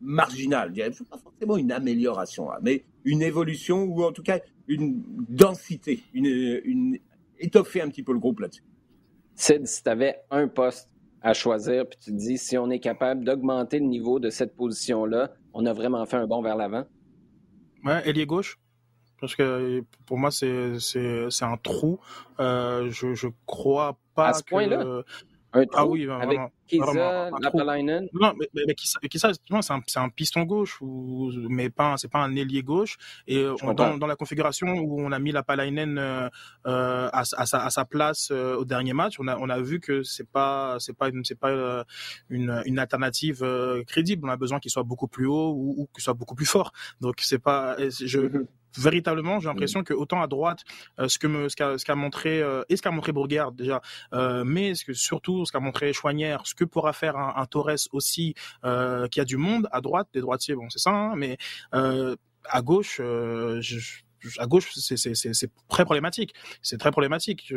marginale. 0.00 0.70
Je 0.70 0.74
dirais 0.74 0.90
pas 1.08 1.16
forcément 1.16 1.56
une 1.56 1.70
amélioration, 1.70 2.50
hein, 2.50 2.58
mais 2.60 2.84
une 3.04 3.22
évolution 3.22 3.84
ou 3.84 4.02
en 4.02 4.10
tout 4.10 4.24
cas 4.24 4.40
une 4.66 5.00
densité, 5.28 6.02
une, 6.12 6.60
une 6.64 6.98
étoffer 7.38 7.82
un 7.82 7.88
petit 7.88 8.02
peu 8.02 8.12
le 8.12 8.18
groupe 8.18 8.40
là-dessus. 8.40 8.64
Sid, 9.36 9.64
si 9.66 9.84
tu 9.84 9.88
avais 9.88 10.16
un 10.30 10.48
poste 10.48 10.91
à 11.22 11.34
choisir, 11.34 11.86
puis 11.88 11.98
tu 11.98 12.10
te 12.10 12.16
dis, 12.16 12.38
si 12.38 12.58
on 12.58 12.70
est 12.70 12.80
capable 12.80 13.24
d'augmenter 13.24 13.78
le 13.78 13.86
niveau 13.86 14.18
de 14.18 14.30
cette 14.30 14.56
position-là, 14.56 15.30
on 15.54 15.66
a 15.66 15.72
vraiment 15.72 16.04
fait 16.06 16.16
un 16.16 16.26
bond 16.26 16.42
vers 16.42 16.56
l'avant? 16.56 16.84
Ouais, 17.84 18.08
ailier 18.08 18.26
gauche. 18.26 18.58
Parce 19.20 19.36
que 19.36 19.84
pour 20.04 20.18
moi, 20.18 20.30
c'est 20.32 21.42
un 21.42 21.56
trou. 21.56 22.00
Euh, 22.40 22.90
je, 22.90 23.14
je 23.14 23.28
crois 23.46 23.96
pas 24.16 24.28
à 24.28 24.32
ce 24.32 24.42
point-là? 24.42 25.04
Un 25.54 25.66
trou 25.66 25.76
ah 25.76 25.86
oui, 25.86 26.08
avec 26.08 26.40
Kisa, 26.66 27.30
Lapalainen. 27.40 28.08
Non, 28.14 28.32
mais, 28.38 28.48
mais, 28.54 28.62
mais 28.66 28.74
Kisa, 28.74 29.32
c'est 29.32 29.70
un, 29.70 29.80
un, 29.96 30.08
piston 30.08 30.42
gauche, 30.44 30.80
ou, 30.80 31.30
mais 31.50 31.68
pas, 31.68 31.96
c'est 31.98 32.10
pas 32.10 32.20
un 32.20 32.34
ailier 32.36 32.62
gauche. 32.62 32.96
Et 33.26 33.44
dans, 33.76 33.98
dans, 33.98 34.06
la 34.06 34.16
configuration 34.16 34.68
où 34.68 35.00
on 35.00 35.12
a 35.12 35.18
mis 35.18 35.30
Lapalainen 35.30 35.98
euh, 35.98 36.28
euh, 36.66 37.10
à, 37.12 37.20
à, 37.20 37.46
sa, 37.46 37.64
à, 37.64 37.70
sa, 37.70 37.84
place 37.84 38.30
euh, 38.32 38.56
au 38.56 38.64
dernier 38.64 38.94
match, 38.94 39.16
on 39.20 39.28
a, 39.28 39.36
on 39.36 39.50
a 39.50 39.60
vu 39.60 39.78
que 39.80 40.02
c'est 40.02 40.28
pas, 40.28 40.76
c'est 40.78 40.96
pas, 40.96 41.10
c'est 41.24 41.38
pas 41.38 41.50
euh, 41.50 41.84
une, 42.30 42.62
une 42.64 42.78
alternative 42.78 43.42
euh, 43.42 43.84
crédible. 43.84 44.26
On 44.26 44.30
a 44.30 44.36
besoin 44.38 44.58
qu'il 44.58 44.70
soit 44.70 44.84
beaucoup 44.84 45.08
plus 45.08 45.26
haut 45.26 45.52
ou, 45.52 45.74
ou 45.76 45.88
qu'il 45.94 46.02
soit 46.02 46.14
beaucoup 46.14 46.34
plus 46.34 46.46
fort. 46.46 46.72
Donc 47.02 47.16
c'est 47.20 47.38
pas, 47.38 47.76
je, 47.78 48.20
mm-hmm 48.20 48.46
véritablement, 48.78 49.40
j'ai 49.40 49.48
l'impression 49.48 49.80
mm. 49.80 49.84
que 49.84 49.94
autant 49.94 50.22
à 50.22 50.26
droite, 50.26 50.60
euh, 50.98 51.08
ce 51.08 51.18
que 51.18 51.26
me, 51.26 51.48
ce 51.48 51.56
qu'a, 51.56 51.78
ce 51.78 51.84
qu'a 51.84 51.94
montré 51.94 52.40
euh, 52.42 52.62
et 52.68 52.76
ce 52.76 52.82
qu'a 52.82 52.90
montré 52.90 53.12
Bourgard 53.12 53.52
déjà, 53.52 53.80
euh, 54.12 54.44
mais 54.44 54.74
ce 54.74 54.84
que 54.84 54.92
surtout 54.92 55.44
ce 55.44 55.52
qu'a 55.52 55.60
montré 55.60 55.92
Chouanière, 55.92 56.42
ce 56.44 56.54
que 56.54 56.64
pourra 56.64 56.92
faire 56.92 57.16
un, 57.16 57.34
un 57.36 57.46
Torres 57.46 57.88
aussi, 57.92 58.34
qui 59.10 59.20
a 59.20 59.24
du 59.24 59.36
monde 59.36 59.68
à 59.72 59.80
droite, 59.80 60.08
des 60.12 60.20
droitiers, 60.20 60.54
bon 60.54 60.68
c'est 60.70 60.78
ça, 60.78 60.90
hein, 60.90 61.14
mais 61.16 61.38
à 61.72 62.62
gauche, 62.62 62.96
je, 62.98 63.78
à 64.38 64.46
gauche, 64.46 64.72
c'est, 64.74 64.96
c'est, 64.96 65.14
c'est, 65.14 65.34
c'est 65.34 65.50
très 65.68 65.84
problématique. 65.84 66.34
C'est 66.62 66.78
très 66.78 66.90
problématique. 66.90 67.52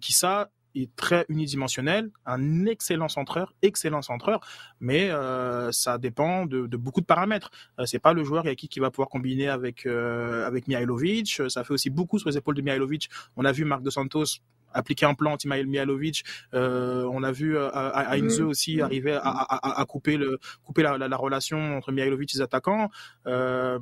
qui 0.00 0.12
ça 0.12 0.50
est 0.74 0.94
très 0.96 1.24
unidimensionnel, 1.28 2.10
un 2.26 2.66
excellent 2.66 3.08
centreur, 3.08 3.54
excellent 3.62 4.02
centreur, 4.02 4.40
mais 4.80 5.10
euh, 5.10 5.72
ça 5.72 5.98
dépend 5.98 6.46
de, 6.46 6.66
beaucoup 6.76 7.00
de 7.00 7.06
paramètres. 7.06 7.50
Euh, 7.78 7.86
c'est 7.86 7.98
pas 7.98 8.12
le 8.12 8.24
joueur 8.24 8.44
qui, 8.56 8.68
qui 8.68 8.80
va 8.80 8.90
pouvoir 8.90 9.08
combiner 9.08 9.48
avec 9.48 9.86
euh, 9.86 10.46
avec 10.46 10.68
Mihailovic. 10.68 11.42
Ça 11.48 11.64
fait 11.64 11.72
aussi 11.72 11.90
beaucoup 11.90 12.18
sur 12.18 12.28
les 12.28 12.36
épaules 12.36 12.54
de 12.54 12.62
Mihailovic. 12.62 13.08
On 13.36 13.44
a 13.44 13.52
vu 13.52 13.64
Marc 13.64 13.82
dos 13.82 13.90
Santos 13.90 14.40
appliquer 14.72 15.06
un 15.06 15.14
plan 15.14 15.32
anti 15.32 15.48
Mihailovic. 15.48 16.24
Euh, 16.54 17.08
on 17.12 17.22
a 17.22 17.32
vu 17.32 17.56
euh, 17.56 17.70
Heinze 17.72 18.40
aussi 18.40 18.80
arriver 18.80 19.12
à, 19.12 19.20
à, 19.20 19.80
à, 19.80 19.84
couper 19.84 20.16
le 20.16 20.38
couper 20.64 20.82
la, 20.82 20.98
la, 20.98 21.08
la, 21.08 21.16
relation 21.16 21.76
entre 21.76 21.92
Mihailovic 21.92 22.34
et 22.34 22.38
les 22.38 22.42
attaquants. 22.42 22.90
Euh, 23.26 23.78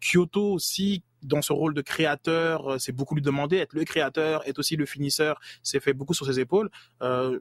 Kyoto 0.00 0.52
aussi 0.52 1.02
dans 1.22 1.42
ce 1.42 1.52
rôle 1.52 1.74
de 1.74 1.82
créateur, 1.82 2.72
euh, 2.72 2.78
c'est 2.78 2.92
beaucoup 2.92 3.14
lui 3.14 3.22
demander, 3.22 3.58
être 3.58 3.74
le 3.74 3.84
créateur, 3.84 4.46
être 4.48 4.58
aussi 4.58 4.76
le 4.76 4.86
finisseur, 4.86 5.38
c'est 5.62 5.80
fait 5.80 5.92
beaucoup 5.92 6.14
sur 6.14 6.26
ses 6.26 6.40
épaules. 6.40 6.70
Euh, 7.02 7.40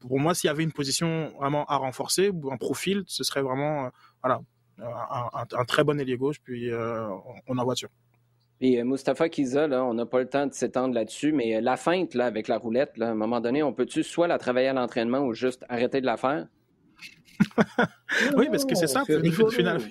pour 0.00 0.18
moi, 0.18 0.34
s'il 0.34 0.48
y 0.48 0.50
avait 0.50 0.62
une 0.62 0.72
position 0.72 1.32
vraiment 1.38 1.64
à 1.66 1.76
renforcer 1.76 2.30
ou 2.30 2.50
un 2.50 2.56
profil, 2.56 3.04
ce 3.06 3.22
serait 3.22 3.42
vraiment 3.42 3.86
euh, 3.86 3.88
voilà 4.22 4.40
un, 4.78 5.40
un, 5.40 5.46
un, 5.52 5.64
très 5.64 5.84
bon 5.84 6.00
ailier 6.00 6.16
gauche, 6.16 6.40
puis 6.42 6.70
euh, 6.70 7.08
on 7.46 7.58
en 7.58 7.64
voiture. 7.64 7.90
Puis 8.60 8.78
euh, 8.78 8.84
Mustapha 8.84 9.28
Kiza, 9.30 9.66
là, 9.66 9.84
on 9.84 9.94
n'a 9.94 10.06
pas 10.06 10.20
le 10.20 10.28
temps 10.28 10.46
de 10.46 10.52
s'étendre 10.52 10.94
là-dessus, 10.94 11.32
mais 11.32 11.60
la 11.62 11.76
feinte 11.76 12.14
là, 12.14 12.26
avec 12.26 12.46
la 12.46 12.58
roulette, 12.58 12.96
là, 12.98 13.08
à 13.08 13.10
un 13.10 13.14
moment 13.14 13.40
donné, 13.40 13.62
on 13.62 13.72
peut-tu 13.72 14.04
soit 14.04 14.28
la 14.28 14.38
travailler 14.38 14.68
à 14.68 14.72
l'entraînement 14.74 15.20
ou 15.20 15.32
juste 15.32 15.64
arrêter 15.68 16.00
de 16.02 16.06
la 16.06 16.18
faire? 16.18 16.46
Oui, 18.36 18.46
parce 18.50 18.64
que 18.64 18.74
c'est 18.74 18.86
ça, 18.86 19.04
finalement. 19.50 19.84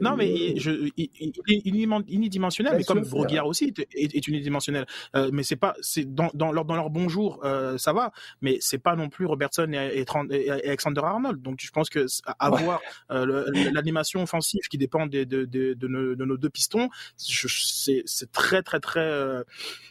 non, 0.00 0.16
mais 0.16 0.58
je, 0.58 0.88
il, 0.96 1.10
est 1.46 2.12
unidimensionnel, 2.12 2.74
mais 2.76 2.84
comme 2.84 3.02
Broguiard 3.02 3.46
aussi 3.46 3.72
est, 3.94 4.26
unidimensionnel. 4.26 4.86
Euh, 5.16 5.30
mais 5.32 5.42
c'est 5.42 5.56
pas, 5.56 5.74
c'est 5.80 6.04
dans, 6.14 6.30
dans, 6.34 6.52
leur, 6.52 6.64
dans 6.64 6.76
leur 6.76 6.90
bonjour, 6.90 7.40
euh, 7.44 7.78
ça 7.78 7.92
va, 7.92 8.12
mais 8.40 8.58
c'est 8.60 8.78
pas 8.78 8.96
non 8.96 9.08
plus 9.08 9.26
Robertson 9.26 9.70
et, 9.72 10.04
et, 10.30 10.50
Alexander 10.50 11.02
Arnold. 11.04 11.42
Donc 11.42 11.58
je 11.60 11.70
pense 11.70 11.90
que 11.90 12.06
avoir 12.38 12.80
euh, 13.10 13.44
l'animation 13.72 14.22
offensive 14.22 14.62
qui 14.70 14.78
dépend 14.78 15.06
de, 15.06 15.24
de, 15.24 15.44
de, 15.44 15.74
de, 15.74 15.88
nos, 15.88 16.36
deux 16.36 16.50
pistons, 16.50 16.88
c'est 17.16 18.32
très, 18.32 18.62
très, 18.62 18.80
très 18.80 19.42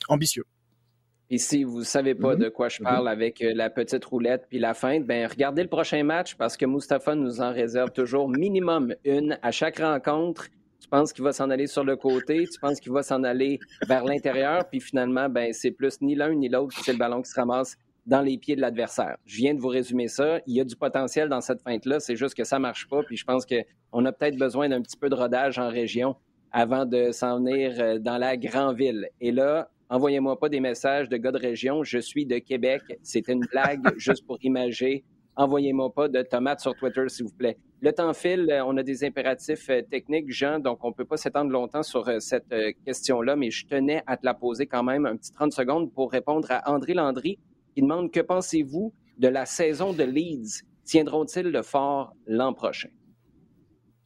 ambitieux. 0.07 0.45
Et 1.33 1.37
si 1.37 1.63
vous 1.63 1.79
ne 1.79 1.83
savez 1.85 2.13
pas 2.13 2.35
de 2.35 2.49
quoi 2.49 2.67
je 2.67 2.83
parle 2.83 3.07
avec 3.07 3.41
euh, 3.41 3.53
la 3.55 3.69
petite 3.69 4.03
roulette 4.03 4.47
puis 4.49 4.59
la 4.59 4.73
feinte, 4.73 5.05
ben 5.05 5.25
regardez 5.27 5.63
le 5.63 5.69
prochain 5.69 6.03
match 6.03 6.35
parce 6.35 6.57
que 6.57 6.65
Mustapha 6.65 7.15
nous 7.15 7.39
en 7.39 7.53
réserve 7.53 7.91
toujours 7.91 8.27
minimum 8.27 8.93
une 9.05 9.39
à 9.41 9.51
chaque 9.51 9.79
rencontre. 9.79 10.49
Tu 10.81 10.89
penses 10.89 11.13
qu'il 11.13 11.23
va 11.23 11.31
s'en 11.31 11.49
aller 11.49 11.67
sur 11.67 11.85
le 11.85 11.95
côté, 11.95 12.45
tu 12.51 12.59
penses 12.59 12.81
qu'il 12.81 12.91
va 12.91 13.01
s'en 13.01 13.23
aller 13.23 13.61
vers 13.87 14.03
l'intérieur, 14.03 14.67
puis 14.69 14.81
finalement, 14.81 15.29
ben 15.29 15.53
c'est 15.53 15.71
plus 15.71 16.01
ni 16.01 16.15
l'un 16.15 16.35
ni 16.35 16.49
l'autre, 16.49 16.77
c'est 16.83 16.91
le 16.91 16.97
ballon 16.97 17.21
qui 17.21 17.31
se 17.31 17.39
ramasse 17.39 17.77
dans 18.05 18.21
les 18.21 18.37
pieds 18.37 18.57
de 18.57 18.61
l'adversaire. 18.61 19.15
Je 19.25 19.37
viens 19.37 19.53
de 19.53 19.61
vous 19.61 19.69
résumer 19.69 20.09
ça. 20.09 20.41
Il 20.47 20.55
y 20.55 20.59
a 20.59 20.65
du 20.65 20.75
potentiel 20.75 21.29
dans 21.29 21.39
cette 21.39 21.61
feinte-là, 21.61 22.01
c'est 22.01 22.17
juste 22.17 22.35
que 22.35 22.43
ça 22.43 22.59
marche 22.59 22.89
pas, 22.89 23.03
puis 23.03 23.15
je 23.15 23.23
pense 23.23 23.45
qu'on 23.45 24.05
a 24.05 24.11
peut-être 24.11 24.37
besoin 24.37 24.67
d'un 24.67 24.81
petit 24.81 24.97
peu 24.97 25.07
de 25.07 25.15
rodage 25.15 25.59
en 25.59 25.69
région 25.69 26.17
avant 26.51 26.85
de 26.85 27.13
s'en 27.13 27.37
venir 27.37 27.75
euh, 27.79 27.99
dans 27.99 28.17
la 28.17 28.35
grande 28.35 28.75
ville. 28.75 29.07
Et 29.21 29.31
là, 29.31 29.69
Envoyez-moi 29.91 30.39
pas 30.39 30.47
des 30.47 30.61
messages 30.61 31.09
de 31.09 31.17
gars 31.17 31.33
de 31.33 31.37
région. 31.37 31.83
Je 31.83 31.97
suis 31.97 32.25
de 32.25 32.37
Québec. 32.37 32.81
C'était 33.03 33.33
une 33.33 33.45
blague 33.51 33.81
juste 33.97 34.25
pour 34.25 34.37
imager. 34.41 35.03
Envoyez-moi 35.35 35.93
pas 35.93 36.07
de 36.07 36.21
tomates 36.21 36.61
sur 36.61 36.73
Twitter, 36.75 37.03
s'il 37.09 37.25
vous 37.25 37.33
plaît. 37.33 37.57
Le 37.81 37.91
temps 37.91 38.13
file. 38.13 38.47
On 38.65 38.77
a 38.77 38.83
des 38.83 39.03
impératifs 39.03 39.69
euh, 39.69 39.81
techniques, 39.81 40.31
Jean, 40.31 40.59
donc 40.59 40.79
on 40.85 40.89
ne 40.89 40.93
peut 40.93 41.03
pas 41.03 41.17
s'étendre 41.17 41.51
longtemps 41.51 41.83
sur 41.83 42.07
euh, 42.07 42.19
cette 42.19 42.53
euh, 42.53 42.71
question-là, 42.85 43.35
mais 43.35 43.51
je 43.51 43.67
tenais 43.67 44.01
à 44.07 44.15
te 44.15 44.25
la 44.25 44.33
poser 44.33 44.65
quand 44.65 44.83
même 44.83 45.05
un 45.05 45.17
petit 45.17 45.33
30 45.33 45.51
secondes 45.51 45.91
pour 45.91 46.09
répondre 46.09 46.49
à 46.51 46.71
André 46.71 46.93
Landry 46.93 47.37
qui 47.75 47.81
demande 47.81 48.11
que 48.11 48.21
pensez-vous 48.21 48.93
de 49.17 49.27
la 49.27 49.45
saison 49.45 49.91
de 49.91 50.03
Leeds? 50.03 50.63
Tiendront-ils 50.85 51.49
le 51.49 51.63
fort 51.63 52.15
l'an 52.27 52.53
prochain? 52.53 52.89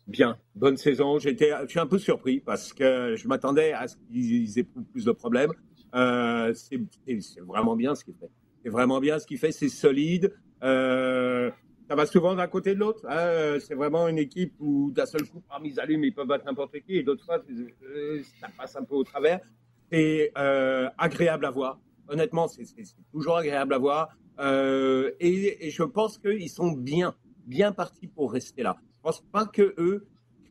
Bien, 0.08 0.38
bonne 0.56 0.78
saison. 0.78 1.20
J'étais, 1.20 1.52
je 1.64 1.68
suis 1.68 1.80
un 1.80 1.88
peu 1.88 1.98
surpris 1.98 2.40
parce 2.40 2.74
que 2.74 3.16
je 3.16 3.28
m'attendais 3.28 3.74
à 3.74 3.88
ce 3.88 3.98
qu'ils 3.98 4.58
aient 4.58 4.68
plus 4.92 5.06
de 5.06 5.12
problèmes. 5.12 5.52
Euh, 5.96 6.54
c'est 6.54 7.41
vraiment 7.41 7.76
bien 7.76 7.96
ce 7.96 8.04
qu'il 8.04 8.16
fait. 8.16 8.30
C'est 8.64 8.70
vraiment 8.70 9.00
bien 9.00 9.20
ce 9.20 9.26
qu'il 9.26 9.38
fait, 9.38 9.52
c'est 9.52 9.70
solide. 9.70 10.34
Euh, 10.64 11.52
ça 11.88 11.96
va 11.96 12.06
souvent 12.06 12.36
d'un 12.36 12.48
côté 12.48 12.74
de 12.74 12.80
l'autre. 12.80 13.06
Hein. 13.08 13.58
C'est 13.60 13.76
vraiment 13.76 14.08
une 14.08 14.18
équipe 14.18 14.54
où 14.60 14.91
d'un 14.91 15.06
seul 15.06 15.24
coup, 15.28 15.41
parmi 15.48 15.70
les 15.70 15.80
allumes, 15.80 16.04
ils 16.04 16.14
peuvent 16.14 16.28
battre 16.28 16.46
n'importe 16.46 16.80
qui, 16.82 16.98
et 16.98 17.04
d'autres 17.04 17.24
fois, 17.24 17.41
euh, 17.50 18.22
ça 18.39 18.48
passe 18.58 18.76
un 18.76 18.84
peu 18.84 18.96
au 18.96 19.04
travers. 19.04 19.39
C'est 19.91 20.32
agréable 20.98 21.46
à 21.46 21.52
voir. 21.52 21.80
Honnêtement, 22.08 22.48
c'est 22.48 22.66
toujours 23.12 23.38
agréable 23.38 23.74
à 23.74 23.78
voir. 23.78 24.18
Et, 25.20 25.70
je 25.70 25.84
pense 25.84 26.18
qu'ils 26.18 26.50
sont 26.50 26.72
bien, 26.72 27.16
bien 27.46 27.72
partis 27.72 28.08
pour 28.08 28.34
rester 28.34 28.64
là. 28.64 28.78
Je 28.96 29.00
pense 29.02 29.22
pas 29.32 29.46
que 29.46 29.76
eux 29.78 30.08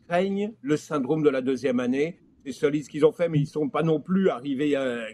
craignent 0.09 0.55
le 0.62 0.76
syndrome 0.76 1.22
de 1.22 1.30
la 1.30 1.40
deuxième 1.40 1.80
année. 1.80 2.20
C'est 2.47 2.53
solide 2.53 2.84
ce 2.84 2.90
qu'ils 2.90 3.05
ont 3.05 3.12
fait, 3.12 3.28
mais 3.28 3.40
ils 3.40 3.47
sont 3.47 3.68
pas 3.68 3.82
non 3.82 4.01
plus 4.01 4.28
arrivés 4.28 4.76
à 4.76 5.09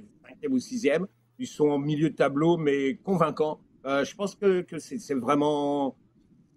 ou 0.49 0.59
sixième. 0.59 1.07
Ils 1.39 1.47
sont 1.47 1.69
en 1.69 1.79
milieu 1.79 2.11
de 2.11 2.17
tableau, 2.17 2.57
mais 2.57 2.97
convaincants. 2.97 3.61
Euh, 3.87 4.05
je 4.05 4.15
pense 4.15 4.35
que, 4.35 4.65
c'est 4.79 5.15
vraiment, 5.15 5.97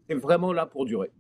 vraiment 0.09 0.51
là 0.51 0.65
pour 0.65 0.85
durer. 0.85 1.11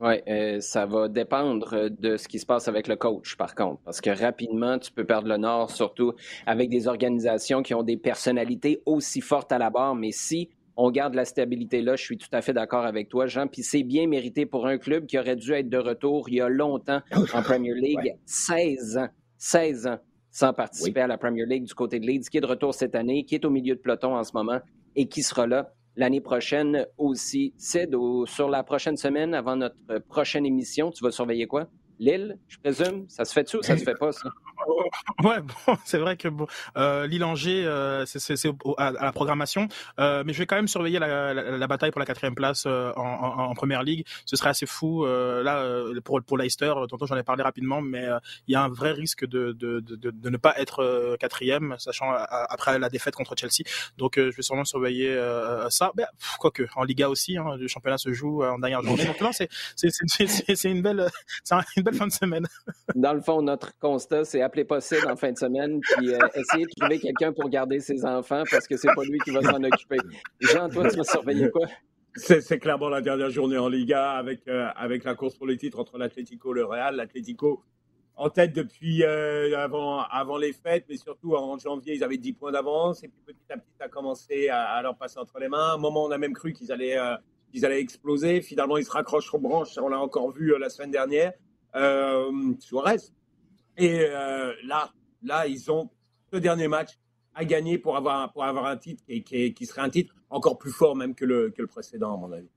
Oui, 0.00 0.14
euh, 0.28 0.60
ça 0.60 0.86
va 0.86 1.08
dépendre 1.08 1.88
de 1.88 2.16
ce 2.16 2.26
qui 2.26 2.38
se 2.38 2.46
passe 2.46 2.66
avec 2.66 2.88
le 2.88 2.96
coach, 2.96 3.36
par 3.36 3.54
contre, 3.54 3.80
parce 3.84 4.00
que 4.00 4.10
rapidement, 4.10 4.78
tu 4.78 4.90
peux 4.90 5.04
perdre 5.04 5.28
le 5.28 5.36
nord, 5.36 5.70
surtout 5.70 6.14
avec 6.46 6.68
des 6.68 6.88
organisations 6.88 7.62
qui 7.62 7.74
ont 7.74 7.82
des 7.82 7.96
personnalités 7.96 8.82
aussi 8.86 9.20
fortes 9.20 9.52
à 9.52 9.58
la 9.58 9.70
barre. 9.70 9.94
Mais 9.94 10.10
si 10.10 10.50
on 10.76 10.90
garde 10.90 11.14
la 11.14 11.24
stabilité 11.24 11.80
là, 11.80 11.94
je 11.94 12.02
suis 12.02 12.18
tout 12.18 12.28
à 12.32 12.42
fait 12.42 12.52
d'accord 12.52 12.84
avec 12.84 13.08
toi, 13.08 13.26
Jean. 13.26 13.46
Puis 13.46 13.62
c'est 13.62 13.84
bien 13.84 14.06
mérité 14.08 14.46
pour 14.46 14.66
un 14.66 14.78
club 14.78 15.06
qui 15.06 15.18
aurait 15.18 15.36
dû 15.36 15.52
être 15.52 15.68
de 15.68 15.78
retour 15.78 16.28
il 16.28 16.36
y 16.36 16.40
a 16.40 16.48
longtemps 16.48 17.00
en 17.12 17.42
Premier 17.42 17.74
League, 17.74 18.16
16 18.26 18.98
ans. 18.98 19.08
16 19.38 19.86
ans 19.86 19.98
sans 20.34 20.52
participer 20.52 21.00
à 21.00 21.06
la 21.06 21.16
Premier 21.16 21.46
League 21.46 21.62
du 21.62 21.74
côté 21.74 22.00
de 22.00 22.06
Leeds, 22.06 22.28
qui 22.28 22.38
est 22.38 22.40
de 22.40 22.46
retour 22.46 22.74
cette 22.74 22.96
année, 22.96 23.24
qui 23.24 23.36
est 23.36 23.44
au 23.44 23.50
milieu 23.50 23.76
de 23.76 23.80
peloton 23.80 24.16
en 24.16 24.24
ce 24.24 24.32
moment 24.34 24.58
et 24.96 25.06
qui 25.06 25.22
sera 25.22 25.46
là 25.46 25.72
l'année 25.94 26.20
prochaine 26.20 26.86
aussi. 26.98 27.54
Sid, 27.56 27.94
sur 28.26 28.48
la 28.48 28.64
prochaine 28.64 28.96
semaine, 28.96 29.32
avant 29.32 29.54
notre 29.54 29.76
prochaine 30.08 30.44
émission, 30.44 30.90
tu 30.90 31.04
vas 31.04 31.12
surveiller 31.12 31.46
quoi? 31.46 31.68
Lille, 32.00 32.36
je 32.48 32.58
présume? 32.58 33.04
Ça 33.08 33.24
se 33.24 33.32
fait-tu 33.32 33.58
ou 33.58 33.62
ça 33.62 33.76
se 33.76 33.84
fait 33.84 33.94
pas, 33.94 34.10
ça? 34.10 34.28
Ouais, 35.22 35.40
bon, 35.40 35.76
c'est 35.84 35.98
vrai 35.98 36.16
que 36.16 36.28
bon, 36.28 36.46
euh, 36.76 37.06
Lille-Angers, 37.06 37.64
euh, 37.66 38.04
c'est 38.06 38.48
à, 38.78 38.90
la 38.90 39.12
programmation, 39.12 39.68
euh, 39.98 40.22
mais 40.26 40.32
je 40.32 40.38
vais 40.38 40.46
quand 40.46 40.56
même 40.56 40.68
surveiller 40.68 40.98
la, 40.98 41.32
la, 41.32 41.56
la 41.56 41.66
bataille 41.66 41.90
pour 41.90 42.00
la 42.00 42.06
quatrième 42.06 42.34
place 42.34 42.64
euh, 42.66 42.92
en, 42.96 43.02
en, 43.02 43.50
en, 43.50 43.54
première 43.54 43.82
ligue. 43.82 44.04
Ce 44.26 44.36
serait 44.36 44.50
assez 44.50 44.66
fou 44.66 45.04
euh, 45.04 45.42
là 45.42 45.58
euh, 45.58 46.00
pour 46.00 46.20
pour 46.22 46.38
Leicester. 46.38 46.72
Tantôt 46.88 47.06
j'en 47.06 47.16
ai 47.16 47.22
parlé 47.22 47.42
rapidement, 47.42 47.80
mais 47.80 48.06
il 48.46 48.52
y 48.52 48.54
a 48.54 48.62
un 48.62 48.68
vrai 48.68 48.92
risque 48.92 49.26
de 49.26 49.52
de, 49.52 49.80
de, 49.80 50.10
de 50.10 50.30
ne 50.30 50.36
pas 50.36 50.58
être 50.58 51.16
quatrième, 51.18 51.76
sachant 51.78 52.10
après 52.12 52.78
la 52.78 52.88
défaite 52.88 53.14
contre 53.14 53.34
Chelsea. 53.36 53.64
Donc 53.98 54.14
je 54.16 54.34
vais 54.34 54.42
sûrement 54.42 54.64
surveiller 54.64 55.16
ça. 55.70 55.92
Ben, 55.94 56.06
quoique 56.38 56.64
en 56.76 56.84
Liga 56.84 57.08
aussi, 57.08 57.36
hein, 57.36 57.56
le 57.56 57.68
championnat 57.68 57.98
se 57.98 58.12
joue 58.12 58.42
en 58.44 58.58
dernière 58.58 58.82
journée. 58.82 59.04
Donc 59.04 59.20
non, 59.20 59.30
c'est 59.32 59.48
c'est 59.76 59.90
c'est 60.54 60.70
une 60.70 60.82
belle 60.82 61.08
c'est 61.44 61.54
une 61.76 61.82
belle 61.82 61.94
fin 61.94 62.06
de 62.06 62.12
semaine. 62.12 62.46
Dans 62.94 63.12
le 63.12 63.20
fond, 63.20 63.42
notre 63.42 63.78
constat, 63.78 64.24
c'est 64.24 64.42
appeler 64.54 64.64
possible 64.64 65.10
en 65.10 65.16
fin 65.16 65.32
de 65.32 65.38
semaine, 65.38 65.80
puis 65.80 66.14
euh, 66.14 66.18
essayer 66.34 66.64
de 66.64 66.70
trouver 66.78 67.00
quelqu'un 67.00 67.32
pour 67.32 67.48
garder 67.48 67.80
ses 67.80 68.04
enfants 68.04 68.44
parce 68.48 68.68
que 68.68 68.76
c'est 68.76 68.94
pas 68.94 69.02
lui 69.02 69.18
qui 69.18 69.30
va 69.30 69.42
s'en 69.42 69.62
occuper. 69.62 69.96
Jean, 70.40 70.68
toi, 70.68 70.88
tu 70.88 70.96
vas 70.96 71.04
surveiller 71.04 71.50
quoi? 71.50 71.66
C'est 72.16 72.60
clairement 72.60 72.88
la 72.88 73.00
dernière 73.00 73.30
journée 73.30 73.58
en 73.58 73.68
Liga 73.68 74.12
avec, 74.12 74.46
euh, 74.46 74.68
avec 74.76 75.02
la 75.02 75.16
course 75.16 75.34
pour 75.34 75.48
le 75.48 75.56
titre 75.56 75.80
entre 75.80 75.98
l'Atlético 75.98 76.54
et 76.54 76.60
le 76.60 76.64
Real. 76.64 76.94
L'Atlético 76.94 77.64
en 78.14 78.30
tête 78.30 78.52
depuis 78.52 79.02
euh, 79.02 79.58
avant, 79.58 80.02
avant 80.02 80.38
les 80.38 80.52
fêtes, 80.52 80.84
mais 80.88 80.96
surtout 80.96 81.34
en 81.34 81.58
janvier, 81.58 81.96
ils 81.96 82.04
avaient 82.04 82.16
10 82.16 82.34
points 82.34 82.52
d'avance. 82.52 83.02
Et 83.02 83.08
puis 83.08 83.20
petit 83.26 83.52
à 83.52 83.56
petit, 83.56 83.72
ça 83.76 83.86
a 83.86 83.88
commencé 83.88 84.48
à, 84.48 84.80
leur 84.82 84.96
passer 84.96 85.18
entre 85.18 85.40
les 85.40 85.48
mains. 85.48 85.70
À 85.70 85.74
un 85.74 85.78
moment, 85.78 86.04
on 86.04 86.12
a 86.12 86.18
même 86.18 86.34
cru 86.34 86.52
qu'ils 86.52 86.70
allaient, 86.70 86.96
qu'ils 87.50 87.66
allaient 87.66 87.80
exploser. 87.80 88.40
Finalement, 88.42 88.76
ils 88.76 88.84
se 88.84 88.92
raccrochent 88.92 89.34
aux 89.34 89.40
branches. 89.40 89.76
On 89.78 89.88
l'a 89.88 89.98
encore 89.98 90.30
vu 90.30 90.56
la 90.56 90.68
semaine 90.68 90.92
dernière. 90.92 91.32
Suarez, 92.60 92.98
et 93.76 94.00
euh, 94.00 94.52
là, 94.64 94.90
là, 95.22 95.46
ils 95.46 95.70
ont 95.70 95.90
ce 96.32 96.38
dernier 96.38 96.68
match 96.68 96.90
à 97.34 97.44
gagner 97.44 97.78
pour 97.78 97.96
avoir, 97.96 98.32
pour 98.32 98.44
avoir 98.44 98.66
un 98.66 98.76
titre 98.76 99.02
qui, 99.06 99.54
qui, 99.54 99.66
serait 99.66 99.82
un 99.82 99.90
titre 99.90 100.14
encore 100.30 100.58
plus 100.58 100.70
fort 100.70 100.94
même 100.96 101.14
que 101.14 101.24
le, 101.24 101.50
que 101.50 101.62
le 101.62 101.68
précédent, 101.68 102.14
à 102.14 102.16
mon 102.16 102.32
avis. 102.32 102.48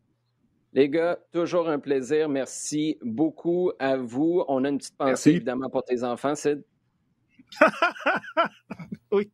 Les 0.74 0.90
gars, 0.90 1.18
toujours 1.32 1.70
un 1.70 1.80
plaisir. 1.80 2.30
Merci 2.30 2.98
beaucoup 3.02 3.72
à 3.80 3.98
vous. 3.98 4.44
On 4.48 4.64
a 4.64 4.70
une 4.70 4.78
petite 4.78 4.98
pensée 4.98 5.32
évidemment 5.32 5.70
pour 5.70 5.84
tes 5.84 6.04
enfants, 6.04 6.36
Sid. 6.36 6.64
oui. 9.12 9.30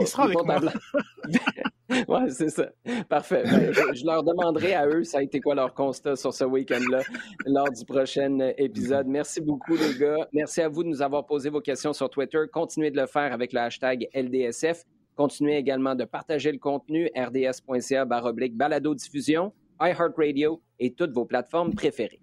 Il 0.00 0.06
sera 0.06 0.24
avec 0.24 0.42
moi. 0.44 0.60
oui, 2.08 2.20
c'est 2.30 2.48
ça. 2.48 2.68
Parfait. 3.08 3.42
Ben, 3.44 3.72
je, 3.94 4.04
leur 4.04 4.22
demanderai 4.22 4.74
à 4.74 4.86
eux, 4.86 5.04
ça 5.04 5.18
a 5.18 5.22
été 5.22 5.40
quoi 5.40 5.54
leur 5.54 5.74
constat 5.74 6.16
sur 6.16 6.32
ce 6.32 6.44
week-end-là 6.44 7.02
lors 7.46 7.70
du 7.70 7.84
prochain 7.84 8.38
épisode. 8.56 9.06
Merci 9.06 9.40
beaucoup, 9.40 9.76
les 9.76 9.98
gars. 9.98 10.28
Merci 10.32 10.62
à 10.62 10.68
vous 10.68 10.82
de 10.82 10.88
nous 10.88 11.02
avoir 11.02 11.26
posé 11.26 11.50
vos 11.50 11.60
questions 11.60 11.92
sur 11.92 12.08
Twitter. 12.10 12.40
Continuez 12.52 12.90
de 12.90 13.00
le 13.00 13.06
faire 13.06 13.32
avec 13.32 13.52
le 13.52 13.60
hashtag 13.60 14.08
LDSF. 14.14 14.84
Continuez 15.16 15.56
également 15.56 15.94
de 15.94 16.04
partager 16.04 16.52
le 16.52 16.58
contenu 16.58 17.10
rds.ca 17.16 18.04
baroblique 18.04 18.56
balado 18.56 18.94
diffusion, 18.94 19.52
iHeartRadio 19.80 20.62
et 20.78 20.92
toutes 20.92 21.12
vos 21.12 21.24
plateformes 21.24 21.74
préférées. 21.74 22.20